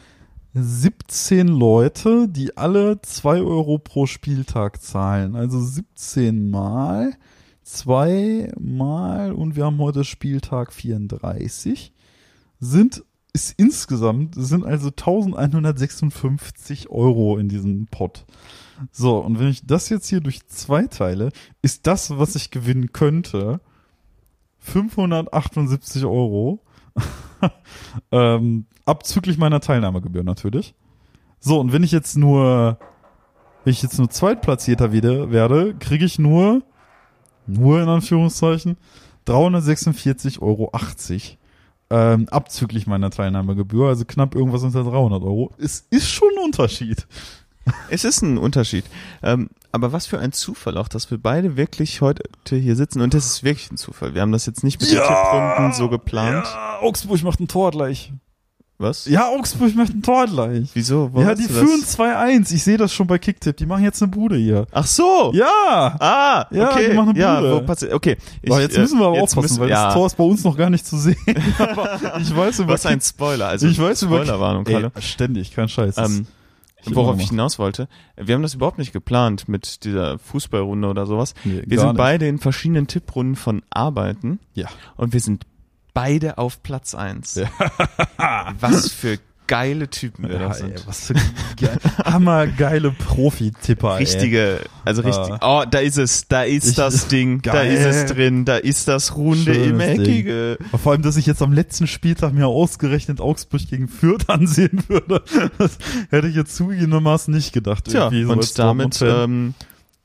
17 0.62 1.48
Leute, 1.48 2.28
die 2.28 2.56
alle 2.56 3.00
2 3.00 3.40
Euro 3.40 3.78
pro 3.78 4.06
Spieltag 4.06 4.82
zahlen. 4.82 5.36
Also 5.36 5.60
17 5.60 6.50
mal, 6.50 7.14
2 7.62 8.52
mal 8.58 9.32
und 9.32 9.56
wir 9.56 9.64
haben 9.64 9.78
heute 9.78 10.04
Spieltag 10.04 10.72
34. 10.72 11.92
Sind, 12.60 13.04
ist 13.32 13.54
insgesamt, 13.58 14.34
sind 14.36 14.64
also 14.64 14.88
1156 14.88 16.90
Euro 16.90 17.38
in 17.38 17.48
diesem 17.48 17.86
Pot. 17.86 18.26
So, 18.92 19.18
und 19.18 19.38
wenn 19.38 19.48
ich 19.48 19.66
das 19.66 19.88
jetzt 19.88 20.08
hier 20.08 20.20
durch 20.20 20.46
zwei 20.46 20.86
teile, 20.86 21.30
ist 21.62 21.86
das, 21.86 22.16
was 22.16 22.36
ich 22.36 22.50
gewinnen 22.50 22.92
könnte, 22.92 23.60
578 24.58 26.04
Euro. 26.04 26.62
ähm, 28.12 28.66
abzüglich 28.88 29.38
meiner 29.38 29.60
Teilnahmegebühr 29.60 30.24
natürlich. 30.24 30.74
So, 31.40 31.60
und 31.60 31.72
wenn 31.72 31.82
ich 31.82 31.92
jetzt 31.92 32.16
nur, 32.16 32.78
wenn 33.64 33.72
ich 33.72 33.82
jetzt 33.82 33.98
nur 33.98 34.10
Zweitplatzierter 34.10 34.92
wieder 34.92 35.30
werde, 35.30 35.74
kriege 35.78 36.04
ich 36.04 36.18
nur, 36.18 36.62
nur 37.46 37.80
in 37.80 37.88
Anführungszeichen, 37.88 38.76
346,80 39.26 40.40
Euro. 40.40 40.72
Ähm, 41.90 42.28
abzüglich 42.28 42.86
meiner 42.86 43.10
Teilnahmegebühr, 43.10 43.88
also 43.88 44.04
knapp 44.04 44.34
irgendwas 44.34 44.62
unter 44.62 44.84
300 44.84 45.22
Euro. 45.22 45.54
Es 45.58 45.86
ist 45.90 46.08
schon 46.08 46.28
ein 46.36 46.44
Unterschied. 46.44 47.06
Es 47.90 48.04
ist 48.04 48.22
ein 48.22 48.38
Unterschied. 48.38 48.84
Ähm, 49.22 49.50
aber 49.72 49.92
was 49.92 50.06
für 50.06 50.18
ein 50.18 50.32
Zufall 50.32 50.78
auch, 50.78 50.88
dass 50.88 51.10
wir 51.10 51.18
beide 51.18 51.56
wirklich 51.56 52.00
heute 52.00 52.24
hier 52.48 52.76
sitzen. 52.76 53.02
Und 53.02 53.12
das 53.12 53.26
ist 53.26 53.42
wirklich 53.42 53.70
ein 53.70 53.76
Zufall. 53.76 54.14
Wir 54.14 54.22
haben 54.22 54.32
das 54.32 54.46
jetzt 54.46 54.64
nicht 54.64 54.80
mit 54.80 54.90
den 54.90 54.98
Tipprunden 54.98 55.72
so 55.74 55.88
geplant. 55.88 56.46
Ja, 56.46 56.78
Augsburg 56.80 57.22
macht 57.22 57.40
ein 57.40 57.48
Tor 57.48 57.70
gleich. 57.70 58.12
Was? 58.80 59.06
Ja, 59.06 59.26
Augsburg 59.28 59.74
macht 59.74 59.92
ein 59.92 60.02
Tor 60.02 60.26
gleich. 60.26 60.68
Wieso? 60.72 61.10
Wo 61.12 61.20
ja, 61.20 61.34
die 61.34 61.42
führen 61.42 61.80
das? 61.80 61.98
2-1. 61.98 62.54
Ich 62.54 62.62
sehe 62.62 62.76
das 62.76 62.92
schon 62.92 63.08
bei 63.08 63.18
Kicktipp. 63.18 63.56
Die 63.56 63.66
machen 63.66 63.82
jetzt 63.82 64.00
eine 64.00 64.10
Bude 64.12 64.36
hier. 64.36 64.66
Ach 64.70 64.86
so! 64.86 65.32
Ja! 65.34 65.96
Ah, 65.98 66.46
Ja, 66.52 66.70
okay. 66.70 66.90
die 66.90 66.96
machen 66.96 67.08
eine 67.10 67.18
ja, 67.18 67.40
Bude. 67.40 67.92
Okay. 67.94 68.16
Ich, 68.40 68.50
Aber 68.52 68.60
jetzt 68.60 68.76
äh, 68.76 68.80
müssen 68.80 69.00
wir 69.00 69.06
aber 69.06 69.20
aufpassen, 69.20 69.40
müssen- 69.42 69.60
weil 69.60 69.70
ja, 69.70 69.86
das 69.86 69.94
Tor 69.94 70.06
ist 70.06 70.16
bei 70.16 70.22
uns 70.22 70.44
noch 70.44 70.56
gar 70.56 70.70
nicht 70.70 70.86
zu 70.86 70.96
sehen. 70.96 71.16
aber 71.58 71.98
ich 72.20 72.34
weiß 72.36 72.60
über 72.60 72.74
Was 72.74 72.86
ein 72.86 73.00
Spoiler. 73.00 73.48
Also 73.48 73.66
ich 73.66 73.80
weiß 73.80 74.02
über 74.02 74.22
Spoilerwarnung. 74.22 74.64
Ey, 74.66 74.88
ständig, 75.00 75.52
kein 75.52 75.68
Scheiß. 75.68 75.98
Ähm, 75.98 76.26
ich 76.84 76.94
worauf 76.94 77.18
ich 77.20 77.30
hinaus 77.30 77.58
wollte, 77.58 77.88
wir 78.16 78.36
haben 78.36 78.42
das 78.42 78.54
überhaupt 78.54 78.78
nicht 78.78 78.92
geplant 78.92 79.48
mit 79.48 79.82
dieser 79.82 80.20
Fußballrunde 80.20 80.86
oder 80.86 81.06
sowas. 81.06 81.34
Nee, 81.42 81.62
Wir 81.66 81.78
sind 81.80 81.88
nicht. 81.88 81.96
beide 81.98 82.28
in 82.28 82.38
verschiedenen 82.38 82.86
Tipprunden 82.86 83.34
von 83.34 83.62
Arbeiten 83.70 84.38
Ja. 84.54 84.68
und 84.96 85.12
wir 85.12 85.18
sind 85.20 85.44
beide 85.98 86.38
auf 86.38 86.62
Platz 86.62 86.94
eins. 86.94 87.40
Was 88.60 88.92
für 88.92 89.18
geile 89.48 89.88
Typen 89.88 90.28
wir 90.28 90.34
Ja, 90.34 90.38
da 90.40 90.48
ey, 90.48 90.54
sind. 90.60 90.86
was 90.86 91.06
für 91.06 91.14
geil, 91.58 91.78
hammergeile 92.04 92.90
Profi-Tipper, 92.92 93.92
ey. 93.92 93.98
Richtige, 94.04 94.60
also 94.84 95.00
richtig. 95.00 95.36
Oh, 95.40 95.64
da 95.68 95.78
ist 95.78 95.96
es, 95.96 96.28
da 96.28 96.42
ist 96.42 96.66
Ich- 96.68 96.74
das 96.76 97.08
Ding, 97.08 97.40
da 97.40 97.52
geil. 97.54 97.72
ist 97.72 97.84
es 97.86 98.12
drin, 98.12 98.44
da 98.44 98.56
ist 98.58 98.88
das 98.88 99.16
runde 99.16 99.52
im. 99.54 99.80
Eckige. 99.80 100.58
Vor 100.82 100.92
allem, 100.92 101.00
dass 101.02 101.16
ich 101.16 101.24
jetzt 101.24 101.40
am 101.40 101.54
letzten 101.54 101.86
Spieltag 101.86 102.34
mir 102.34 102.46
ausgerechnet 102.46 103.22
Augsburg 103.22 103.62
gegen 103.70 103.88
Fürth 103.88 104.24
ansehen 104.28 104.84
würde. 104.88 105.22
Das 105.56 105.78
hätte 106.10 106.28
ich 106.28 106.34
jetzt 106.36 106.54
zugegebenermaßen 106.54 107.32
nicht 107.32 107.54
gedacht. 107.54 107.84
Tja, 107.86 108.10
so 108.10 108.30
und 108.32 108.58
damit 108.58 109.00
ähm, 109.02 109.54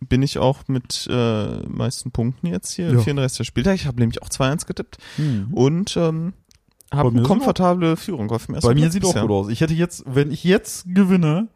bin 0.08 0.22
ich 0.22 0.38
auch 0.38 0.68
mit 0.68 1.08
äh, 1.12 1.58
meisten 1.68 2.12
Punkten 2.12 2.48
jetzt 2.48 2.72
hier. 2.74 2.92
Ja. 2.92 3.00
34. 3.00 3.46
Spieltag. 3.46 3.76
Ich 3.76 3.86
habe 3.86 4.00
nämlich 4.00 4.22
auch 4.22 4.30
2-1 4.30 4.66
getippt 4.68 4.97
Hm. 5.18 5.47
und 5.54 5.95
ähm, 5.97 6.34
habe 6.91 7.10
eine 7.10 7.24
komfortable 7.24 7.97
Führung 7.97 8.30
auf 8.32 8.45
dem 8.45 8.56
ersten 8.56 8.68
Bei 8.68 8.74
mir 8.76 8.82
Platz 8.82 8.93
sieht 8.93 9.04
auch 9.06 9.10
bisher. 9.10 9.22
gut 9.24 9.32
aus. 9.32 9.49
Ich 9.49 9.62
hätte 9.62 9.74
jetzt, 9.74 10.04
wenn 10.08 10.32
ich 10.32 10.43
jetzt 10.43 10.86
gewinne, 10.93 11.47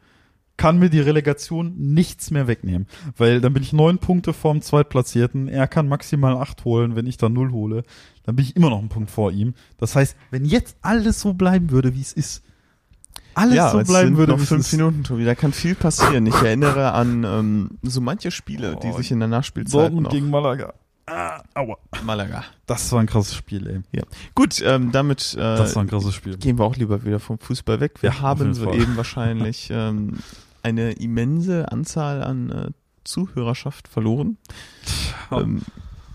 kann 0.57 0.79
mir 0.79 0.89
die 0.89 0.99
Relegation 0.99 1.75
nichts 1.77 2.31
mehr 2.31 2.47
wegnehmen. 2.47 2.87
Weil 3.15 3.41
dann 3.41 3.53
bin 3.53 3.61
ich 3.61 3.73
neun 3.73 3.99
Punkte 3.99 4.33
vorm 4.33 4.61
Zweitplatzierten. 4.61 5.47
Er 5.47 5.67
kann 5.67 5.87
maximal 5.87 6.35
acht 6.37 6.65
holen, 6.65 6.95
wenn 6.95 7.05
ich 7.05 7.17
dann 7.17 7.33
null 7.33 7.51
hole. 7.51 7.83
Dann 8.23 8.35
bin 8.35 8.43
ich 8.45 8.55
immer 8.55 8.71
noch 8.71 8.79
einen 8.79 8.89
Punkt 8.89 9.11
vor 9.11 9.31
ihm. 9.31 9.53
Das 9.77 9.95
heißt, 9.95 10.15
wenn 10.31 10.45
jetzt 10.45 10.75
alles 10.81 11.21
so 11.21 11.35
bleiben 11.35 11.69
würde, 11.69 11.93
wie 11.95 12.01
es 12.01 12.11
ist, 12.13 12.43
alles 13.37 13.55
ja, 13.55 13.69
so 13.71 13.79
bleiben 13.83 14.17
würde, 14.17 14.33
noch 14.33 14.39
fünf. 14.39 14.71
Minuten, 14.73 15.03
Tobi. 15.03 15.23
Da 15.25 15.35
kann 15.35 15.53
viel 15.53 15.75
passieren. 15.75 16.25
Ich 16.25 16.35
erinnere 16.35 16.91
an 16.93 17.23
ähm, 17.23 17.69
so 17.83 18.01
manche 18.01 18.31
Spiele, 18.31 18.77
die 18.81 18.87
Oh, 18.87 18.97
sich 18.97 19.11
in 19.11 19.19
der 19.19 19.27
Nachspielzeit 19.29 19.73
Dortmund 19.73 20.03
noch. 20.05 20.11
gegen 20.11 20.29
Malaga. 20.29 20.73
Ah, 21.09 21.41
aua. 21.53 21.77
Malaga. 22.03 22.43
Das 22.65 22.91
war 22.91 22.99
ein 22.99 23.05
krasses 23.05 23.33
Spiel, 23.35 23.83
ey. 23.93 24.01
Gut, 24.35 24.61
ähm, 24.61 24.91
damit 24.91 25.35
äh, 25.35 25.37
Das 25.39 25.73
war 25.75 25.83
ein 25.83 25.87
krasses 25.87 26.13
Spiel. 26.13 26.35
gehen 26.37 26.57
wir 26.59 26.65
auch 26.65 26.75
lieber 26.75 27.05
wieder 27.05 27.19
vom 27.21 27.39
Fußball 27.39 27.79
weg. 27.79 27.93
Wir 28.01 28.09
Ja, 28.09 28.19
haben 28.21 28.39
jeden 28.41 28.53
so 28.55 28.65
Fall. 28.65 28.75
eben 28.75 28.97
wahrscheinlich 28.97 29.69
ähm, 29.71 30.17
eine 30.63 30.91
immense 30.93 31.71
Anzahl 31.71 32.21
an 32.23 32.49
äh, 32.51 32.71
Zuhörerschaft 33.05 33.87
verloren. 33.87 34.37
Ähm, 35.31 35.61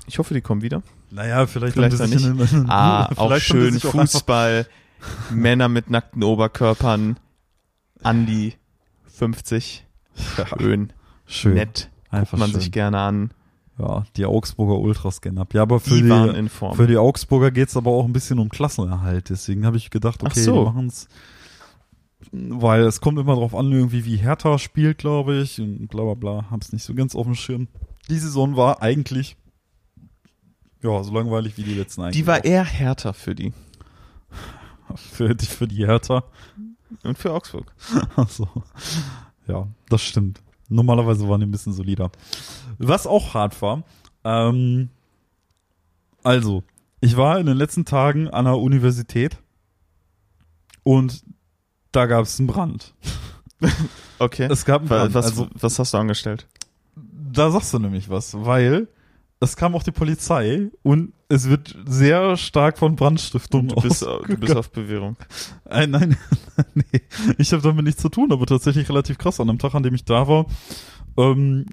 ich 0.07 0.18
hoffe, 0.18 0.35
die 0.35 0.43
kommen 0.43 0.61
wieder. 0.61 0.83
Naja, 1.11 1.47
vielleicht, 1.47 1.75
Vielleicht 1.75 1.95
die 1.95 1.99
dann 1.99 2.12
in- 2.12 2.70
Ah, 2.70 3.07
vielleicht 3.14 3.18
auch 3.20 3.35
die 3.35 3.41
schön 3.41 3.73
sich 3.75 3.87
auch 3.87 3.93
Fußball, 3.93 4.66
Männer 5.30 5.68
mit 5.68 5.90
nackten 5.90 6.22
Oberkörpern, 6.22 7.18
Andi 8.03 8.55
50, 9.07 9.86
schön, 10.59 10.92
Schön. 11.26 11.55
nett, 11.55 11.90
Einfach 12.11 12.32
guckt 12.32 12.40
man 12.40 12.50
schön. 12.50 12.61
sich 12.61 12.72
gerne 12.72 12.98
an. 13.00 13.30
Ja, 13.78 14.05
die 14.16 14.26
Augsburger 14.26 14.78
Ultras 14.78 15.22
gehen 15.22 15.38
ab. 15.38 15.55
Ja, 15.55 15.62
aber 15.62 15.80
für 15.80 15.90
Die 15.96 16.03
die, 16.03 16.48
für 16.76 16.86
die 16.86 16.98
Augsburger 16.98 17.50
geht's 17.50 17.76
aber 17.76 17.90
auch 17.90 18.05
ein 18.05 18.12
bisschen 18.12 18.38
um 18.38 18.50
Klassenerhalt. 18.50 19.30
Deswegen 19.30 19.64
habe 19.64 19.78
ich 19.78 19.88
gedacht, 19.90 20.20
Ach 20.22 20.26
okay, 20.30 20.40
so. 20.42 20.59
die 20.59 20.64
machen's. 20.70 21.09
weil 22.30 22.82
es 22.82 23.00
kommt 23.00 23.18
immer 23.18 23.34
drauf 23.34 23.55
an, 23.55 23.72
irgendwie 23.72 24.05
wie 24.05 24.16
Hertha 24.16 24.59
spielt, 24.59 24.98
glaube 24.98 25.36
ich, 25.36 25.59
und 25.59 25.88
bla 25.88 26.05
bla 26.05 26.14
bla, 26.14 26.50
hab's 26.50 26.72
nicht 26.72 26.84
so 26.84 26.94
ganz 26.94 27.16
auf 27.16 27.24
dem 27.24 27.34
Schirm. 27.34 27.66
Die 28.11 28.18
Saison 28.18 28.57
war 28.57 28.82
eigentlich 28.82 29.36
ja, 30.82 31.03
so 31.03 31.12
langweilig 31.14 31.57
wie 31.57 31.62
die 31.62 31.74
letzten 31.74 32.03
eigentlich. 32.03 32.16
Die 32.16 32.26
war 32.26 32.40
auch. 32.40 32.44
eher 32.44 32.64
härter 32.64 33.14
für 33.14 33.34
die. 33.34 33.53
für, 35.12 35.34
die- 35.34 35.47
für 35.47 35.66
die 35.68 35.86
Hertha. 35.86 36.24
Und 37.05 37.16
für 37.18 37.32
Augsburg. 37.32 37.72
Also, 38.16 38.49
ja, 39.47 39.66
das 39.88 40.03
stimmt. 40.03 40.40
Normalerweise 40.68 41.28
waren 41.28 41.40
die 41.40 41.47
ein 41.47 41.51
bisschen 41.51 41.72
solider. 41.72 42.11
Was 42.78 43.07
auch 43.07 43.34
hart 43.34 43.61
war, 43.62 43.82
ähm, 44.24 44.88
also, 46.22 46.62
ich 47.01 47.16
war 47.16 47.38
in 47.40 47.47
den 47.47 47.57
letzten 47.57 47.84
Tagen 47.84 48.28
an 48.28 48.45
der 48.45 48.57
Universität 48.59 49.36
und 50.82 51.24
da 51.93 52.07
gab 52.07 52.24
es 52.24 52.38
einen 52.38 52.49
Brand. 52.49 52.95
Okay. 54.18 54.47
Es 54.51 54.64
gab 54.64 54.82
einen 54.82 54.88
Brand. 54.88 55.14
was, 55.14 55.26
also, 55.26 55.49
was 55.55 55.78
hast 55.80 55.95
du 55.95 55.99
angestellt? 55.99 56.47
da 57.32 57.51
sagst 57.51 57.72
du 57.74 57.78
nämlich 57.80 58.09
was, 58.11 58.34
weil 58.45 58.86
es 59.43 59.57
kam 59.57 59.74
auch 59.74 59.82
die 59.82 59.90
Polizei 59.93 60.70
und 60.82 61.12
es 61.28 61.49
wird 61.49 61.76
sehr 61.86 62.36
stark 62.36 62.78
von 62.78 62.95
Brandstiftung 62.97 63.68
Du 63.68 63.74
bist, 63.76 64.07
ausgegangen. 64.07 64.40
du 64.40 64.47
bist 64.47 64.57
auf 64.57 64.70
Bewährung. 64.70 65.16
Äh, 65.68 65.86
nein, 65.86 66.16
nee, 66.74 67.01
ich 67.38 67.53
habe 67.53 67.62
damit 67.62 67.84
nichts 67.84 68.03
zu 68.03 68.09
tun, 68.09 68.32
aber 68.32 68.47
tatsächlich 68.47 68.88
relativ 68.88 69.18
krass. 69.18 69.40
An 69.40 69.49
dem 69.49 69.59
Tag, 69.59 69.74
an 69.74 69.82
dem 69.82 69.95
ich 69.95 70.05
da 70.05 70.28
war, 70.28 70.47
ähm, 71.16 71.66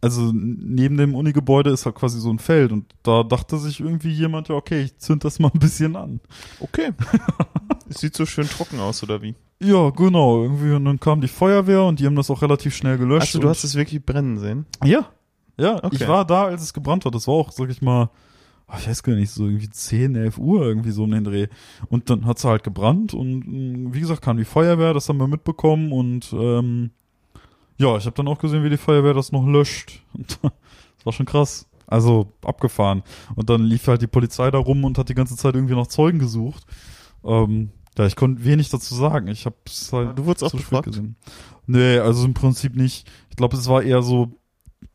also 0.00 0.32
neben 0.34 0.96
dem 0.96 1.14
Unigebäude 1.14 1.70
ist 1.70 1.86
halt 1.86 1.94
quasi 1.94 2.20
so 2.20 2.30
ein 2.30 2.38
Feld 2.38 2.72
und 2.72 2.92
da 3.02 3.22
dachte 3.22 3.58
sich 3.58 3.80
irgendwie 3.80 4.10
jemand, 4.12 4.48
ja 4.48 4.54
okay, 4.56 4.82
ich 4.82 4.98
zünd 4.98 5.24
das 5.24 5.38
mal 5.38 5.50
ein 5.54 5.60
bisschen 5.60 5.96
an. 5.96 6.20
Okay. 6.60 6.90
es 7.88 7.96
sieht 8.00 8.16
so 8.16 8.26
schön 8.26 8.48
trocken 8.48 8.80
aus, 8.80 9.02
oder 9.02 9.22
wie? 9.22 9.34
Ja, 9.62 9.90
genau, 9.90 10.42
irgendwie 10.42 10.72
und 10.72 10.84
dann 10.84 11.00
kam 11.00 11.20
die 11.20 11.28
Feuerwehr 11.28 11.84
und 11.84 12.00
die 12.00 12.06
haben 12.06 12.16
das 12.16 12.28
auch 12.30 12.42
relativ 12.42 12.74
schnell 12.74 12.98
gelöscht. 12.98 13.28
Achso, 13.28 13.38
du 13.38 13.48
hast 13.48 13.64
es 13.64 13.76
wirklich 13.76 14.04
brennen 14.04 14.38
sehen? 14.38 14.66
Ja, 14.84 15.08
ja, 15.56 15.76
Okay. 15.82 15.96
ich 15.96 16.08
war 16.08 16.24
da, 16.24 16.44
als 16.46 16.62
es 16.62 16.72
gebrannt 16.72 17.04
hat. 17.04 17.14
Das 17.14 17.26
war 17.28 17.34
auch, 17.34 17.50
sag 17.52 17.70
ich 17.70 17.82
mal, 17.82 18.10
ah, 18.66 18.76
ich 18.78 18.88
weiß 18.88 19.02
gar 19.02 19.14
nicht, 19.14 19.30
so 19.30 19.46
irgendwie 19.46 19.70
10, 19.70 20.14
11 20.16 20.38
Uhr 20.38 20.62
irgendwie 20.62 20.90
so 20.90 21.04
um 21.04 21.10
den 21.10 21.24
Dreh. 21.24 21.46
Und 21.88 22.10
dann 22.10 22.26
hat's 22.26 22.44
halt 22.44 22.62
gebrannt 22.64 23.14
und 23.14 23.40
mh, 23.46 23.94
wie 23.94 24.00
gesagt 24.00 24.22
kam 24.22 24.36
die 24.36 24.44
Feuerwehr, 24.44 24.94
das 24.94 25.08
haben 25.08 25.18
wir 25.18 25.28
mitbekommen 25.28 25.92
und 25.92 26.32
ähm, 26.32 26.90
ja, 27.76 27.96
ich 27.96 28.06
habe 28.06 28.14
dann 28.16 28.28
auch 28.28 28.38
gesehen, 28.38 28.62
wie 28.64 28.70
die 28.70 28.76
Feuerwehr 28.76 29.14
das 29.14 29.32
noch 29.32 29.46
löscht. 29.46 30.02
Und 30.14 30.38
das 30.42 31.04
war 31.06 31.12
schon 31.12 31.26
krass. 31.26 31.66
Also 31.86 32.32
abgefahren. 32.44 33.02
Und 33.34 33.50
dann 33.50 33.62
lief 33.62 33.86
halt 33.88 34.00
die 34.00 34.06
Polizei 34.06 34.50
da 34.50 34.58
rum 34.58 34.84
und 34.84 34.96
hat 34.96 35.08
die 35.10 35.14
ganze 35.14 35.36
Zeit 35.36 35.54
irgendwie 35.54 35.74
nach 35.74 35.86
Zeugen 35.88 36.18
gesucht. 36.18 36.64
Ähm, 37.24 37.70
ja, 37.98 38.06
ich 38.06 38.16
konnte 38.16 38.42
wenig 38.44 38.70
dazu 38.70 38.94
sagen. 38.94 39.28
Ich 39.28 39.44
hab's 39.44 39.92
halt 39.92 40.18
Du 40.18 40.24
wurdest 40.24 40.44
auch 40.44 40.50
zu 40.50 40.56
spät 40.58 40.70
befragt? 40.70 40.86
gesehen. 40.86 41.16
Nee, 41.66 41.98
also 41.98 42.24
im 42.24 42.32
Prinzip 42.34 42.74
nicht. 42.74 43.06
Ich 43.30 43.36
glaube, 43.36 43.56
es 43.56 43.68
war 43.68 43.82
eher 43.82 44.02
so, 44.02 44.32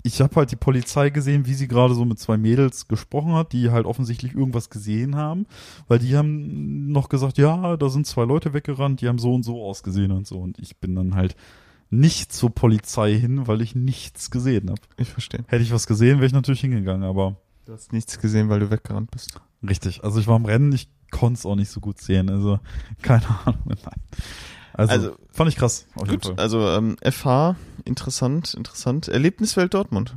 ich 0.04 0.22
habe 0.22 0.36
halt 0.36 0.52
die 0.52 0.56
Polizei 0.56 1.10
gesehen, 1.10 1.46
wie 1.46 1.54
sie 1.54 1.68
gerade 1.68 1.94
so 1.94 2.06
mit 2.06 2.20
zwei 2.20 2.38
Mädels 2.38 2.88
gesprochen 2.88 3.34
hat, 3.34 3.54
die 3.54 3.70
halt 3.72 3.86
offensichtlich 3.86 4.34
irgendwas 4.34 4.70
gesehen 4.70 5.16
haben, 5.16 5.46
weil 5.88 6.00
die 6.00 6.16
haben 6.16 6.92
noch 6.92 7.10
gesagt, 7.10 7.38
ja, 7.38 7.76
da 7.78 7.90
sind 7.90 8.08
zwei 8.08 8.24
Leute 8.26 8.54
weggerannt, 8.54 9.02
die 9.02 9.08
haben 9.08 9.20
so 9.20 9.34
und 9.34 9.44
so 9.44 9.64
ausgesehen 9.64 10.12
und 10.12 10.26
so. 10.28 10.40
Und 10.40 10.58
ich 10.60 10.78
bin 10.78 10.96
dann 10.96 11.16
halt 11.16 11.36
nicht 11.90 12.32
zur 12.32 12.52
Polizei 12.54 13.18
hin, 13.18 13.48
weil 13.48 13.62
ich 13.62 13.76
nichts 13.76 14.32
gesehen 14.32 14.70
habe. 14.70 14.82
Ich 14.98 15.10
verstehe. 15.10 15.44
Hätte 15.48 15.64
ich 15.64 15.74
was 15.74 15.88
gesehen, 15.88 16.18
wäre 16.18 16.28
ich 16.28 16.34
natürlich 16.34 16.62
hingegangen, 16.62 17.04
aber 17.04 17.36
Du 17.66 17.74
hast 17.74 17.94
nichts 17.94 18.20
gesehen, 18.20 18.50
weil 18.50 18.60
du 18.60 18.72
weggerannt 18.72 19.12
bist. 19.12 19.40
richtig. 19.68 20.04
Also 20.04 20.20
ich 20.20 20.28
war 20.28 20.36
am 20.36 20.46
Rennen, 20.46 20.72
ich 20.72 20.90
konnte 21.12 21.38
es 21.40 21.46
auch 21.46 21.56
nicht 21.56 21.70
so 21.70 21.80
gut 21.80 22.00
sehen. 22.00 22.30
Also 22.30 22.60
keine 23.02 23.24
Ahnung. 23.46 23.60
Nein. 23.66 23.78
Also, 24.80 24.94
Also, 24.94 25.16
fand 25.32 25.50
ich 25.50 25.56
krass. 25.58 25.86
Gut, 25.96 26.38
also 26.40 26.68
ähm, 26.70 26.96
FH, 27.04 27.56
interessant, 27.86 28.54
interessant. 28.54 29.08
Erlebniswelt 29.08 29.74
Dortmund. 29.74 30.16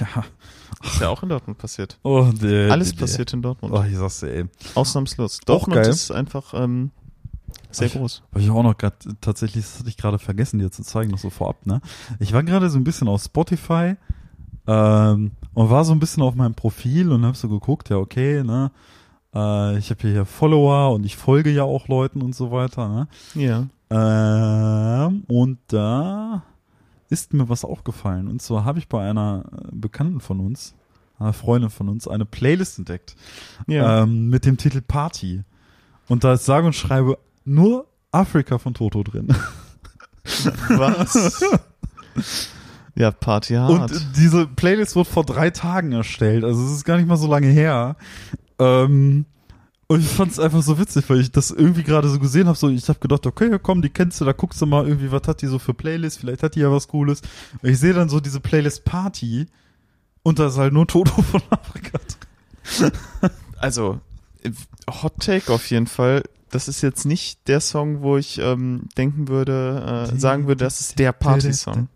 Ja. 0.00 0.24
Ist 0.82 1.00
ja 1.00 1.08
auch 1.08 1.22
in 1.22 1.28
Dortmund 1.28 1.58
passiert. 1.58 1.98
Oh, 2.04 2.30
der, 2.32 2.70
Alles 2.72 2.92
der, 2.92 3.00
passiert 3.00 3.32
in 3.32 3.42
Dortmund. 3.42 3.74
Oh, 3.74 3.82
ich 3.82 3.96
sag's 3.96 4.20
dir, 4.20 4.32
ey. 4.32 4.44
Ausnahmslos. 4.74 5.40
Dortmund 5.44 5.86
ist 5.86 6.10
einfach 6.12 6.54
ähm, 6.54 6.90
sehr 7.70 7.88
Ich- 7.88 7.94
groß. 7.94 8.22
Weil 8.32 8.42
ich 8.42 8.50
auch 8.50 8.62
noch 8.62 8.76
gerade, 8.78 8.96
tatsächlich, 9.20 9.64
das 9.64 9.80
hatte 9.80 9.88
ich 9.88 9.96
gerade 9.96 10.18
vergessen, 10.18 10.58
dir 10.58 10.70
zu 10.70 10.82
zeigen, 10.82 11.10
noch 11.10 11.18
so 11.18 11.30
vorab, 11.30 11.66
ne? 11.66 11.80
Ich 12.20 12.32
war 12.32 12.42
gerade 12.44 12.70
so 12.70 12.78
ein 12.78 12.84
bisschen 12.84 13.08
auf 13.08 13.22
Spotify 13.22 13.96
ähm, 14.66 15.32
und 15.54 15.70
war 15.70 15.84
so 15.84 15.92
ein 15.92 16.00
bisschen 16.00 16.22
auf 16.22 16.34
meinem 16.34 16.54
Profil 16.54 17.10
und 17.12 17.24
hab 17.24 17.36
so 17.36 17.48
geguckt, 17.48 17.88
ja, 17.90 17.96
okay, 17.96 18.42
ne? 18.44 18.70
Äh, 19.34 19.78
ich 19.78 19.90
habe 19.90 20.00
hier 20.08 20.24
Follower 20.24 20.92
und 20.94 21.04
ich 21.04 21.16
folge 21.16 21.50
ja 21.50 21.62
auch 21.64 21.88
Leuten 21.88 22.22
und 22.22 22.34
so 22.34 22.50
weiter, 22.50 22.88
ne? 22.88 23.08
Ja. 23.34 23.66
Ähm, 23.90 25.24
und 25.28 25.58
da 25.68 26.42
ist 27.08 27.32
mir 27.32 27.48
was 27.48 27.64
aufgefallen. 27.64 28.28
Und 28.28 28.42
zwar 28.42 28.64
habe 28.64 28.78
ich 28.78 28.88
bei 28.88 29.08
einer 29.08 29.44
äh, 29.52 29.68
Bekannten 29.72 30.20
von 30.20 30.40
uns, 30.40 30.74
einer 31.18 31.32
Freundin 31.32 31.70
von 31.70 31.88
uns, 31.88 32.06
eine 32.06 32.24
Playlist 32.24 32.78
entdeckt. 32.78 33.16
Ja. 33.66 34.02
Ähm, 34.02 34.28
mit 34.28 34.44
dem 34.44 34.56
Titel 34.56 34.82
Party. 34.82 35.42
Und 36.08 36.24
da 36.24 36.34
ist 36.34 36.44
sage 36.44 36.66
und 36.66 36.74
schreibe 36.74 37.18
nur 37.44 37.86
Afrika 38.12 38.58
von 38.58 38.74
Toto 38.74 39.02
drin. 39.02 39.28
Was? 40.68 41.42
ja, 42.94 43.10
Party 43.10 43.54
hart. 43.54 43.92
Und 43.92 44.16
diese 44.16 44.46
Playlist 44.46 44.96
wurde 44.96 45.08
vor 45.08 45.24
drei 45.24 45.50
Tagen 45.50 45.92
erstellt. 45.92 46.44
Also 46.44 46.64
es 46.64 46.72
ist 46.72 46.84
gar 46.84 46.96
nicht 46.96 47.08
mal 47.08 47.16
so 47.16 47.26
lange 47.26 47.48
her. 47.48 47.96
Ähm, 48.58 49.24
und 49.90 50.00
ich 50.00 50.08
fand 50.08 50.30
es 50.30 50.38
einfach 50.38 50.62
so 50.62 50.78
witzig, 50.78 51.08
weil 51.08 51.20
ich 51.20 51.32
das 51.32 51.50
irgendwie 51.50 51.82
gerade 51.82 52.10
so 52.10 52.18
gesehen 52.18 52.46
habe. 52.46 52.58
So, 52.58 52.68
ich 52.68 52.86
habe 52.90 52.98
gedacht, 52.98 53.26
okay, 53.26 53.58
komm, 53.60 53.80
die 53.80 53.88
kennst 53.88 54.20
du, 54.20 54.26
da 54.26 54.32
guckst 54.32 54.60
du 54.60 54.66
mal 54.66 54.86
irgendwie, 54.86 55.10
was 55.10 55.26
hat 55.26 55.40
die 55.40 55.46
so 55.46 55.58
für 55.58 55.72
Playlist? 55.72 56.18
Vielleicht 56.18 56.42
hat 56.42 56.56
die 56.56 56.60
ja 56.60 56.70
was 56.70 56.88
Cooles. 56.88 57.22
Und 57.62 57.70
ich 57.70 57.78
sehe 57.78 57.94
dann 57.94 58.10
so 58.10 58.20
diese 58.20 58.38
Playlist 58.38 58.84
Party 58.84 59.46
und 60.22 60.38
da 60.38 60.48
ist 60.48 60.58
halt 60.58 60.74
nur 60.74 60.86
Toto 60.86 61.22
von 61.22 61.40
Afrika 61.48 61.98
drin. 62.78 62.92
also, 63.56 63.98
Hot 65.02 65.20
Take 65.20 65.50
auf 65.50 65.70
jeden 65.70 65.86
Fall. 65.86 66.22
Das 66.50 66.68
ist 66.68 66.82
jetzt 66.82 67.06
nicht 67.06 67.48
der 67.48 67.60
Song, 67.60 68.02
wo 68.02 68.18
ich 68.18 68.38
ähm, 68.38 68.88
denken 68.98 69.28
würde, 69.28 70.10
äh, 70.12 70.18
sagen 70.18 70.46
würde, 70.46 70.64
das 70.64 70.80
ist 70.80 70.98
der 70.98 71.12
Party-Song. 71.12 71.88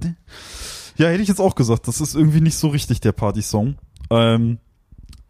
Ja, 0.96 1.08
hätte 1.08 1.22
ich 1.22 1.28
jetzt 1.28 1.40
auch 1.40 1.54
gesagt, 1.54 1.88
das 1.88 2.00
ist 2.00 2.14
irgendwie 2.14 2.40
nicht 2.40 2.56
so 2.56 2.68
richtig 2.68 3.00
der 3.00 3.12
Party-Song. 3.12 3.76
Ähm, 4.10 4.58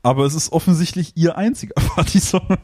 aber 0.02 0.24
es 0.24 0.34
ist 0.34 0.52
offensichtlich 0.52 1.12
ihr 1.16 1.36
einziger 1.36 1.74
Party-Song. 1.94 2.56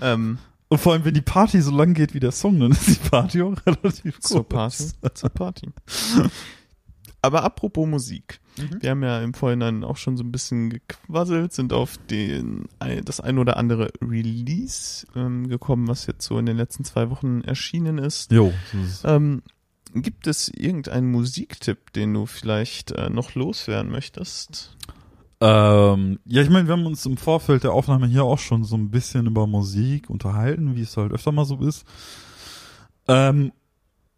Ähm, 0.00 0.38
Und 0.68 0.78
vor 0.78 0.92
allem, 0.92 1.04
wenn 1.04 1.14
die 1.14 1.20
Party 1.20 1.60
so 1.62 1.70
lang 1.74 1.94
geht 1.94 2.14
wie 2.14 2.20
der 2.20 2.32
Song, 2.32 2.60
dann 2.60 2.70
ist 2.72 2.86
die 2.86 3.08
Party 3.08 3.42
auch 3.42 3.54
relativ 3.66 4.14
kurz. 4.16 4.28
zur 4.28 4.48
Party. 4.48 4.84
zur 5.14 5.30
Party. 5.30 5.68
Aber 7.22 7.44
apropos 7.44 7.86
Musik. 7.86 8.40
Mhm. 8.56 8.78
Wir 8.80 8.90
haben 8.90 9.02
ja 9.02 9.20
im 9.20 9.34
Vorhinein 9.34 9.84
auch 9.84 9.96
schon 9.98 10.16
so 10.16 10.24
ein 10.24 10.32
bisschen 10.32 10.70
gequasselt, 10.70 11.52
sind 11.52 11.72
auf 11.74 11.98
den, 12.08 12.64
das 13.04 13.20
ein 13.20 13.36
oder 13.38 13.58
andere 13.58 13.90
Release 14.00 15.06
ähm, 15.14 15.48
gekommen, 15.48 15.86
was 15.86 16.06
jetzt 16.06 16.24
so 16.24 16.38
in 16.38 16.46
den 16.46 16.56
letzten 16.56 16.84
zwei 16.84 17.10
Wochen 17.10 17.42
erschienen 17.42 17.98
ist. 17.98 18.32
Jo. 18.32 18.54
Ähm, 19.04 19.42
gibt 19.94 20.26
es 20.26 20.48
irgendeinen 20.48 21.10
Musiktipp, 21.10 21.92
den 21.92 22.14
du 22.14 22.26
vielleicht 22.26 22.92
äh, 22.92 23.10
noch 23.10 23.34
loswerden 23.34 23.90
möchtest? 23.90 24.76
Ähm, 25.40 26.18
ja, 26.26 26.42
ich 26.42 26.50
meine, 26.50 26.68
wir 26.68 26.72
haben 26.72 26.86
uns 26.86 27.06
im 27.06 27.16
Vorfeld 27.16 27.64
der 27.64 27.72
Aufnahme 27.72 28.06
hier 28.06 28.24
auch 28.24 28.38
schon 28.38 28.64
so 28.64 28.76
ein 28.76 28.90
bisschen 28.90 29.26
über 29.26 29.46
Musik 29.46 30.10
unterhalten, 30.10 30.76
wie 30.76 30.82
es 30.82 30.96
halt 30.96 31.12
öfter 31.12 31.32
mal 31.32 31.46
so 31.46 31.56
ist. 31.60 31.86
Ähm, 33.08 33.52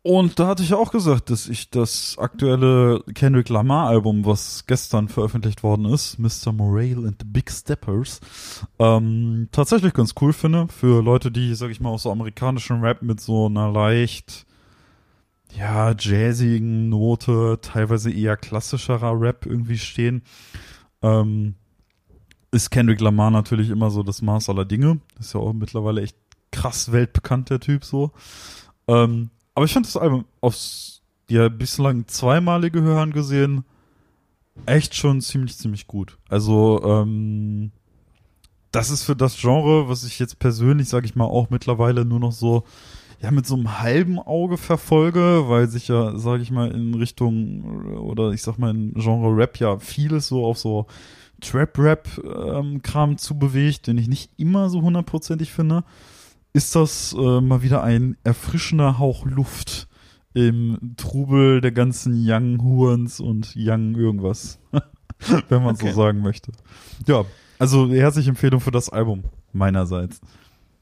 und 0.04 0.40
da 0.40 0.48
hatte 0.48 0.64
ich 0.64 0.70
ja 0.70 0.78
auch 0.78 0.90
gesagt, 0.90 1.30
dass 1.30 1.48
ich 1.48 1.70
das 1.70 2.16
aktuelle 2.18 3.04
Kendrick 3.14 3.48
Lamar 3.48 3.86
Album, 3.88 4.24
was 4.24 4.66
gestern 4.66 5.06
veröffentlicht 5.06 5.62
worden 5.62 5.84
ist, 5.84 6.18
Mr. 6.18 6.52
Morale 6.52 7.06
and 7.06 7.16
the 7.20 7.26
Big 7.26 7.48
Steppers, 7.52 8.20
ähm, 8.80 9.48
tatsächlich 9.52 9.94
ganz 9.94 10.14
cool 10.20 10.32
finde. 10.32 10.66
Für 10.68 11.02
Leute, 11.04 11.30
die, 11.30 11.54
sag 11.54 11.70
ich 11.70 11.80
mal, 11.80 11.90
aus 11.90 12.02
so 12.02 12.10
amerikanischen 12.10 12.80
Rap 12.80 13.02
mit 13.02 13.20
so 13.20 13.46
einer 13.46 13.70
leicht, 13.70 14.44
ja, 15.56 15.94
jazzigen 15.98 16.88
Note, 16.88 17.58
teilweise 17.62 18.10
eher 18.10 18.36
klassischerer 18.36 19.20
Rap 19.20 19.46
irgendwie 19.46 19.78
stehen 19.78 20.22
ähm, 21.02 21.54
ist 22.50 22.70
Kendrick 22.70 23.00
Lamar 23.00 23.30
natürlich 23.30 23.70
immer 23.70 23.90
so 23.90 24.02
das 24.02 24.22
Maß 24.22 24.48
aller 24.48 24.64
Dinge. 24.64 25.00
Ist 25.18 25.34
ja 25.34 25.40
auch 25.40 25.52
mittlerweile 25.52 26.02
echt 26.02 26.16
krass 26.50 26.92
weltbekannt, 26.92 27.50
der 27.50 27.60
Typ 27.60 27.84
so. 27.84 28.12
Ähm, 28.86 29.30
aber 29.54 29.64
ich 29.64 29.72
fand 29.72 29.86
das 29.86 29.96
Album 29.96 30.24
aufs 30.40 31.02
ja 31.28 31.48
bislang 31.48 32.06
zweimalige 32.08 32.82
Hören 32.82 33.12
gesehen 33.12 33.64
echt 34.66 34.94
schon 34.94 35.22
ziemlich, 35.22 35.56
ziemlich 35.56 35.86
gut. 35.86 36.18
Also, 36.28 36.82
ähm, 36.84 37.72
das 38.70 38.90
ist 38.90 39.02
für 39.02 39.16
das 39.16 39.38
Genre, 39.38 39.88
was 39.88 40.04
ich 40.04 40.18
jetzt 40.18 40.38
persönlich, 40.38 40.88
sage 40.88 41.06
ich 41.06 41.14
mal, 41.14 41.24
auch 41.24 41.48
mittlerweile 41.50 42.04
nur 42.04 42.20
noch 42.20 42.32
so 42.32 42.64
ja 43.22 43.30
mit 43.30 43.46
so 43.46 43.54
einem 43.54 43.80
halben 43.80 44.18
Auge 44.18 44.56
verfolge, 44.58 45.44
weil 45.48 45.68
sich 45.68 45.88
ja, 45.88 46.18
sage 46.18 46.42
ich 46.42 46.50
mal, 46.50 46.70
in 46.72 46.94
Richtung 46.94 47.94
oder 47.98 48.32
ich 48.32 48.42
sag 48.42 48.58
mal 48.58 48.70
in 48.70 48.94
Genre 48.94 49.34
Rap 49.36 49.58
ja 49.58 49.78
vieles 49.78 50.28
so 50.28 50.44
auf 50.44 50.58
so 50.58 50.86
Trap-Rap-Kram 51.40 53.18
zu 53.18 53.38
bewegt, 53.38 53.86
den 53.86 53.98
ich 53.98 54.08
nicht 54.08 54.30
immer 54.36 54.68
so 54.70 54.82
hundertprozentig 54.82 55.52
finde, 55.52 55.84
ist 56.52 56.74
das 56.74 57.14
äh, 57.18 57.40
mal 57.40 57.62
wieder 57.62 57.82
ein 57.82 58.16
erfrischender 58.24 58.98
Hauch 58.98 59.24
Luft 59.26 59.88
im 60.34 60.94
Trubel 60.96 61.60
der 61.60 61.72
ganzen 61.72 62.14
Young 62.26 62.62
Hurens 62.62 63.20
und 63.20 63.54
Young 63.56 63.94
irgendwas, 63.94 64.58
wenn 65.48 65.62
man 65.62 65.74
Okay. 65.76 65.90
so 65.90 65.94
sagen 65.96 66.20
möchte. 66.20 66.52
Ja, 67.06 67.24
also 67.58 67.88
herzliche 67.92 68.30
Empfehlung 68.30 68.60
für 68.60 68.70
das 68.70 68.88
Album 68.88 69.24
meinerseits. 69.52 70.20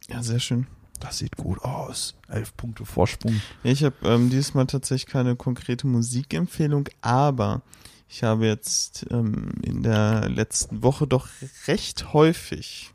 Ja, 0.09 0.23
sehr 0.23 0.39
schön. 0.41 0.67
Das 1.01 1.19
sieht 1.19 1.37
gut 1.37 1.61
aus. 1.63 2.15
Elf 2.29 2.57
Punkte 2.57 2.85
Vorsprung. 2.85 3.41
Ich 3.63 3.83
habe 3.85 3.97
ähm, 4.05 4.31
dieses 4.31 4.55
Mal 4.55 4.67
tatsächlich 4.67 5.11
keine 5.11 5.35
konkrete 5.35 5.87
Musikempfehlung, 5.87 6.89
aber 7.01 7.63
ich 8.09 8.23
habe 8.23 8.47
jetzt 8.47 9.07
ähm, 9.11 9.51
in 9.63 9.83
der 9.83 10.29
letzten 10.29 10.83
Woche 10.83 11.07
doch 11.07 11.29
recht 11.67 12.13
häufig 12.13 12.93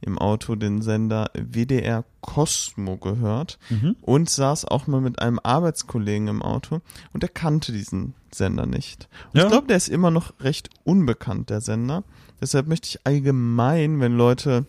im 0.00 0.18
Auto 0.18 0.54
den 0.54 0.82
Sender 0.82 1.30
WDR 1.34 2.04
Cosmo 2.20 2.98
gehört 2.98 3.58
Mhm. 3.70 3.96
und 4.02 4.28
saß 4.28 4.66
auch 4.66 4.86
mal 4.86 5.00
mit 5.00 5.18
einem 5.20 5.38
Arbeitskollegen 5.42 6.28
im 6.28 6.42
Auto 6.42 6.80
und 7.14 7.22
er 7.22 7.28
kannte 7.30 7.72
diesen 7.72 8.14
Sender 8.30 8.66
nicht. 8.66 9.08
Und 9.32 9.38
Ja. 9.38 9.44
Ich 9.44 9.50
glaube, 9.50 9.66
der 9.68 9.76
ist 9.78 9.88
immer 9.88 10.10
noch 10.10 10.34
recht 10.40 10.68
unbekannt, 10.84 11.48
der 11.50 11.60
Sender. 11.62 12.04
Deshalb 12.40 12.66
möchte 12.66 12.88
ich 12.88 13.06
allgemein, 13.06 14.00
wenn 14.00 14.12
Leute 14.16 14.66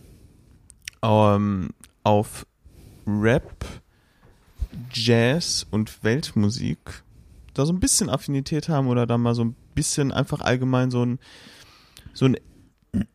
ähm, 1.02 1.70
auf 2.02 2.46
Rap, 3.06 3.64
Jazz 4.92 5.66
und 5.70 6.02
Weltmusik 6.04 6.78
da 7.54 7.64
so 7.64 7.72
ein 7.72 7.80
bisschen 7.80 8.10
Affinität 8.10 8.68
haben 8.68 8.88
oder 8.88 9.06
da 9.06 9.16
mal 9.16 9.34
so 9.34 9.42
ein 9.44 9.56
bisschen 9.74 10.12
einfach 10.12 10.40
allgemein 10.42 10.90
so 10.90 11.02
ein 11.04 11.18
so 12.12 12.26
ein 12.26 12.36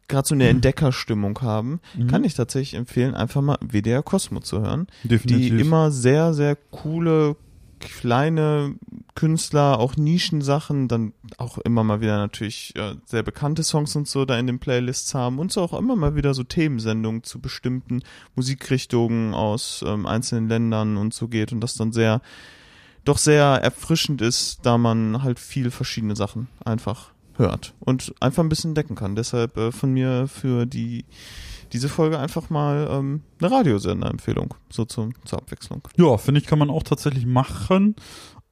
gerade 0.08 0.28
so 0.28 0.36
eine 0.36 0.48
Entdeckerstimmung 0.48 1.42
haben, 1.42 1.80
Mhm. 1.96 2.08
kann 2.08 2.24
ich 2.24 2.34
tatsächlich 2.36 2.76
empfehlen, 2.76 3.16
einfach 3.16 3.42
mal 3.42 3.58
WDR 3.62 4.04
Cosmo 4.04 4.40
zu 4.40 4.62
hören, 4.62 4.88
Definitiv. 5.04 5.56
die 5.56 5.62
immer 5.62 5.92
sehr 5.92 6.34
sehr 6.34 6.56
coole 6.56 7.36
kleine 7.80 8.76
Künstler, 9.16 9.80
auch 9.80 9.98
Nischensachen, 9.98 10.88
dann 10.88 11.14
auch 11.38 11.58
immer 11.60 11.84
mal 11.84 12.02
wieder 12.02 12.18
natürlich 12.18 12.76
äh, 12.76 12.96
sehr 13.06 13.24
bekannte 13.24 13.64
Songs 13.64 13.96
und 13.96 14.08
so 14.08 14.26
da 14.26 14.38
in 14.38 14.48
den 14.48 14.60
Playlists 14.60 15.14
haben 15.14 15.40
und 15.40 15.52
so 15.52 15.62
auch 15.62 15.78
immer 15.78 15.96
mal 15.96 16.16
wieder 16.16 16.34
so 16.34 16.44
Themensendungen 16.44 17.24
zu 17.24 17.40
bestimmten 17.40 18.04
Musikrichtungen 18.36 19.34
aus 19.34 19.84
ähm, 19.86 20.06
einzelnen 20.06 20.48
Ländern 20.48 20.98
und 20.98 21.14
so 21.14 21.28
geht 21.28 21.52
und 21.52 21.62
das 21.62 21.76
dann 21.76 21.92
sehr, 21.92 22.22
doch 23.04 23.18
sehr 23.18 23.44
erfrischend 23.46 24.22
ist, 24.22 24.60
da 24.64 24.78
man 24.78 25.24
halt 25.24 25.40
viel 25.40 25.72
verschiedene 25.72 26.16
Sachen 26.16 26.48
einfach 26.64 27.12
hört 27.36 27.74
und 27.80 28.14
einfach 28.20 28.44
ein 28.44 28.50
bisschen 28.50 28.72
entdecken 28.72 28.96
kann. 28.96 29.16
Deshalb 29.16 29.58
äh, 29.58 29.72
von 29.72 29.92
mir 29.94 30.28
für 30.28 30.66
die 30.66 31.06
diese 31.74 31.90
Folge 31.90 32.20
einfach 32.20 32.50
mal 32.50 32.88
ähm, 32.92 33.22
eine 33.40 33.52
Radiosender-Empfehlung, 33.52 34.56
so 34.70 34.86
zum, 34.86 35.14
zur 35.26 35.40
Abwechslung. 35.40 35.82
Ja, 35.96 36.18
finde 36.18 36.42
ich, 36.42 36.48
kann 36.48 36.60
man 36.60 36.70
auch 36.70 36.84
tatsächlich 36.84 37.26
machen. 37.26 37.96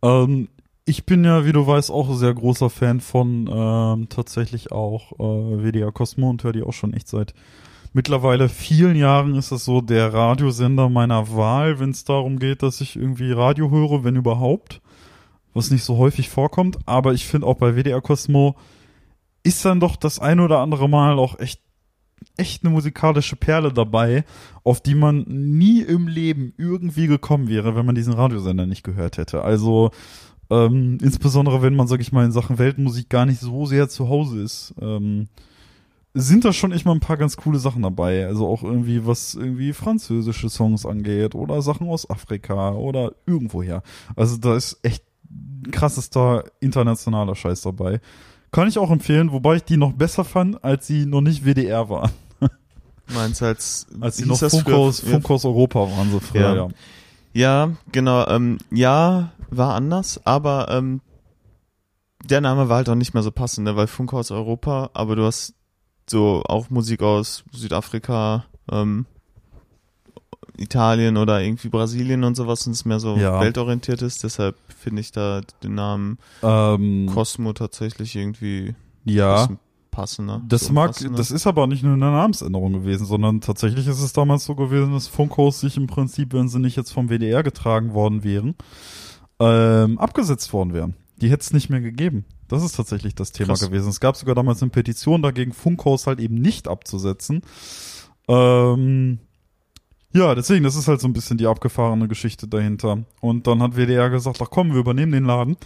Ähm, 0.02 0.50
ich 0.86 1.06
bin 1.06 1.24
ja, 1.24 1.46
wie 1.46 1.52
du 1.52 1.66
weißt, 1.68 1.92
auch 1.92 2.14
sehr 2.16 2.34
großer 2.34 2.70
Fan 2.70 3.00
von 3.00 3.48
ähm, 3.52 4.10
tatsächlich 4.10 4.72
auch 4.72 5.12
äh, 5.14 5.64
WDR 5.64 5.92
Cosmo 5.92 6.30
und 6.30 6.44
höre 6.44 6.54
die 6.54 6.64
auch 6.64 6.74
schon 6.74 6.94
echt 6.94 7.08
seit 7.08 7.34
mittlerweile 7.94 8.50
vielen 8.50 8.96
Jahren 8.96 9.36
ist 9.36 9.52
das 9.52 9.66
so 9.66 9.82
der 9.82 10.14
Radiosender 10.14 10.90
meiner 10.90 11.36
Wahl, 11.36 11.80
wenn 11.80 11.92
es 11.92 12.04
darum 12.04 12.40
geht, 12.40 12.64
dass 12.64 12.82
ich 12.82 12.96
irgendwie 12.96 13.32
Radio 13.32 13.72
höre, 13.72 14.04
wenn 14.04 14.16
überhaupt. 14.16 14.82
Was 15.54 15.72
nicht 15.72 15.84
so 15.84 15.98
häufig 15.98 16.30
vorkommt, 16.30 16.78
aber 16.86 17.14
ich 17.14 17.26
finde 17.26 17.48
auch 17.48 17.56
bei 17.56 17.76
WDR 17.76 18.02
Cosmo 18.02 18.56
ist 19.42 19.66
dann 19.66 19.80
doch 19.80 19.96
das 19.96 20.20
ein 20.20 20.40
oder 20.40 20.60
andere 20.60 20.88
Mal 20.88 21.18
auch 21.18 21.40
echt 21.40 21.62
echt 22.38 22.64
eine 22.64 22.74
musikalische 22.74 23.36
Perle 23.36 23.74
dabei, 23.74 24.24
auf 24.64 24.82
die 24.82 24.96
man 24.96 25.26
nie 25.28 25.82
im 25.82 26.08
Leben 26.08 26.54
irgendwie 26.58 27.08
gekommen 27.08 27.48
wäre, 27.48 27.76
wenn 27.76 27.86
man 27.86 27.96
diesen 27.96 28.14
Radiosender 28.14 28.66
nicht 28.66 28.84
gehört 28.84 29.18
hätte. 29.18 29.44
Also 29.44 29.92
ähm, 30.50 30.98
insbesondere 31.02 31.62
wenn 31.62 31.76
man, 31.76 31.88
sag 31.88 32.02
ich 32.02 32.12
mal, 32.12 32.26
in 32.26 32.32
Sachen 32.32 32.58
Weltmusik 32.58 33.10
gar 33.10 33.26
nicht 33.26 33.40
so 33.40 33.66
sehr 33.66 33.90
zu 33.90 34.10
Hause 34.10 34.42
ist, 34.42 34.74
ähm, 34.82 35.28
sind 36.14 36.44
da 36.44 36.54
schon 36.54 36.72
echt 36.72 36.86
mal 36.86 36.94
ein 36.94 37.00
paar 37.00 37.18
ganz 37.18 37.38
coole 37.38 37.60
Sachen 37.60 37.84
dabei. 37.84 38.26
Also 38.26 38.48
auch 38.48 38.64
irgendwie, 38.64 39.06
was 39.06 39.36
irgendwie 39.36 39.74
französische 39.74 40.50
Songs 40.50 40.86
angeht 40.86 41.36
oder 41.36 41.62
Sachen 41.62 41.88
aus 41.88 42.10
Afrika 42.10 42.72
oder 42.72 43.14
irgendwoher. 43.28 43.84
Also 44.16 44.38
da 44.38 44.56
ist 44.56 44.80
echt 44.82 45.04
krassester 45.72 46.46
internationaler 46.60 47.36
Scheiß 47.36 47.62
dabei. 47.62 48.02
Kann 48.52 48.68
ich 48.68 48.78
auch 48.80 48.90
empfehlen, 48.92 49.32
wobei 49.32 49.58
ich 49.58 49.64
die 49.64 49.78
noch 49.78 49.94
besser 49.94 50.24
fand, 50.24 50.64
als 50.64 50.88
sie 50.88 51.06
noch 51.06 51.22
nicht 51.22 51.46
WDR 51.46 51.90
war. 51.90 52.12
Meinst 53.14 53.42
als, 53.42 53.88
Als 54.00 54.18
sie 54.18 54.26
noch 54.26 54.38
Funkhaus, 54.38 55.00
früher? 55.00 55.12
Funkhaus 55.14 55.46
Europa 55.46 55.80
waren 55.80 56.12
sie 56.12 56.20
früher, 56.20 56.42
Ja. 56.42 56.56
ja. 56.56 56.68
Ja, 57.32 57.72
genau. 57.92 58.28
Ähm, 58.28 58.58
ja, 58.72 59.32
war 59.50 59.76
anders, 59.76 60.20
aber 60.26 60.68
ähm, 60.70 61.02
der 62.24 62.42
Name 62.42 62.70
war 62.70 62.78
halt 62.78 62.90
auch 62.90 62.96
nicht 62.96 63.14
mehr 63.14 63.24
so 63.24 63.32
passend, 63.32 63.66
ne? 63.66 63.76
weil 63.76 63.88
Funkhaus 63.88 64.32
Europa, 64.32 64.90
aber 64.94 65.16
du 65.16 65.26
hast 65.26 65.54
so 66.10 66.42
auch 66.46 66.70
Musik 66.70 67.02
aus 67.04 67.44
Südafrika, 67.52 68.46
ähm, 68.72 69.06
Italien 70.58 71.18
oder 71.18 71.42
irgendwie 71.42 71.70
Brasilien 71.70 72.24
und 72.24 72.36
sowas 72.36 72.66
und 72.68 72.74
es 72.74 72.86
mehr 72.86 73.00
so 73.00 73.16
Ja. 73.18 73.40
weltorientiert 73.42 74.02
ist. 74.02 74.24
Deshalb 74.24 74.56
finde 74.68 75.02
ich 75.02 75.12
da 75.12 75.42
den 75.64 75.76
Namen 75.76 76.18
Ähm, 76.44 77.10
Cosmo 77.14 77.54
tatsächlich 77.54 78.16
irgendwie 78.16 78.76
ja. 79.06 79.42
bisschen 79.44 79.60
passender. 79.92 80.42
Das 80.48 80.66
so 80.66 80.74
mag, 80.74 80.92
passender. 80.92 81.18
das 81.18 81.32
ist 81.32 81.48
aber 81.48 81.68
nicht 81.68 81.84
nur 81.84 81.94
eine 81.94 82.06
Namensänderung 82.12 82.74
gewesen, 82.74 83.06
sondern 83.06 83.42
tatsächlich 83.42 83.88
ist 83.88 84.02
es 84.02 84.14
damals 84.14 84.46
so 84.46 84.56
gewesen, 84.56 84.94
dass 84.94 85.08
Funkhaus 85.08 85.60
sich 85.60 85.78
im 85.78 85.88
Prinzip, 85.88 86.34
wenn 86.34 86.48
sie 86.48 86.60
nicht 86.60 86.76
jetzt 86.78 86.92
vom 86.92 87.10
WDR 87.10 87.44
getragen 87.44 87.94
worden 87.94 88.24
wären, 88.24 88.56
ähm, 89.40 89.98
abgesetzt 89.98 90.54
worden 90.54 90.74
wären. 90.74 90.94
Die 91.18 91.30
hätte 91.30 91.42
es 91.42 91.54
nicht 91.54 91.70
mehr 91.70 91.82
gegeben. 91.82 92.26
Das 92.48 92.64
ist 92.64 92.76
tatsächlich 92.76 93.14
das 93.14 93.32
Thema 93.32 93.50
Krass. 93.50 93.62
gewesen. 93.62 93.90
Es 93.90 94.00
gab 94.00 94.16
sogar 94.16 94.36
damals 94.36 94.62
eine 94.62 94.72
Petition 94.72 95.22
dagegen, 95.22 95.54
Funkhaus 95.54 96.08
halt 96.08 96.20
eben 96.20 96.36
nicht 96.36 96.68
abzusetzen. 96.68 97.42
Ähm, 98.28 99.20
ja, 100.14 100.34
deswegen, 100.36 100.64
das 100.64 100.76
ist 100.76 100.88
halt 100.88 101.02
so 101.02 101.08
ein 101.08 101.14
bisschen 101.14 101.38
die 101.38 101.48
abgefahrene 101.48 102.08
Geschichte 102.08 102.48
dahinter. 102.48 103.00
Und 103.22 103.46
dann 103.48 103.62
hat 103.62 103.76
WDR 103.76 104.10
gesagt, 104.10 104.40
ach 104.42 104.50
komm, 104.50 104.72
wir 104.74 104.80
übernehmen 104.80 105.12
den 105.12 105.26
Laden. 105.26 105.58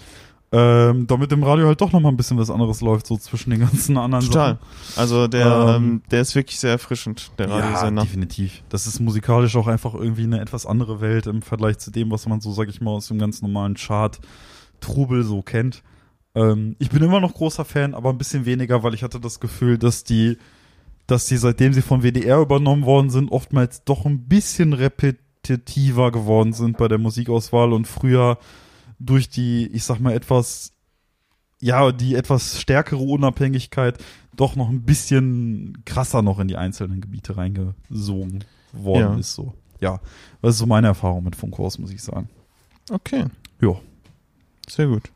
Ähm, 0.56 1.08
damit 1.08 1.32
im 1.32 1.42
Radio 1.42 1.66
halt 1.66 1.82
doch 1.82 1.92
nochmal 1.92 2.12
ein 2.12 2.18
bisschen 2.18 2.38
was 2.38 2.52
anderes 2.52 2.82
läuft, 2.82 3.08
so 3.08 3.18
zwischen 3.18 3.50
den 3.50 3.62
ganzen 3.62 3.98
anderen 3.98 4.24
Total. 4.24 4.60
Sachen. 4.60 5.00
Also 5.00 5.28
der, 5.28 5.48
Ähm, 5.48 5.76
ähm, 5.84 6.02
der 6.12 6.22
ist 6.22 6.36
wirklich 6.36 6.60
sehr 6.60 6.70
erfrischend, 6.70 7.32
der 7.40 7.48
Ja, 7.50 7.56
Radiosender. 7.58 8.04
definitiv. 8.04 8.62
Das 8.70 8.86
ist 8.86 9.00
musikalisch 9.00 9.56
auch 9.56 9.66
einfach 9.66 9.96
irgendwie 9.96 10.24
eine 10.26 10.40
etwas 10.40 10.68
andere 10.68 11.02
Welt 11.02 11.26
im 11.26 11.42
Vergleich 11.42 11.80
zu 11.80 11.90
dem, 11.90 12.12
was 12.12 12.28
man 12.28 12.40
so, 12.40 12.52
sag 12.52 12.70
ich 12.70 12.82
mal, 12.82 12.92
aus 12.92 13.08
dem 13.08 13.18
ganz 13.18 13.42
normalen 13.42 13.74
Chart 13.74 14.20
Trubel 14.80 15.24
so 15.24 15.42
kennt. 15.42 15.82
Ähm, 16.36 16.76
ich 16.78 16.92
bin 16.92 17.02
immer 17.02 17.20
noch 17.20 17.34
großer 17.34 17.66
Fan, 17.66 17.96
aber 17.96 18.10
ein 18.12 18.20
bisschen 18.20 18.46
weniger, 18.46 18.84
weil 18.84 18.94
ich 18.94 19.02
hatte 19.02 19.20
das 19.20 19.40
Gefühl, 19.40 19.80
dass 19.80 20.04
die, 20.04 20.38
dass 21.08 21.26
die, 21.26 21.38
seitdem 21.38 21.74
sie 21.74 21.82
von 21.82 22.02
WDR 22.04 22.40
übernommen 22.40 22.86
worden 22.86 23.10
sind, 23.10 23.32
oftmals 23.32 23.84
doch 23.84 24.06
ein 24.06 24.26
bisschen 24.28 24.74
repetitiver 24.74 26.12
geworden 26.12 26.54
sind 26.54 26.78
bei 26.78 26.88
der 26.88 26.98
Musikauswahl 26.98 27.74
und 27.74 27.88
früher 27.88 28.38
durch 29.00 29.30
die, 29.30 29.68
ich 29.68 29.84
sag 29.84 30.00
mal, 30.00 30.14
etwas, 30.14 30.72
ja, 31.60 31.92
die 31.92 32.16
etwas 32.16 32.60
stärkere 32.62 33.02
Unabhängigkeit 33.04 33.98
doch 34.36 34.56
noch 34.56 34.70
ein 34.70 34.84
bisschen 34.84 35.84
krasser 35.86 36.22
noch 36.22 36.40
in 36.40 36.48
die 36.48 36.58
einzelnen 36.58 37.02
Gebiete 37.02 37.38
reingesogen 37.38 38.44
worden 38.72 39.14
Ja. 39.14 39.16
ist, 39.18 39.34
so. 39.34 39.54
Ja, 39.80 40.00
das 40.42 40.56
ist 40.56 40.60
so 40.60 40.66
meine 40.66 40.88
Erfahrung 40.88 41.24
mit 41.26 41.36
Funkhaus, 41.36 41.78
muss 41.78 41.92
ich 41.92 42.02
sagen. 42.02 42.30
Okay. 42.90 43.26
Ja. 43.62 43.76
Sehr 44.70 44.88
gut. 44.88 45.12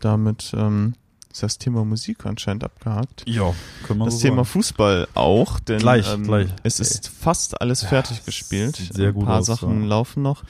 Damit 0.00 0.52
ähm, 0.56 0.94
ist 1.32 1.42
das 1.42 1.58
Thema 1.58 1.84
Musik 1.84 2.26
anscheinend 2.26 2.64
abgehakt. 2.64 3.24
Ja, 3.26 3.54
können 3.86 4.00
wir 4.00 4.06
Das 4.06 4.14
so 4.14 4.20
Thema 4.22 4.36
sagen. 4.38 4.46
Fußball 4.46 5.08
auch, 5.14 5.60
denn 5.60 5.78
Gleich, 5.78 6.12
ähm, 6.12 6.24
gleich. 6.24 6.48
es 6.62 6.80
ist 6.80 7.08
fast 7.08 7.60
alles 7.60 7.82
Ja, 7.82 7.88
fertig 7.88 8.18
es 8.18 8.24
gespielt. 8.24 8.76
sehr 8.76 9.08
Ein 9.08 9.14
gut 9.14 9.26
paar 9.26 9.38
aus, 9.40 9.46
Sachen 9.46 9.82
ja. 9.82 9.88
laufen 9.88 10.22
noch. 10.22 10.42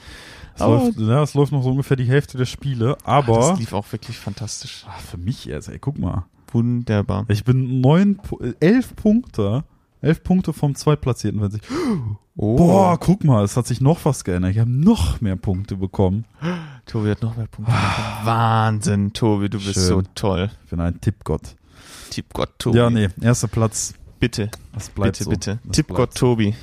Es 0.55 0.61
aber- 0.61 0.75
läuft, 0.83 0.99
ja, 0.99 1.23
es 1.23 1.33
läuft 1.33 1.51
noch 1.51 1.63
so 1.63 1.69
ungefähr 1.71 1.97
die 1.97 2.05
Hälfte 2.05 2.37
der 2.37 2.45
Spiele, 2.45 2.97
aber 3.03 3.37
das 3.51 3.59
lief 3.59 3.73
auch 3.73 3.89
wirklich 3.91 4.17
fantastisch. 4.17 4.85
Ah, 4.87 4.97
für 4.99 5.17
mich 5.17 5.45
jetzt, 5.45 5.69
ey, 5.69 5.79
guck 5.79 5.97
mal. 5.97 6.25
Wunderbar. 6.51 7.25
Ich 7.29 7.43
bin 7.45 7.79
neun, 7.79 8.19
äh, 8.41 8.53
elf 8.59 8.95
Punkte, 8.95 9.63
elf 10.01 10.23
Punkte 10.23 10.53
vom 10.53 10.75
Zweitplatzierten, 10.75 11.41
wenn 11.41 11.51
sich, 11.51 11.61
Oh, 12.37 12.55
boah, 12.55 12.97
guck 12.99 13.23
mal, 13.23 13.43
es 13.43 13.57
hat 13.57 13.67
sich 13.67 13.81
noch 13.81 14.03
was 14.05 14.23
geändert. 14.23 14.51
Ich 14.51 14.59
habe 14.59 14.71
noch 14.71 15.21
mehr 15.21 15.35
Punkte 15.35 15.75
bekommen. 15.77 16.25
Tobi 16.85 17.09
hat 17.11 17.21
noch 17.21 17.35
mehr 17.37 17.47
Punkte. 17.47 17.71
bekommen. 17.73 18.25
Wahnsinn, 18.25 19.13
Tobi, 19.13 19.49
du 19.49 19.57
bist 19.59 19.73
Schön. 19.75 19.83
so 19.83 20.01
toll. 20.15 20.49
Ich 20.63 20.69
bin 20.69 20.79
ein 20.79 20.99
Tippgott. 21.01 21.55
Tippgott 22.09 22.57
Tobi. 22.57 22.77
Ja, 22.77 22.89
nee, 22.89 23.09
erster 23.21 23.47
Platz. 23.47 23.93
Bitte, 24.19 24.49
Das 24.73 24.89
bleibt 24.89 25.13
bitte, 25.13 25.23
so. 25.25 25.29
bitte. 25.31 25.59
Das 25.63 25.75
Tippgott. 25.75 26.15
Tobi. 26.15 26.55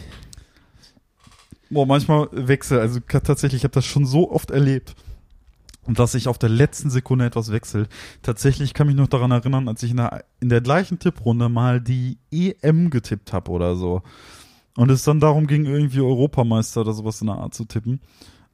Boah, 1.70 1.86
manchmal 1.86 2.28
wechsel, 2.32 2.80
also 2.80 2.98
tatsächlich, 3.00 3.60
ich 3.60 3.64
habe 3.64 3.74
das 3.74 3.84
schon 3.84 4.06
so 4.06 4.30
oft 4.32 4.50
erlebt, 4.50 4.94
dass 5.94 6.12
sich 6.12 6.28
auf 6.28 6.38
der 6.38 6.48
letzten 6.48 6.90
Sekunde 6.90 7.24
etwas 7.26 7.50
wechselt. 7.52 7.88
Tatsächlich 8.22 8.74
kann 8.74 8.86
mich 8.88 8.96
noch 8.96 9.08
daran 9.08 9.30
erinnern, 9.30 9.68
als 9.68 9.82
ich 9.82 9.90
in 9.92 9.96
der, 9.98 10.24
in 10.40 10.48
der 10.48 10.60
gleichen 10.60 10.98
Tipprunde 10.98 11.48
mal 11.48 11.80
die 11.80 12.18
EM 12.30 12.90
getippt 12.90 13.32
habe 13.32 13.50
oder 13.50 13.76
so. 13.76 14.02
Und 14.76 14.90
es 14.90 15.02
dann 15.02 15.20
darum 15.20 15.46
ging, 15.46 15.64
irgendwie 15.66 16.00
Europameister 16.00 16.82
oder 16.82 16.92
sowas 16.92 17.20
in 17.20 17.26
der 17.28 17.36
Art 17.36 17.54
zu 17.54 17.64
tippen. 17.64 18.00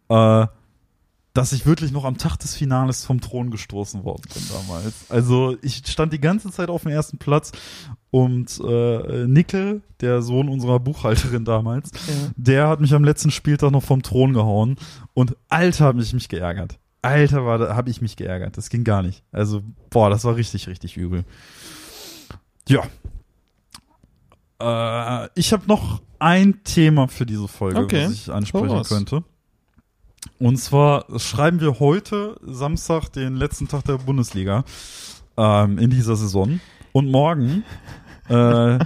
Äh, 0.08 0.46
dass 1.34 1.52
ich 1.52 1.66
wirklich 1.66 1.90
noch 1.90 2.04
am 2.04 2.16
Tag 2.16 2.36
des 2.36 2.54
Finales 2.54 3.04
vom 3.04 3.20
Thron 3.20 3.50
gestoßen 3.50 4.04
worden 4.04 4.22
bin 4.32 4.42
damals. 4.52 5.10
Also 5.10 5.56
ich 5.62 5.82
stand 5.84 6.12
die 6.12 6.20
ganze 6.20 6.52
Zeit 6.52 6.68
auf 6.70 6.82
dem 6.82 6.92
ersten 6.92 7.18
Platz 7.18 7.50
und 8.12 8.60
äh, 8.64 9.26
Nickel, 9.26 9.82
der 10.00 10.22
Sohn 10.22 10.48
unserer 10.48 10.78
Buchhalterin 10.78 11.44
damals, 11.44 11.90
Ja. 12.06 12.30
der 12.36 12.68
hat 12.68 12.80
mich 12.80 12.94
am 12.94 13.02
letzten 13.02 13.32
Spieltag 13.32 13.72
noch 13.72 13.82
vom 13.82 14.02
Thron 14.02 14.32
gehauen 14.32 14.76
und 15.12 15.36
alter 15.48 15.86
habe 15.86 16.00
ich 16.02 16.12
mich 16.14 16.28
geärgert. 16.28 16.78
Alter 17.04 17.44
war 17.44 17.58
da 17.58 17.76
habe 17.76 17.90
ich 17.90 18.00
mich 18.00 18.16
geärgert. 18.16 18.56
Das 18.56 18.70
ging 18.70 18.84
gar 18.84 19.02
nicht. 19.02 19.22
Also 19.32 19.62
boah, 19.90 20.10
das 20.10 20.24
war 20.24 20.36
richtig 20.36 20.66
richtig 20.68 20.96
übel. 20.96 21.24
Ja. 22.68 22.82
Äh, 24.60 25.28
ich 25.34 25.52
habe 25.52 25.64
noch 25.66 26.00
ein 26.18 26.62
Thema 26.64 27.08
für 27.08 27.26
diese 27.26 27.48
Folge, 27.48 27.80
Okay. 27.80 28.06
was 28.06 28.12
ich 28.12 28.30
ansprechen 28.32 28.70
raus. 28.70 28.88
könnte. 28.88 29.24
Und 30.38 30.56
zwar 30.56 31.06
schreiben 31.18 31.60
wir 31.60 31.78
heute 31.80 32.36
Samstag 32.42 33.10
den 33.10 33.36
letzten 33.36 33.68
Tag 33.68 33.84
der 33.84 33.98
Bundesliga 33.98 34.64
ähm, 35.36 35.78
in 35.78 35.90
dieser 35.90 36.16
Saison. 36.16 36.60
Und 36.92 37.10
morgen, 37.10 37.64
äh, 38.28 38.78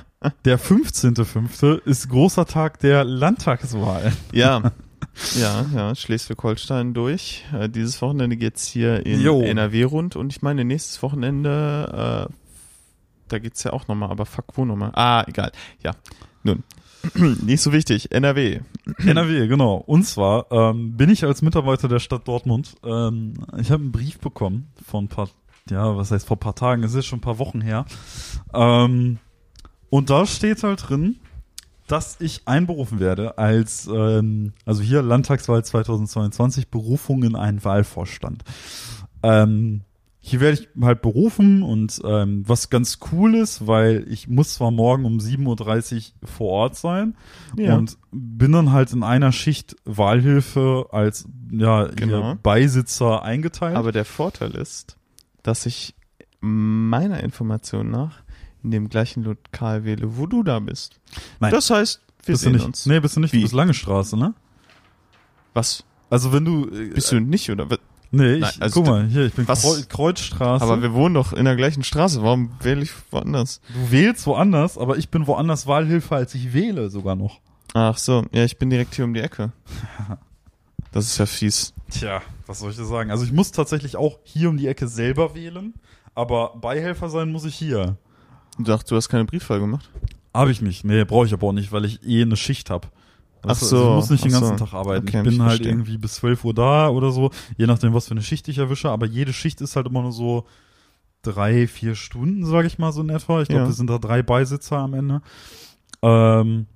der 0.45 0.59
15.05. 0.59 1.83
ist 1.85 2.09
großer 2.09 2.47
Tag 2.47 2.81
der 2.81 3.05
Landtagswahl. 3.05 4.13
Ja. 4.33 4.73
Ja, 5.39 5.67
ja, 5.75 5.95
Schleswig-Holstein 5.95 6.95
durch. 6.95 7.45
Äh, 7.53 7.69
dieses 7.69 8.01
Wochenende 8.03 8.37
geht's 8.37 8.67
hier 8.67 9.05
in 9.05 9.21
Jo. 9.21 9.43
NRW 9.43 9.85
rund 9.85 10.17
und 10.17 10.33
ich 10.33 10.43
meine, 10.43 10.65
nächstes 10.65 11.03
Wochenende, 11.03 12.29
äh, 12.31 12.33
da 13.29 13.39
geht's 13.39 13.63
ja 13.65 13.73
auch 13.73 13.89
nochmal, 13.89 14.11
aber 14.11 14.27
fuck, 14.27 14.47
wo 14.55 14.65
nochmal? 14.65 14.93
Ah, 14.95 15.25
egal. 15.27 15.53
Ja. 15.83 15.93
Nun. 16.43 16.63
Nicht 17.45 17.61
so 17.63 17.73
wichtig. 17.73 18.13
NRW. 18.13 18.61
NRW, 18.99 19.47
genau. 19.47 19.77
Und 19.77 20.05
zwar 20.05 20.51
ähm, 20.51 20.97
bin 20.97 21.11
ich 21.11 21.25
als 21.25 21.43
Mitarbeiter 21.43 21.89
der 21.89 22.01
Stadt 22.01 22.27
Dortmund, 22.27 22.75
ähm, 22.85 23.35
ich 23.59 23.71
habe 23.71 23.83
einen 23.83 23.93
Brief 23.93 24.19
bekommen 24.19 24.69
von 24.85 25.05
ein 25.05 25.09
paar, 25.09 25.29
ja, 25.71 25.97
was 25.97 26.11
heißt 26.11 26.27
vor 26.27 26.37
ein 26.37 26.41
paar 26.41 26.55
Tagen, 26.55 26.83
es 26.83 26.95
ist 26.95 27.07
schon 27.07 27.19
ein 27.19 27.23
paar 27.23 27.39
Wochen 27.39 27.61
her. 27.61 27.87
Ähm, 28.53 29.19
und 29.91 30.11
da 30.11 30.27
steht 30.27 30.63
halt 30.63 30.89
drin, 30.89 31.17
dass 31.89 32.21
ich 32.21 32.43
einberufen 32.47 33.01
werde 33.01 33.39
als, 33.39 33.89
ähm, 33.93 34.53
also 34.65 34.83
hier 34.83 35.03
Landtagswahl 35.03 35.65
2022, 35.65 36.69
Berufung 36.71 37.23
in 37.25 37.35
einen 37.35 37.65
Wahlvorstand. 37.65 38.45
Ähm, 39.23 39.81
hier 40.21 40.41
werde 40.41 40.59
ich 40.61 40.69
halt 40.83 41.01
berufen 41.01 41.63
und 41.63 42.01
ähm, 42.05 42.43
was 42.47 42.69
ganz 42.71 42.99
cool 43.13 43.35
ist, 43.35 43.67
weil 43.67 44.05
ich 44.09 44.29
muss 44.29 44.55
zwar 44.55 44.71
morgen 44.71 45.07
um 45.07 45.19
7.30 45.19 46.13
Uhr 46.23 46.29
vor 46.29 46.49
Ort 46.51 46.77
sein 46.77 47.17
Ja. 47.57 47.77
und 47.77 47.97
bin 48.13 48.53
dann 48.53 48.71
halt 48.73 48.93
in 48.93 49.03
einer 49.03 49.33
Schicht 49.33 49.77
Wahlhilfe 49.87 50.87
als 50.91 51.27
ja, 51.51 51.85
Genau. 51.87 52.35
Beisitzer 52.43 53.23
eingeteilt. 53.23 53.77
Aber 53.77 53.91
der 53.93 54.05
Vorteil 54.05 54.51
ist, 54.51 54.97
dass 55.43 55.65
ich 55.65 55.95
meiner 56.41 57.23
Information 57.25 57.91
nach 57.91 58.21
in 58.63 58.71
dem 58.71 58.89
gleichen 58.89 59.23
Lokal 59.25 59.85
wähle, 59.85 60.17
wo 60.17 60.27
du 60.27 60.43
da 60.43 60.59
bist. 60.59 61.01
Nein. 61.41 61.51
Das 61.51 61.71
heißt, 61.71 62.01
wir 62.25 62.33
bist 62.33 62.43
du 62.43 62.47
sehen 62.47 62.53
nicht, 62.53 62.65
uns. 62.65 62.87
Nee, 62.87 63.01
bist 63.01 63.17
du 63.17 63.21
nicht, 63.21 63.33
Wie? 63.33 63.39
du 63.39 63.43
bist 63.43 63.55
Lange 63.55 63.75
Straße, 63.75 64.17
ne? 64.17 64.35
Was? 65.55 65.85
Also 66.11 66.33
wenn 66.33 66.45
du 66.45 66.69
äh, 66.71 66.91
Bist 66.95 67.13
du 67.13 67.21
nicht, 67.21 67.51
oder? 67.51 67.67
Nee, 68.11 68.35
ich 68.35 68.41
Nein, 68.41 68.53
also 68.61 68.81
guck 68.81 68.91
mal, 68.91 69.07
hier, 69.07 69.27
ich 69.27 69.35
bin 69.35 69.47
was? 69.47 69.63
Kreu 69.63 69.83
Kreuzstraße. 69.89 70.65
Aber 70.65 70.81
wir 70.81 70.95
wohnen 70.95 71.15
doch 71.15 71.33
in 71.33 71.45
der 71.45 71.57
gleichen 71.57 71.83
Straße. 71.83 72.23
Warum 72.23 72.51
wähle 72.61 72.83
ich 72.83 72.91
woanders? 73.11 73.61
du 73.69 73.91
wählst 73.91 74.27
woanders, 74.27 74.79
aber 74.79 74.97
ich 74.97 75.11
bin 75.11 75.27
woanders 75.27 75.67
Wahlhilfe, 75.67 76.17
als 76.17 76.35
ich 76.35 76.55
wähle 76.55 76.89
sogar 76.91 77.17
noch. 77.17 77.41
Ach 77.75 77.99
so, 77.99 78.25
ja, 78.33 78.45
ich 78.45 78.57
bin 78.57 78.71
direkt 78.71 78.95
hier 78.95 79.05
um 79.05 79.15
die 79.15 79.21
Ecke. 79.21 79.53
Das 80.91 81.05
ist 81.05 81.19
ja 81.19 81.27
fies. 81.27 81.75
Tja, 81.91 82.23
was 82.47 82.61
soll 82.61 82.71
ich 82.71 82.77
dir 82.79 82.87
sagen? 82.87 83.11
Also 83.11 83.23
ich 83.23 83.31
muss 83.31 83.53
tatsächlich 83.53 83.97
auch 83.97 84.19
hier 84.23 84.49
um 84.49 84.57
die 84.57 84.67
Ecke 84.67 84.89
selber 84.89 85.35
wählen, 85.35 85.75
aber 86.15 86.57
Beihelfer 86.57 87.11
sein 87.11 87.31
muss 87.31 87.45
ich 87.45 87.55
hier. 87.55 87.99
Du 88.59 88.65
dachtest, 88.65 88.91
du 88.91 88.97
hast 88.97 89.09
keine 89.09 89.25
Briefwahl 89.25 89.61
gemacht? 89.61 89.89
Habe 90.35 90.51
ich 90.51 90.61
nicht. 90.61 90.85
Nee, 90.85 91.05
brauche 91.05 91.27
ich 91.27 91.33
aber 91.33 91.47
auch 91.49 91.53
nicht, 91.53 91.73
weil 91.73 91.85
ich 91.85 92.03
eh 92.07 92.23
eine 92.23 92.37
Schicht 92.37 92.71
habe. 92.71 92.89
Ach 93.47 93.55
so, 93.55 93.77
ich 93.83 93.95
muss 93.95 94.11
nicht 94.11 94.25
den 94.25 94.33
ganzen 94.33 94.59
so. 94.59 94.65
Tag 94.65 94.75
arbeiten. 94.75 95.07
Okay, 95.09 95.19
ich 95.19 95.25
bin 95.25 95.33
ich 95.35 95.39
halt 95.41 95.49
verstehe. 95.51 95.69
irgendwie 95.71 95.97
bis 95.99 96.15
12 96.15 96.45
Uhr 96.45 96.55
da 96.55 96.89
oder 96.89 97.13
so, 97.13 97.31
je 97.57 97.67
nachdem, 97.67 97.95
was 97.95 98.07
für 98.09 98.13
eine 98.13 98.23
Schicht 98.23 98.49
ich 98.49 98.59
erwische. 98.59 98.91
Aber 98.91 99.07
jede 99.07 99.33
Schicht 99.33 99.61
ist 99.61 99.77
halt 99.77 99.87
immer 99.87 100.03
nur 100.03 100.13
so 100.13 100.45
drei, 101.23 101.67
vier 101.69 101.95
Stunden, 101.95 102.45
sage 102.45 102.67
ich 102.67 102.79
mal 102.79 102.93
so 102.93 103.01
in 103.01 103.11
etwa. 103.11 103.41
Ich 103.41 103.49
glaube, 103.49 103.63
Ja. 103.63 103.69
wir 103.69 103.75
sind 103.75 103.89
da 103.91 103.99
drei 103.99 104.23
Beisitzer 104.23 104.79
am 104.79 104.95
Ende. 104.95 105.23
Ähm, 106.03 106.67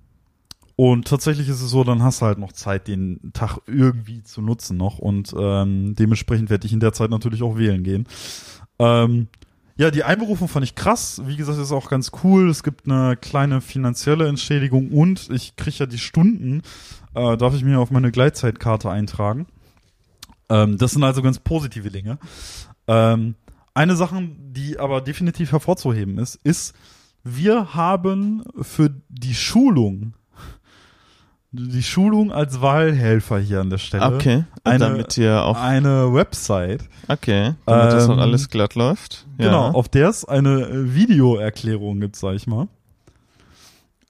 und 0.76 1.06
tatsächlich 1.06 1.48
ist 1.48 1.62
es 1.62 1.70
so, 1.70 1.84
dann 1.84 2.02
hast 2.02 2.22
du 2.22 2.26
halt 2.26 2.38
noch 2.38 2.52
Zeit, 2.52 2.88
den 2.88 3.32
Tag 3.34 3.58
irgendwie 3.66 4.22
zu 4.22 4.40
nutzen 4.40 4.76
noch. 4.76 4.98
Und 4.98 5.34
ähm, 5.36 5.94
dementsprechend 5.96 6.48
werde 6.50 6.66
ich 6.66 6.72
in 6.72 6.80
der 6.80 6.92
Zeit 6.92 7.10
natürlich 7.10 7.42
auch 7.42 7.56
wählen 7.56 7.82
gehen. 7.82 8.06
Ähm, 8.78 9.28
ja, 9.76 9.90
die 9.90 10.04
Einberufung 10.04 10.48
fand 10.48 10.64
ich 10.64 10.74
krass. 10.74 11.22
Wie 11.24 11.36
gesagt, 11.36 11.58
ist 11.58 11.72
auch 11.72 11.88
ganz 11.88 12.10
cool. 12.22 12.50
Es 12.50 12.62
gibt 12.62 12.86
eine 12.86 13.16
kleine 13.16 13.60
finanzielle 13.60 14.28
Entschädigung 14.28 14.90
und 14.90 15.30
ich 15.30 15.56
kriege 15.56 15.76
ja 15.78 15.86
die 15.86 15.98
Stunden, 15.98 16.62
äh, 17.14 17.36
darf 17.36 17.54
ich 17.54 17.64
mir 17.64 17.78
auf 17.78 17.90
meine 17.90 18.12
Gleitzeitkarte 18.12 18.90
eintragen. 18.90 19.46
Ähm, 20.48 20.76
das 20.76 20.92
sind 20.92 21.02
also 21.04 21.22
ganz 21.22 21.38
positive 21.38 21.90
Dinge. 21.90 22.18
Ähm, 22.86 23.34
eine 23.74 23.96
Sache, 23.96 24.28
die 24.38 24.78
aber 24.78 25.00
definitiv 25.00 25.52
hervorzuheben 25.52 26.18
ist, 26.18 26.38
ist, 26.44 26.74
wir 27.24 27.74
haben 27.74 28.44
für 28.60 28.90
die 29.08 29.34
Schulung, 29.34 30.14
die 31.52 31.82
Schulung 31.82 32.32
als 32.32 32.60
Wahlhelfer 32.62 33.38
hier 33.38 33.60
an 33.60 33.68
der 33.70 33.78
Stelle, 33.78 34.14
Okay. 34.16 34.44
eine- 34.64 34.78
damit 34.78 35.18
ihr 35.18 35.42
auch. 35.44 35.60
eine 35.60 36.12
Website, 36.14 36.88
Okay. 37.08 37.54
Damit 37.66 37.92
das 37.92 38.04
Ähm, 38.06 38.10
auch 38.12 38.18
alles 38.18 38.48
glatt 38.48 38.74
läuft. 38.74 39.26
Ja. 39.38 39.46
Genau, 39.46 39.68
auf 39.72 39.88
der 39.88 40.08
es 40.08 40.24
eine 40.24 40.62
äh, 40.62 40.94
Videoerklärung 40.94 42.00
gibt, 42.00 42.16
sag 42.16 42.34
ich 42.36 42.46
mal. 42.46 42.68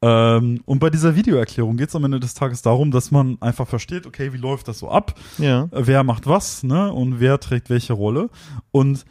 Ähm, 0.04 0.60
und 0.66 0.78
bei 0.80 0.90
dieser 0.90 1.14
Videoerklärung 1.14 1.76
geht 1.76 1.88
es 1.88 1.94
am 1.96 2.04
Ende 2.04 2.18
des 2.18 2.34
Tages 2.34 2.60
darum, 2.62 2.90
dass 2.90 3.10
man 3.12 3.38
einfach 3.40 3.68
versteht, 3.68 4.06
okay, 4.06 4.32
wie 4.32 4.36
läuft 4.38 4.66
das 4.68 4.80
so 4.80 4.90
ab? 4.90 5.14
Ja. 5.38 5.68
Wer 5.70 6.02
macht 6.02 6.26
was, 6.26 6.62
ne? 6.64 6.92
Und 6.92 7.20
wer 7.20 7.38
trägt 7.38 7.70
welche 7.70 7.92
Rolle? 7.92 8.28
Und 8.72 9.04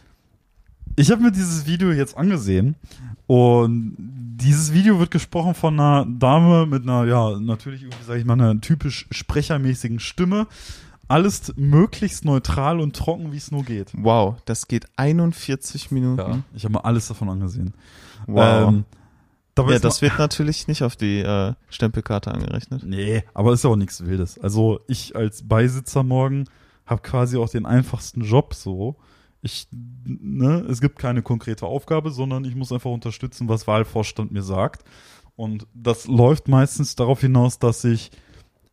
ich 0.98 1.10
habe 1.12 1.22
mir 1.24 1.32
dieses 1.32 1.66
Video 1.66 1.92
jetzt 1.92 2.18
angesehen 2.18 2.76
und 3.32 3.96
dieses 3.98 4.74
Video 4.74 5.00
wird 5.00 5.10
gesprochen 5.10 5.54
von 5.54 5.80
einer 5.80 6.06
Dame 6.06 6.66
mit 6.66 6.84
einer, 6.84 7.06
ja, 7.06 7.40
natürlich 7.40 7.84
irgendwie, 7.84 8.04
sag 8.06 8.18
ich 8.18 8.26
mal, 8.26 8.34
einer 8.34 8.60
typisch 8.60 9.08
sprechermäßigen 9.10 10.02
Stimme. 10.02 10.48
Alles 11.08 11.54
möglichst 11.56 12.26
neutral 12.26 12.82
und 12.82 12.94
trocken, 12.94 13.32
wie 13.32 13.38
es 13.38 13.50
nur 13.50 13.64
geht. 13.64 13.92
Wow, 13.94 14.36
das 14.44 14.68
geht 14.68 14.88
41 14.98 15.92
Minuten. 15.92 16.20
Ja, 16.20 16.40
ich 16.54 16.66
habe 16.66 16.74
mir 16.74 16.84
alles 16.84 17.08
davon 17.08 17.30
angesehen. 17.30 17.74
Wow. 18.28 18.68
Ähm, 18.68 18.84
dabei 19.56 19.74
ja, 19.74 19.80
das 19.80 20.02
wird 20.02 20.20
natürlich 20.20 20.68
nicht 20.68 20.84
auf 20.84 20.98
die 20.98 21.20
äh, 21.20 21.54
Stempelkarte 21.70 22.34
angerechnet. 22.34 22.84
Nee, 22.84 23.24
aber 23.34 23.54
ist 23.54 23.64
ja 23.64 23.70
auch 23.70 23.78
nichts 23.78 24.06
Wildes. 24.06 24.40
Also 24.40 24.82
ich 24.90 25.16
als 25.16 25.48
Beisitzer 25.48 26.04
morgen 26.04 26.50
habe 26.86 27.02
quasi 27.02 27.38
auch 27.38 27.48
den 27.48 27.66
einfachsten 27.66 28.26
Job 28.26 28.54
so. 28.56 28.98
Ich, 29.42 29.68
ne, 30.06 30.66
es 30.70 30.82
gibt 30.82 31.00
keine 31.00 31.22
konkrete 31.22 31.66
Aufgabe, 31.66 32.12
sondern 32.12 32.46
ich 32.46 32.56
muss 32.56 32.72
einfach 32.72 32.92
unterstützen, 32.92 33.50
was 33.50 33.68
Wahlvorstand 33.68 34.32
mir 34.32 34.44
sagt. 34.44 34.84
Und 35.36 35.66
das 35.74 36.08
läuft 36.08 36.48
meistens 36.48 36.96
darauf 36.96 37.22
hinaus, 37.22 37.58
dass 37.58 37.84
ich 37.84 38.12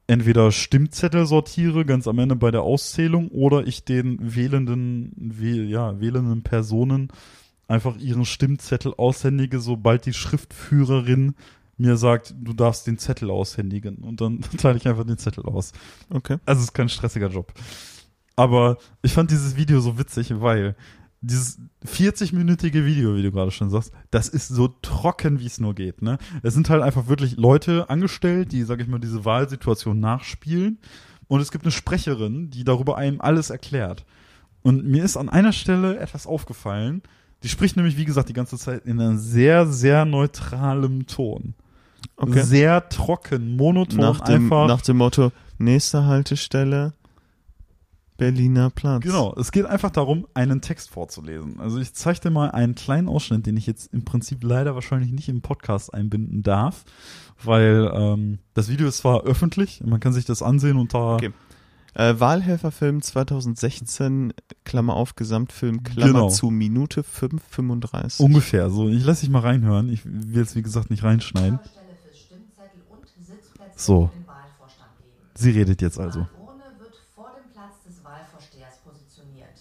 entweder 0.07 0.53
Stimmzettel 0.53 1.27
sortiere, 1.27 1.85
ganz 1.85 2.09
am 2.09 2.19
Ende 2.19 2.37
bei 2.37 2.51
der 2.51 2.63
Auszählung, 2.63 3.29
oder 3.29 3.67
ich 3.67 3.85
den 3.85 4.35
wählenden, 4.35 5.13
wäh 5.17 5.65
ja, 5.65 6.01
wählenden 6.01 6.43
Personen 6.43 7.09
einfach 7.69 7.97
ihren 7.99 8.25
Stimmzettel 8.25 8.95
aushändige, 8.97 9.61
sobald 9.61 10.07
die 10.07 10.15
Schriftführerin 10.15 11.35
mir 11.77 11.97
sagt, 11.97 12.35
du 12.37 12.55
darfst 12.55 12.87
den 12.87 12.99
Zettel 12.99 13.31
aushändigen. 13.31 13.97
Und 13.97 14.21
dann 14.21 14.41
teile 14.59 14.79
ich 14.79 14.89
einfach 14.89 15.05
den 15.05 15.19
Zettel 15.19 15.45
aus. 15.45 15.73
Okay. 16.11 16.39
Also 16.45 16.61
es 16.61 16.69
ist 16.69 16.75
kein 16.75 16.89
stressiger 16.89 17.29
Job. 17.29 17.53
Aber 18.39 18.79
ich 19.03 19.13
fand 19.13 19.33
dieses 19.33 19.57
Video 19.57 19.81
so 19.81 19.99
witzig, 19.99 20.33
weil 20.41 20.77
dieses 21.21 21.59
40-minütige 21.85 22.85
Video, 22.85 23.17
wie 23.17 23.23
du 23.25 23.33
gerade 23.33 23.51
schon 23.51 23.69
sagst, 23.69 23.91
das 24.13 24.29
ist 24.29 24.47
so 24.47 24.69
trocken, 24.69 25.41
wie 25.41 25.47
es 25.47 25.59
nur 25.59 25.75
geht. 25.75 26.03
Ne? 26.03 26.19
Es 26.45 26.55
sind 26.55 26.71
halt 26.71 26.83
einfach 26.83 27.09
wirklich 27.09 27.37
Leute 27.37 27.91
angestellt, 27.91 28.53
die, 28.53 28.63
sag 28.63 28.81
ich 28.81 28.87
mal, 28.87 29.01
diese 29.01 29.25
Wahlsituation 29.25 29.99
nachspielen. 29.99 30.79
Und 31.27 31.41
es 31.41 31.51
gibt 31.51 31.65
eine 31.65 31.73
Sprecherin, 31.73 32.49
die 32.51 32.63
darüber 32.63 32.97
einem 32.97 33.21
alles 33.21 33.51
erklärt. 33.51 34.05
Und 34.63 34.87
mir 34.87 35.03
ist 35.03 35.17
an 35.17 35.29
einer 35.29 35.53
Stelle 35.53 35.99
etwas 35.99 36.29
aufgefallen. 36.29 37.03
Die 37.43 37.49
spricht 37.49 37.77
nämlich, 37.77 37.97
wie 37.97 38.05
gesagt, 38.05 38.29
die 38.29 38.35
ganze 38.35 38.57
Zeit 38.57 38.87
in 38.87 39.01
einem 39.01 39.19
sehr, 39.19 39.67
sehr 39.67 40.05
neutralem 40.05 41.09
Ton. 41.09 41.55
Okay. 42.17 42.43
Sehr 42.43 42.89
trocken, 42.89 43.57
monoton, 43.57 43.99
Nach 43.99 44.21
dem, 44.21 44.45
einfach. 44.45 44.69
nach 44.69 44.83
dem 44.83 44.99
Motto, 44.99 45.33
nächste 45.59 46.05
Haltestelle, 46.05 46.93
Berliner 48.19 48.69
Platz. 48.69 49.03
Genau, 49.03 49.35
es 49.39 49.51
geht 49.53 49.65
einfach 49.65 49.91
darum, 49.91 50.27
einen 50.35 50.61
Text 50.61 50.91
vorzulesen. 50.91 51.59
Also 51.61 51.79
ich 51.79 51.95
zeige 51.95 52.21
dir 52.21 52.31
mal 52.31 52.51
einen 52.51 52.75
kleinen 52.75 53.09
Ausschnitt, 53.09 53.47
den 53.47 53.57
ich 53.57 53.67
jetzt 53.67 53.93
im 53.95 54.05
Prinzip 54.05 54.45
leider 54.45 54.75
wahrscheinlich 54.75 55.11
nicht 55.13 55.29
im 55.31 55.41
Podcast 55.41 55.95
einbinden 55.95 56.43
darf, 56.43 56.85
weil 57.43 57.91
ähm, 57.95 58.39
das 58.55 58.69
Video 58.69 58.87
ist 58.89 58.99
zwar 58.99 59.23
öffentlich, 59.23 59.83
man 59.87 60.01
kann 60.01 60.13
sich 60.13 60.27
das 60.27 60.43
ansehen 60.43 60.77
unter 60.77 61.15
Okay. 61.15 61.31
Äh, 61.95 62.21
Wahlhelferfilm 62.21 63.01
2016, 63.03 64.35
Klammer 64.65 64.95
auf, 64.95 65.17
Gesamtfilm, 65.17 65.83
Klammer 65.83 66.13
Genau. 66.13 66.29
zu, 66.29 66.51
Minute 66.51 67.03
5,35. 67.03 68.21
ungefähr 68.23 68.69
so. 68.71 68.89
Ich 68.89 69.05
lasse 69.05 69.23
dich 69.23 69.31
mal 69.31 69.41
reinhören. 69.41 69.89
Ich 69.89 70.05
will 70.05 70.37
jetzt 70.43 70.55
wie 70.55 70.63
gesagt 70.63 70.91
nicht 70.91 71.03
reinschneiden. 71.03 71.59
So. 73.77 74.11
für 74.13 74.19
den 74.19 74.27
Wahlvorstand 74.27 74.91
geben. 74.99 75.11
Sie 75.37 75.51
redet 75.51 75.81
jetzt 75.83 75.99
also. 75.99 76.21
Die 76.21 76.27
Wahlurne 76.27 76.65
wird 76.81 76.95
vor 77.15 77.31
dem 77.39 77.51
Platz 77.53 77.75
des 77.87 78.05
Wahlvorstehers 78.05 78.79
positioniert. 78.85 79.55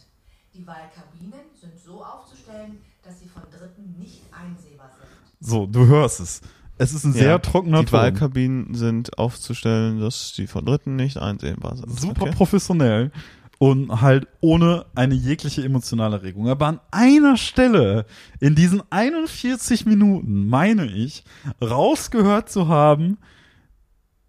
Die 0.53 0.65
Wahlkabinen 0.65 1.45
sind 1.59 1.73
so 1.79 2.03
aufzustellen, 2.03 2.77
dass 3.03 3.19
sie 3.19 3.27
von 3.27 3.43
Dritten 3.51 3.95
nicht 3.99 4.21
einsehbar 4.31 4.89
sind. 4.97 5.09
So, 5.47 5.65
du 5.65 5.85
hörst 5.87 6.19
es. 6.19 6.41
Es 6.77 6.93
ist 6.93 7.05
ein 7.05 7.13
Ja, 7.13 7.19
sehr 7.19 7.41
trockener 7.41 7.79
Die 7.79 7.85
Ton. 7.87 7.99
Wahlkabinen 7.99 8.75
sind 8.75 9.17
aufzustellen, 9.17 9.99
dass 9.99 10.33
die 10.33 10.45
von 10.45 10.65
Dritten 10.65 10.95
nicht 10.95 11.17
einsehbar 11.17 11.75
sind. 11.77 11.99
super 11.99 12.23
Okay. 12.23 12.31
professionell 12.35 13.11
und 13.59 14.01
halt 14.01 14.27
ohne 14.41 14.85
eine 14.93 15.15
jegliche 15.15 15.63
emotionale 15.63 16.21
Regung. 16.21 16.47
Aber 16.49 16.67
an 16.67 16.79
einer 16.91 17.37
Stelle 17.37 18.05
in 18.39 18.53
diesen 18.53 18.83
41 18.91 19.85
Minuten 19.87 20.47
meine 20.47 20.85
ich, 20.85 21.23
rausgehört 21.63 22.49
zu 22.51 22.67
haben, 22.67 23.17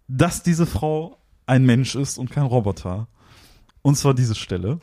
dass 0.07 0.41
diese 0.41 0.65
Frau 0.65 1.17
ein 1.45 1.65
Mensch 1.65 1.95
ist 1.95 2.17
und 2.17 2.31
kein 2.31 2.45
Roboter. 2.45 3.07
Und 3.83 3.95
zwar 3.95 4.13
diese 4.15 4.33
Stelle. 4.35 4.79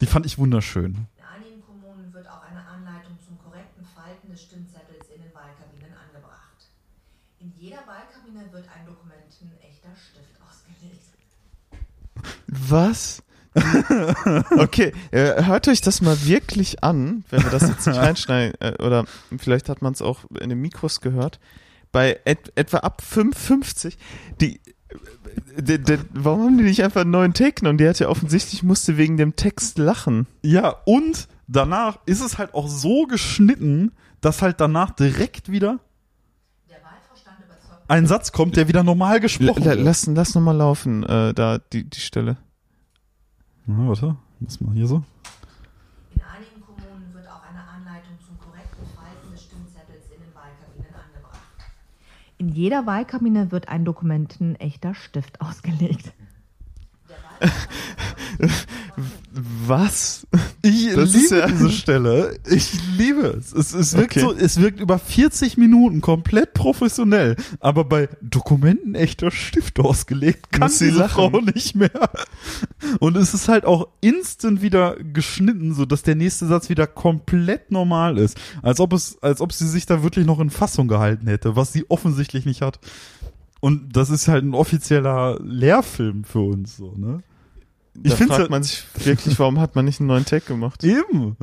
Die 0.00 0.06
fand 0.06 0.24
ich 0.24 0.38
wunderschön. 0.38 0.94
In 0.94 1.24
einigen 1.36 1.62
Kommunen 1.66 2.14
wird 2.14 2.26
auch 2.30 2.40
eine 2.48 2.64
Anleitung 2.66 3.18
zum 3.26 3.36
korrekten 3.38 3.84
Falten 3.94 4.30
des 4.30 4.42
Stimmzettels 4.42 5.08
in 5.14 5.20
den 5.22 5.34
Wahlkabinen 5.34 5.92
angebracht. 5.92 6.56
In 7.40 7.52
jeder 7.58 7.84
Wahlkabine 7.86 8.50
wird 8.52 8.64
ein 8.72 8.86
dokumentenechter 8.86 9.92
Stift 9.96 10.34
ausgelegt. 10.40 11.04
Was? 12.48 13.22
okay, 14.58 14.92
äh, 15.10 15.44
hört 15.44 15.68
euch 15.68 15.80
das 15.80 16.00
mal 16.00 16.16
wirklich 16.24 16.82
an, 16.82 17.24
wenn 17.30 17.42
wir 17.42 17.50
das 17.50 17.68
jetzt 17.68 17.86
nicht 17.86 17.96
reinschneiden, 17.98 18.54
äh, 18.60 18.82
oder 18.82 19.04
vielleicht 19.38 19.68
hat 19.68 19.82
man 19.82 19.92
es 19.92 20.02
auch 20.02 20.20
in 20.40 20.48
den 20.48 20.60
Mikros 20.60 21.00
gehört. 21.00 21.40
Bei 21.90 22.20
et 22.24 22.52
etwa 22.54 22.78
ab 22.78 23.02
5,50, 23.02 23.96
die, 24.40 24.60
äh, 25.56 25.62
de, 25.62 25.78
de, 25.78 25.98
warum 26.12 26.42
haben 26.42 26.58
die 26.58 26.64
nicht 26.64 26.82
einfach 26.82 27.02
einen 27.02 27.10
neuen 27.10 27.34
Take 27.34 27.52
genommen? 27.52 27.78
Die 27.78 27.88
hat 27.88 27.98
ja 27.98 28.08
offensichtlich, 28.08 28.62
musste 28.62 28.96
wegen 28.96 29.16
dem 29.16 29.36
Text 29.36 29.78
lachen. 29.78 30.26
Ja, 30.42 30.76
und 30.84 31.28
danach 31.46 31.98
ist 32.06 32.20
es 32.20 32.38
halt 32.38 32.54
auch 32.54 32.68
so 32.68 33.06
geschnitten, 33.06 33.92
dass 34.20 34.42
halt 34.42 34.60
danach 34.60 34.90
direkt 34.90 35.50
wieder 35.50 35.72
Der 35.72 35.87
ein 37.88 38.06
Satz 38.06 38.32
kommt, 38.32 38.56
der 38.56 38.68
wieder 38.68 38.84
normal 38.84 39.20
gesprochen 39.20 39.64
wird. 39.64 39.80
lass, 39.80 40.06
lass 40.06 40.34
nochmal 40.34 40.56
laufen, 40.56 41.02
äh, 41.04 41.34
da, 41.34 41.58
die, 41.58 41.84
die 41.84 42.00
Stelle. 42.00 42.36
Na, 43.66 43.88
warte, 43.88 44.16
muss 44.40 44.60
mal 44.60 44.74
hier 44.74 44.86
so. 44.86 45.02
In 46.14 46.22
einigen 46.22 46.60
Kommunen 46.60 47.12
wird 47.12 47.26
auch 47.28 47.42
eine 47.48 47.60
Anleitung 47.66 48.18
zum 48.24 48.38
korrekten 48.38 48.84
Falten 48.94 49.32
des 49.32 49.42
Stimmzettels 49.42 50.04
in 50.14 50.22
den 50.22 50.34
Wahlkabinen 50.34 50.94
angebracht. 50.94 51.40
In 52.36 52.48
jeder 52.48 52.86
Wahlkabine 52.86 53.50
wird 53.50 53.68
ein 53.68 53.84
dokumentenechter 53.84 54.94
Stift 54.94 55.40
ausgelegt. 55.40 56.12
Was? 59.68 60.26
Ich 60.62 60.92
Das 60.94 61.12
liebe 61.14 61.38
ja- 61.38 61.46
diese 61.48 61.70
Stelle. 61.70 62.38
Ich 62.50 62.72
liebe 62.96 63.26
es. 63.38 63.52
Es, 63.52 63.74
es 63.74 63.96
wirkt 63.96 64.16
Okay. 64.16 64.20
so, 64.20 64.32
es 64.34 64.60
wirkt 64.60 64.80
über 64.80 64.98
40 64.98 65.56
Minuten 65.56 66.00
komplett 66.00 66.54
professionell. 66.54 67.36
Aber 67.60 67.84
bei 67.84 68.08
Dokumenten 68.20 68.94
echter 68.94 69.30
Stift 69.30 69.78
ausgelegt 69.80 70.50
kann 70.50 70.62
Muss 70.62 70.78
sie 70.78 70.86
diese 70.88 71.00
lachen. 71.00 71.30
Frau 71.30 71.40
nicht 71.40 71.74
mehr. 71.74 72.10
Und 73.00 73.16
es 73.16 73.34
ist 73.34 73.48
halt 73.48 73.64
auch 73.64 73.88
instant 74.00 74.62
wieder 74.62 74.96
geschnitten, 74.96 75.74
so 75.74 75.84
dass 75.84 76.02
der 76.02 76.14
nächste 76.14 76.46
Satz 76.46 76.68
wieder 76.68 76.86
komplett 76.86 77.70
normal 77.70 78.18
ist. 78.18 78.36
Als 78.62 78.80
ob 78.80 78.92
es, 78.92 79.18
als 79.22 79.40
ob 79.40 79.52
sie 79.52 79.66
sich 79.68 79.86
da 79.86 80.02
wirklich 80.02 80.26
noch 80.26 80.40
in 80.40 80.50
Fassung 80.50 80.88
gehalten 80.88 81.26
hätte, 81.26 81.56
was 81.56 81.72
sie 81.72 81.84
offensichtlich 81.88 82.46
nicht 82.46 82.62
hat. 82.62 82.78
Und 83.60 83.96
das 83.96 84.08
ist 84.10 84.28
halt 84.28 84.44
ein 84.44 84.54
offizieller 84.54 85.38
Lehrfilm 85.42 86.22
für 86.24 86.40
uns, 86.40 86.76
so, 86.76 86.94
ne? 86.96 87.22
Da 88.02 88.16
find's 88.16 88.34
fragt 88.34 88.50
man 88.50 88.62
sich 88.62 88.84
wirklich, 89.04 89.38
warum 89.38 89.58
hat 89.60 89.74
man 89.74 89.84
nicht 89.84 90.00
einen 90.00 90.08
neuen 90.08 90.24
Take 90.24 90.46
gemacht? 90.46 90.82
Eben. 90.84 91.36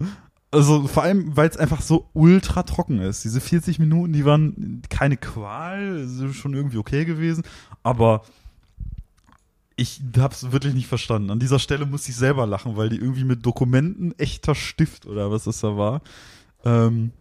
Also 0.52 0.88
vor 0.88 1.04
allem, 1.04 1.36
weil 1.36 1.50
es 1.50 1.58
einfach 1.58 1.82
so 1.82 2.10
ultra 2.14 2.64
trocken 2.64 3.00
ist. 3.00 3.24
Diese 3.24 3.42
40 3.42 3.80
Minuten, 3.80 4.14
die 4.14 4.26
waren 4.26 4.82
keine 4.90 5.18
Qual, 5.18 6.08
sind 6.08 6.34
schon 6.34 6.54
irgendwie 6.54 6.78
okay 6.78 7.04
gewesen, 7.06 7.44
aber 7.84 8.22
ich 9.76 10.02
hab's 10.18 10.52
wirklich 10.52 10.74
nicht 10.74 10.88
verstanden. 10.88 11.32
An 11.32 11.40
dieser 11.40 11.60
Stelle 11.60 11.86
musste 11.86 12.12
ich 12.12 12.16
selber 12.16 12.46
lachen, 12.48 12.78
weil 12.78 12.90
die 12.90 12.98
irgendwie 12.98 13.26
mit 13.26 13.46
Dokumenten 13.46 14.18
echter 14.18 14.56
Stift 14.56 15.06
oder 15.06 15.32
was 15.32 15.44
das 15.44 15.60
da 15.60 15.76
war. 15.76 16.02
Ähm, 16.64 17.12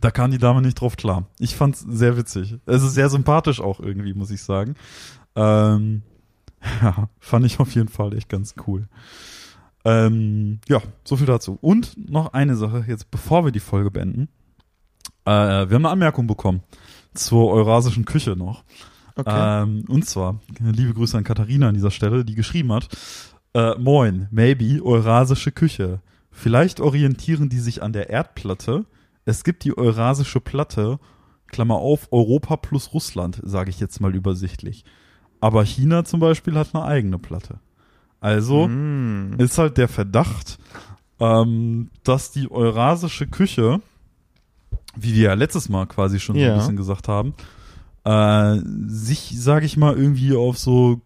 da 0.00 0.10
kam 0.10 0.30
die 0.30 0.38
Dame 0.38 0.62
nicht 0.62 0.80
drauf 0.80 0.96
klar. 0.96 1.26
Ich 1.38 1.56
fand's 1.56 1.80
sehr 1.86 2.16
witzig. 2.16 2.56
Also 2.64 2.88
sehr 2.88 3.10
sympathisch 3.10 3.60
auch 3.60 3.80
irgendwie, 3.80 4.14
muss 4.14 4.30
ich 4.30 4.42
sagen. 4.42 4.74
Ähm, 5.36 6.02
ja, 6.82 7.08
fand 7.18 7.46
ich 7.46 7.60
auf 7.60 7.74
jeden 7.74 7.88
Fall 7.88 8.14
echt 8.16 8.28
ganz 8.28 8.54
cool. 8.66 8.88
Ähm, 9.84 10.60
ja, 10.68 10.80
so 11.04 11.16
viel 11.16 11.26
dazu. 11.26 11.58
Und 11.60 12.10
noch 12.10 12.32
eine 12.32 12.56
Sache, 12.56 12.84
jetzt 12.86 13.10
bevor 13.10 13.44
wir 13.44 13.52
die 13.52 13.60
Folge 13.60 13.90
beenden. 13.90 14.28
Äh, 15.24 15.30
wir 15.30 15.74
haben 15.74 15.86
eine 15.86 15.90
Anmerkung 15.90 16.26
bekommen 16.26 16.62
zur 17.14 17.50
eurasischen 17.50 18.04
Küche 18.04 18.36
noch. 18.36 18.64
Okay. 19.16 19.62
Ähm, 19.62 19.84
und 19.88 20.06
zwar, 20.06 20.40
liebe 20.58 20.94
Grüße 20.94 21.16
an 21.16 21.24
Katharina 21.24 21.68
an 21.68 21.74
dieser 21.74 21.90
Stelle, 21.90 22.24
die 22.24 22.34
geschrieben 22.34 22.72
hat, 22.72 22.88
äh, 23.54 23.74
Moin, 23.78 24.28
maybe 24.30 24.80
Eurasische 24.82 25.50
Küche. 25.52 26.00
Vielleicht 26.30 26.80
orientieren 26.80 27.48
die 27.48 27.58
sich 27.58 27.82
an 27.82 27.92
der 27.92 28.10
Erdplatte. 28.10 28.86
Es 29.24 29.44
gibt 29.44 29.64
die 29.64 29.76
Eurasische 29.76 30.40
Platte, 30.40 30.98
Klammer 31.48 31.76
auf, 31.76 32.08
Europa 32.12 32.56
plus 32.56 32.94
Russland, 32.94 33.40
sage 33.42 33.70
ich 33.70 33.80
jetzt 33.80 34.00
mal 34.00 34.14
übersichtlich. 34.14 34.84
Aber 35.40 35.64
China 35.64 36.04
zum 36.04 36.20
Beispiel 36.20 36.54
hat 36.56 36.74
eine 36.74 36.84
eigene 36.84 37.18
Platte. 37.18 37.58
Also 38.20 38.68
Mm. 38.68 39.34
ist 39.38 39.56
halt 39.58 39.78
der 39.78 39.88
Verdacht, 39.88 40.58
ähm, 41.18 41.90
dass 42.04 42.30
die 42.32 42.50
Eurasische 42.50 43.26
Küche, 43.26 43.80
wie 44.96 45.14
wir 45.14 45.22
ja 45.22 45.34
letztes 45.34 45.68
Mal 45.68 45.86
quasi 45.86 46.20
schon 46.20 46.36
so 46.36 46.42
Ja. 46.42 46.52
ein 46.52 46.58
bisschen 46.58 46.76
gesagt 46.76 47.08
haben, 47.08 47.34
äh, 48.04 48.58
sich, 48.86 49.32
sage 49.40 49.64
ich 49.66 49.76
mal, 49.76 49.96
irgendwie 49.96 50.34
auf 50.34 50.58
so 50.58 51.00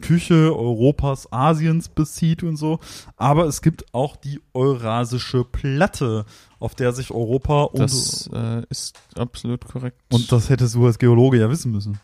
Küche 0.00 0.54
Europas, 0.54 1.32
Asiens 1.32 1.88
bezieht 1.88 2.42
und 2.42 2.56
so. 2.56 2.80
Aber 3.16 3.46
es 3.46 3.62
gibt 3.62 3.92
auch 3.94 4.14
die 4.16 4.40
Eurasische 4.52 5.42
Platte, 5.44 6.26
auf 6.60 6.74
der 6.74 6.92
sich 6.92 7.10
Europa 7.10 7.62
und, 7.64 7.80
Das 7.80 8.28
äh, 8.32 8.62
ist 8.68 8.98
absolut 9.16 9.64
korrekt. 9.66 9.98
und 10.12 10.30
das 10.30 10.50
hättest 10.50 10.74
du 10.74 10.84
als 10.86 10.98
Geologe 10.98 11.38
ja 11.38 11.48
wissen 11.48 11.72
müssen. 11.72 11.98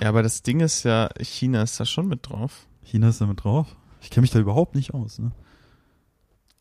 Ja, 0.00 0.08
aber 0.08 0.22
das 0.22 0.42
Ding 0.42 0.60
ist 0.60 0.84
ja, 0.84 1.08
China 1.20 1.62
ist 1.62 1.78
da 1.80 1.84
schon 1.84 2.08
mit 2.08 2.28
drauf. 2.28 2.66
China 2.82 3.08
ist 3.08 3.20
da 3.20 3.26
mit 3.26 3.42
drauf. 3.44 3.76
Ich 4.00 4.10
kenne 4.10 4.22
mich 4.22 4.30
da 4.30 4.38
überhaupt 4.38 4.74
nicht 4.74 4.94
aus. 4.94 5.18
Ne? 5.18 5.32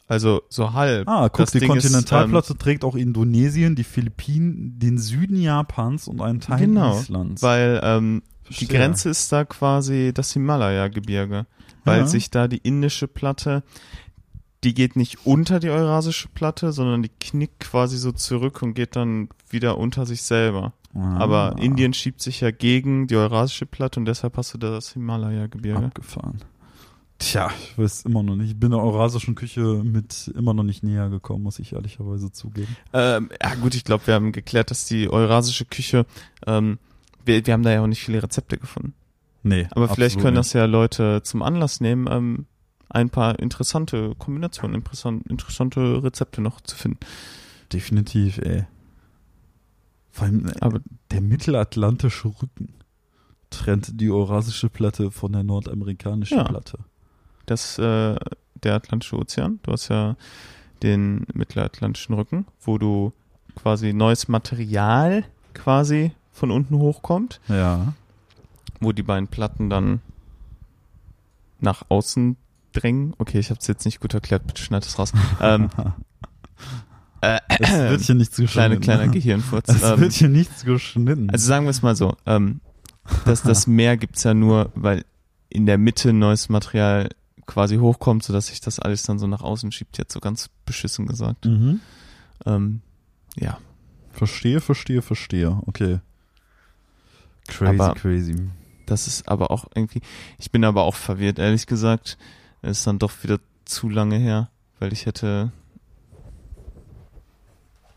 Also 0.07 0.41
so 0.49 0.73
halb. 0.73 1.07
Ah, 1.07 1.27
guck, 1.29 1.37
Das 1.39 1.51
die 1.51 1.59
Ding 1.59 1.69
Kontinentalplatte 1.69 2.57
trägt 2.57 2.83
auch 2.85 2.95
Indonesien, 2.95 3.75
die 3.75 3.83
Philippinen, 3.83 4.79
den 4.79 4.97
Süden 4.97 5.39
Japans 5.41 6.07
und 6.07 6.21
einen 6.21 6.39
Teil 6.39 6.59
Genau, 6.59 6.97
Islands. 6.97 7.41
Weil 7.41 7.79
ähm, 7.83 8.23
die. 8.59 8.67
Grenze 8.67 9.09
ist 9.09 9.31
da 9.31 9.43
quasi 9.43 10.11
das 10.13 10.31
Himalaya-Gebirge. 10.33 11.45
Weil 11.83 11.99
Ja. 12.01 12.07
sich 12.07 12.31
da 12.31 12.47
die 12.47 12.57
indische 12.57 13.07
Platte, 13.07 13.63
die 14.63 14.73
geht 14.73 14.95
nicht 14.95 15.25
unter 15.25 15.59
die 15.59 15.69
eurasische 15.69 16.27
Platte, 16.29 16.71
sondern 16.71 17.03
die 17.03 17.09
knickt 17.09 17.59
quasi 17.61 17.97
so 17.97 18.11
zurück 18.11 18.61
und 18.61 18.73
geht 18.73 18.95
dann 18.95 19.29
wieder 19.49 19.77
unter 19.77 20.05
sich 20.05 20.23
selber. 20.23 20.73
Ah, 20.97 21.17
Aber 21.17 21.55
Indien 21.59 21.93
schiebt 21.93 22.21
sich 22.21 22.41
ja 22.41 22.49
gegen 22.49 23.05
die 23.05 23.15
eurasische 23.15 23.67
Platte 23.67 23.99
und 23.99 24.05
deshalb 24.05 24.35
hast 24.37 24.53
du 24.53 24.57
da 24.57 24.71
das 24.71 24.93
Himalaya-Gebirge. 24.93 25.85
abgefahren. 25.85 26.41
Tja, 27.19 27.51
ich 27.61 27.77
weiß 27.77 28.03
immer 28.05 28.23
noch 28.23 28.35
nicht. 28.35 28.49
Ich 28.49 28.59
bin 28.59 28.71
der 28.71 28.79
eurasischen 28.79 29.35
Küche 29.35 29.61
mit 29.61 30.31
immer 30.35 30.53
noch 30.53 30.63
nicht 30.63 30.83
näher 30.83 31.09
gekommen, 31.09 31.43
muss 31.43 31.59
ich 31.59 31.73
ehrlicherweise 31.73 32.31
zugeben. 32.31 32.75
Ähm, 32.93 33.29
ja 33.41 33.55
gut, 33.55 33.75
ich 33.75 33.83
glaube, 33.83 34.05
wir 34.07 34.13
haben 34.15 34.31
geklärt, 34.31 34.71
dass 34.71 34.85
die 34.85 35.09
eurasische 35.09 35.65
Küche, 35.65 36.05
ähm, 36.45 36.77
wir, 37.25 37.45
wir 37.45 37.53
haben 37.53 37.63
da 37.63 37.71
ja 37.71 37.81
auch 37.81 37.87
nicht 37.87 38.01
viele 38.01 38.21
Rezepte 38.21 38.57
gefunden. 38.57 38.93
Nee. 39.43 39.67
Aber 39.71 39.89
vielleicht 39.89 40.19
können 40.19 40.35
das 40.35 40.53
ja 40.53 40.65
Leute 40.65 41.21
zum 41.23 41.41
Anlass 41.41 41.79
nehmen, 41.79 42.07
ähm, 42.09 42.45
ein 42.89 43.09
paar 43.09 43.39
interessante 43.39 44.13
Kombinationen, 44.17 44.75
interessant, 44.75 45.27
interessante 45.27 46.03
Rezepte 46.03 46.41
noch 46.41 46.61
zu 46.61 46.75
finden. 46.75 46.99
Definitiv, 47.71 48.37
ey. 48.39 48.65
Vor 50.17 50.25
allem, 50.25 50.47
äh, 50.47 50.53
Aber 50.61 50.79
der 51.11 51.21
mittelatlantische 51.21 52.27
Rücken 52.41 52.73
trennt 53.51 54.01
die 54.01 54.09
eurasische 54.09 54.67
Platte 54.69 55.11
von 55.11 55.31
der 55.31 55.43
nordamerikanischen 55.43 56.37
Ja. 56.39 56.43
Platte. 56.43 56.79
das, 57.45 57.77
äh, 57.77 58.15
der 58.63 58.73
Atlantische 58.75 59.15
Ozean. 59.17 59.59
Du 59.63 59.71
hast 59.71 59.89
ja 59.89 60.15
den 60.81 61.25
Mittelatlantischen 61.33 62.15
Rücken, 62.15 62.45
wo 62.61 62.77
du 62.79 63.13
quasi 63.55 63.93
neues 63.93 64.27
Material 64.27 65.23
quasi 65.53 66.11
von 66.31 66.49
unten 66.51 66.75
hochkommt, 66.77 67.39
Ja. 67.47 67.93
wo 68.79 68.91
die 68.91 69.03
beiden 69.03 69.27
Platten 69.27 69.69
dann 69.69 70.01
nach 71.59 71.83
außen 71.89 72.35
drängen. 72.73 73.13
Okay, 73.19 73.39
ich 73.39 73.49
habe 73.51 73.59
es 73.59 73.67
jetzt 73.67 73.85
nicht 73.85 73.99
gut 73.99 74.13
erklärt, 74.15 74.45
bitte 74.47 74.61
schneid 74.63 74.83
es 74.85 74.97
raus. 74.99 75.13
ähm, 75.41 75.69
äh, 77.21 77.39
Es 77.47 77.71
wird 77.71 78.01
hier 78.01 78.15
nichts 78.15 78.35
kleine, 78.35 78.47
geschnitten. 78.77 78.81
kleiner 78.81 79.07
Gehirnfurz. 79.11 79.69
Es 79.69 79.81
Ähm, 79.83 79.99
wird 79.99 80.13
hier 80.13 80.29
nichts 80.29 80.63
geschnitten. 80.65 81.29
Also 81.29 81.47
sagen 81.47 81.65
wir 81.65 81.71
es 81.71 81.81
mal 81.81 81.95
so, 81.95 82.15
ähm, 82.25 82.61
dass 83.25 83.41
das 83.43 83.67
Meer 83.67 83.97
gibt's 83.97 84.23
ja 84.23 84.33
nur, 84.33 84.71
weil 84.75 85.05
in 85.49 85.65
der 85.65 85.77
Mitte 85.77 86.13
neues 86.13 86.49
Material 86.49 87.09
quasi 87.45 87.77
hochkommt, 87.77 88.23
sodass 88.23 88.47
sich 88.47 88.59
das 88.61 88.79
alles 88.79 89.03
dann 89.03 89.19
so 89.19 89.27
nach 89.27 89.41
außen 89.41 89.71
schiebt, 89.71 89.97
jetzt 89.97 90.13
so 90.13 90.19
ganz 90.19 90.49
beschissen 90.65 91.05
gesagt. 91.07 91.45
mhm. 91.45 91.79
Ähm, 92.45 92.81
ja, 93.35 93.57
Verstehe, 94.11 94.61
verstehe, 94.61 95.01
verstehe. 95.03 95.61
Okay. 95.67 95.99
Crazy, 97.47 97.69
Aber- 97.81 97.93
crazy. 97.93 98.49
das 98.85 99.07
ist 99.07 99.27
aber 99.29 99.51
auch 99.51 99.65
irgendwie, 99.75 100.01
ich 100.37 100.51
bin 100.51 100.63
aber 100.65 100.83
auch 100.83 100.95
verwirrt, 100.95 101.39
ehrlich 101.39 101.67
gesagt. 101.67 102.17
Es 102.61 102.79
ist 102.79 102.87
dann 102.87 102.99
doch 102.99 103.11
wieder 103.23 103.39
zu 103.65 103.89
lange 103.89 104.17
her, 104.17 104.49
weil 104.79 104.91
ich 104.91 105.05
hätte, 105.05 105.51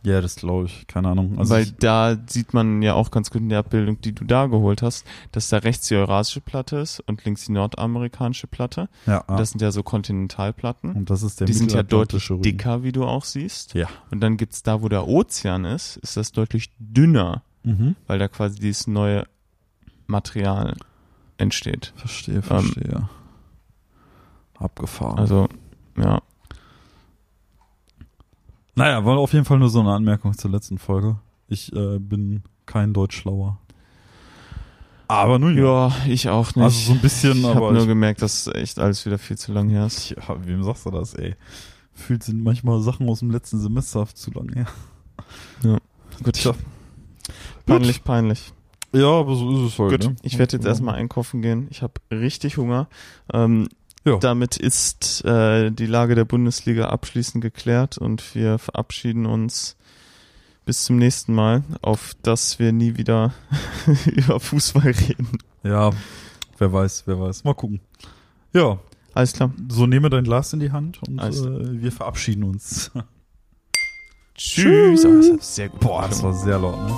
Ja, 0.03 0.21
das 0.23 0.37
glaube 0.37 0.65
ich. 0.67 0.87
Keine 0.87 1.09
Ahnung. 1.09 1.39
Also 1.39 1.53
weil 1.55 1.67
da 1.67 2.17
sieht 2.27 2.55
man 2.55 2.81
ja 2.81 2.95
auch 2.95 3.11
ganz 3.11 3.31
gut 3.31 3.43
in 3.43 3.51
der 3.51 3.59
Abbildung, 3.59 4.01
die 4.01 4.13
du 4.15 4.25
da 4.25 4.47
geholt 4.47 4.81
hast, 4.81 5.05
dass 5.33 5.51
da 5.51 5.59
rechts 5.59 5.89
die 5.89 5.97
eurasische 5.97 6.41
Platte 6.41 6.77
ist 6.79 7.01
und 7.01 7.23
links 7.27 7.45
die 7.45 7.53
nordamerikanische 7.53 8.47
Platte. 8.47 8.89
ja, 9.07 9.23
ah. 9.27 9.37
Das 9.37 9.51
sind 9.51 9.61
ja 9.61 9.71
so 9.73 9.83
Kontinentalplatten. 9.83 10.93
und 10.93 11.11
das 11.11 11.23
ist 11.23 11.41
der 11.41 11.47
die 11.47 11.53
sind 11.53 11.73
ja 11.73 11.83
deutlich 11.83 12.31
Rücken. 12.31 12.43
dicker, 12.43 12.83
wie 12.83 12.93
du 12.93 13.05
auch 13.05 13.25
siehst. 13.27 13.75
Ja. 13.75 13.89
Und 14.11 14.21
dann 14.21 14.37
gibt's 14.39 14.63
da, 14.63 14.81
wo 14.81 14.89
der 14.89 15.07
Ozean 15.07 15.65
ist, 15.67 15.97
ist 15.99 16.17
das 16.17 16.33
deutlich 16.33 16.71
dünner, 16.79 17.43
Mhm. 17.63 17.95
weil 18.07 18.19
da 18.19 18.27
quasi 18.29 18.59
dieses 18.59 18.87
neue 18.87 19.25
Material 20.07 20.77
entsteht. 21.37 21.93
Verstehe, 21.97 22.41
verstehe. 22.41 23.07
Abgefahren. 24.59 25.19
Also, 25.19 25.49
ja. 25.97 26.21
Naja, 28.81 29.05
war 29.05 29.19
auf 29.19 29.33
jeden 29.33 29.45
Fall 29.45 29.59
nur 29.59 29.69
so 29.69 29.81
eine 29.81 29.93
Anmerkung 29.93 30.37
zur 30.37 30.51
letzten 30.51 30.79
Folge. 30.79 31.17
Ich 31.49 31.73
äh, 31.75 31.99
bin 31.99 32.43
kein 32.67 32.93
Deutschlauer. 32.93 33.59
Aber 35.09 35.39
nun 35.39 35.57
ja. 35.57 35.89
Ja, 35.89 35.93
ich 36.07 36.29
auch 36.29 36.55
nicht. 36.55 36.65
Also 36.65 36.79
so 36.81 36.93
ein 36.93 37.01
bisschen, 37.01 37.39
ich 37.39 37.45
aber 37.45 37.55
habe 37.67 37.73
nur 37.75 37.83
ich- 37.83 37.89
gemerkt, 37.89 38.23
dass 38.23 38.47
echt 38.47 38.79
alles 38.79 39.05
wieder 39.05 39.19
viel 39.19 39.37
zu 39.37 39.53
lang 39.53 39.69
her 39.69 39.87
ist. 39.87 40.11
Ja, 40.11 40.17
wem 40.47 40.63
sagst 40.63 40.87
du 40.87 40.91
das, 40.91 41.15
ey? 41.15 41.35
Fühlt 41.93 42.23
sind 42.23 42.43
manchmal 42.43 42.81
Sachen 42.81 43.09
aus 43.09 43.19
dem 43.19 43.31
letzten 43.31 43.59
Semester 43.61 44.07
zu 44.07 44.31
lang 44.31 44.53
her. 44.55 44.67
Gut, 46.23 46.35
Tja. 46.35 46.55
peinlich, 47.67 48.05
peinlich. 48.05 48.53
Ja, 48.93 49.07
aber 49.09 49.35
so 49.37 49.51
ist 49.67 49.73
es 49.73 49.79
halt. 49.79 49.91
Gut, 49.91 50.05
ne? 50.11 50.17
ich 50.23 50.39
werde 50.39 50.57
jetzt 50.57 50.67
erstmal 50.67 50.95
einkaufen 50.97 51.43
gehen. 51.43 51.67
Ich 51.71 51.83
habe 51.83 51.95
richtig 52.11 52.57
Hunger. 52.57 52.89
Ähm, 53.33 53.69
Ja. 54.05 54.17
Damit 54.19 54.57
ist 54.57 55.25
äh, 55.25 55.71
die 55.71 55.87
Lage 55.87 56.15
der 56.15 56.25
Bundesliga 56.25 56.89
abschließend 56.89 57.43
geklärt 57.43 57.99
und 57.99 58.35
wir 58.35 58.59
verabschieden 58.59 59.27
uns 59.27 59.77
bis 60.65 60.85
zum 60.85 60.97
nächsten 60.97 61.35
Mal, 61.35 61.65
auf 61.83 62.15
dass 62.23 62.59
wir 62.59 62.73
nie 62.73 62.97
wieder 62.97 63.35
über 64.07 64.41
Fußball 64.41 64.93
reden. 64.93 65.39
Ja, 65.63 65.91
wer 66.59 66.73
weiß, 66.73 67.03
wer 67.07 67.21
weiß. 67.21 67.45
Mal 67.45 67.55
gucken. 67.55 67.81
Ja, 68.53 68.79
Alles 69.13 69.35
klar. 69.35 69.53
so 69.69 69.87
nehme 69.87 70.09
dein 70.09 70.25
Glas 70.25 70.53
in 70.53 70.61
die 70.61 70.73
Hand 70.73 71.01
und 71.07 71.19
äh, 71.19 71.83
wir 71.83 71.93
verabschieden 71.93 72.45
uns. 72.45 72.91
Tschüss. 74.35 75.05
Oh, 75.05 75.37
das 75.37 75.55
sehr 75.57 75.69
gut 75.69 75.81
Boah, 75.81 76.09
das 76.09 76.23
war 76.23 76.33
sehr 76.33 76.59
laut, 76.59 76.79
ne? 76.79 76.97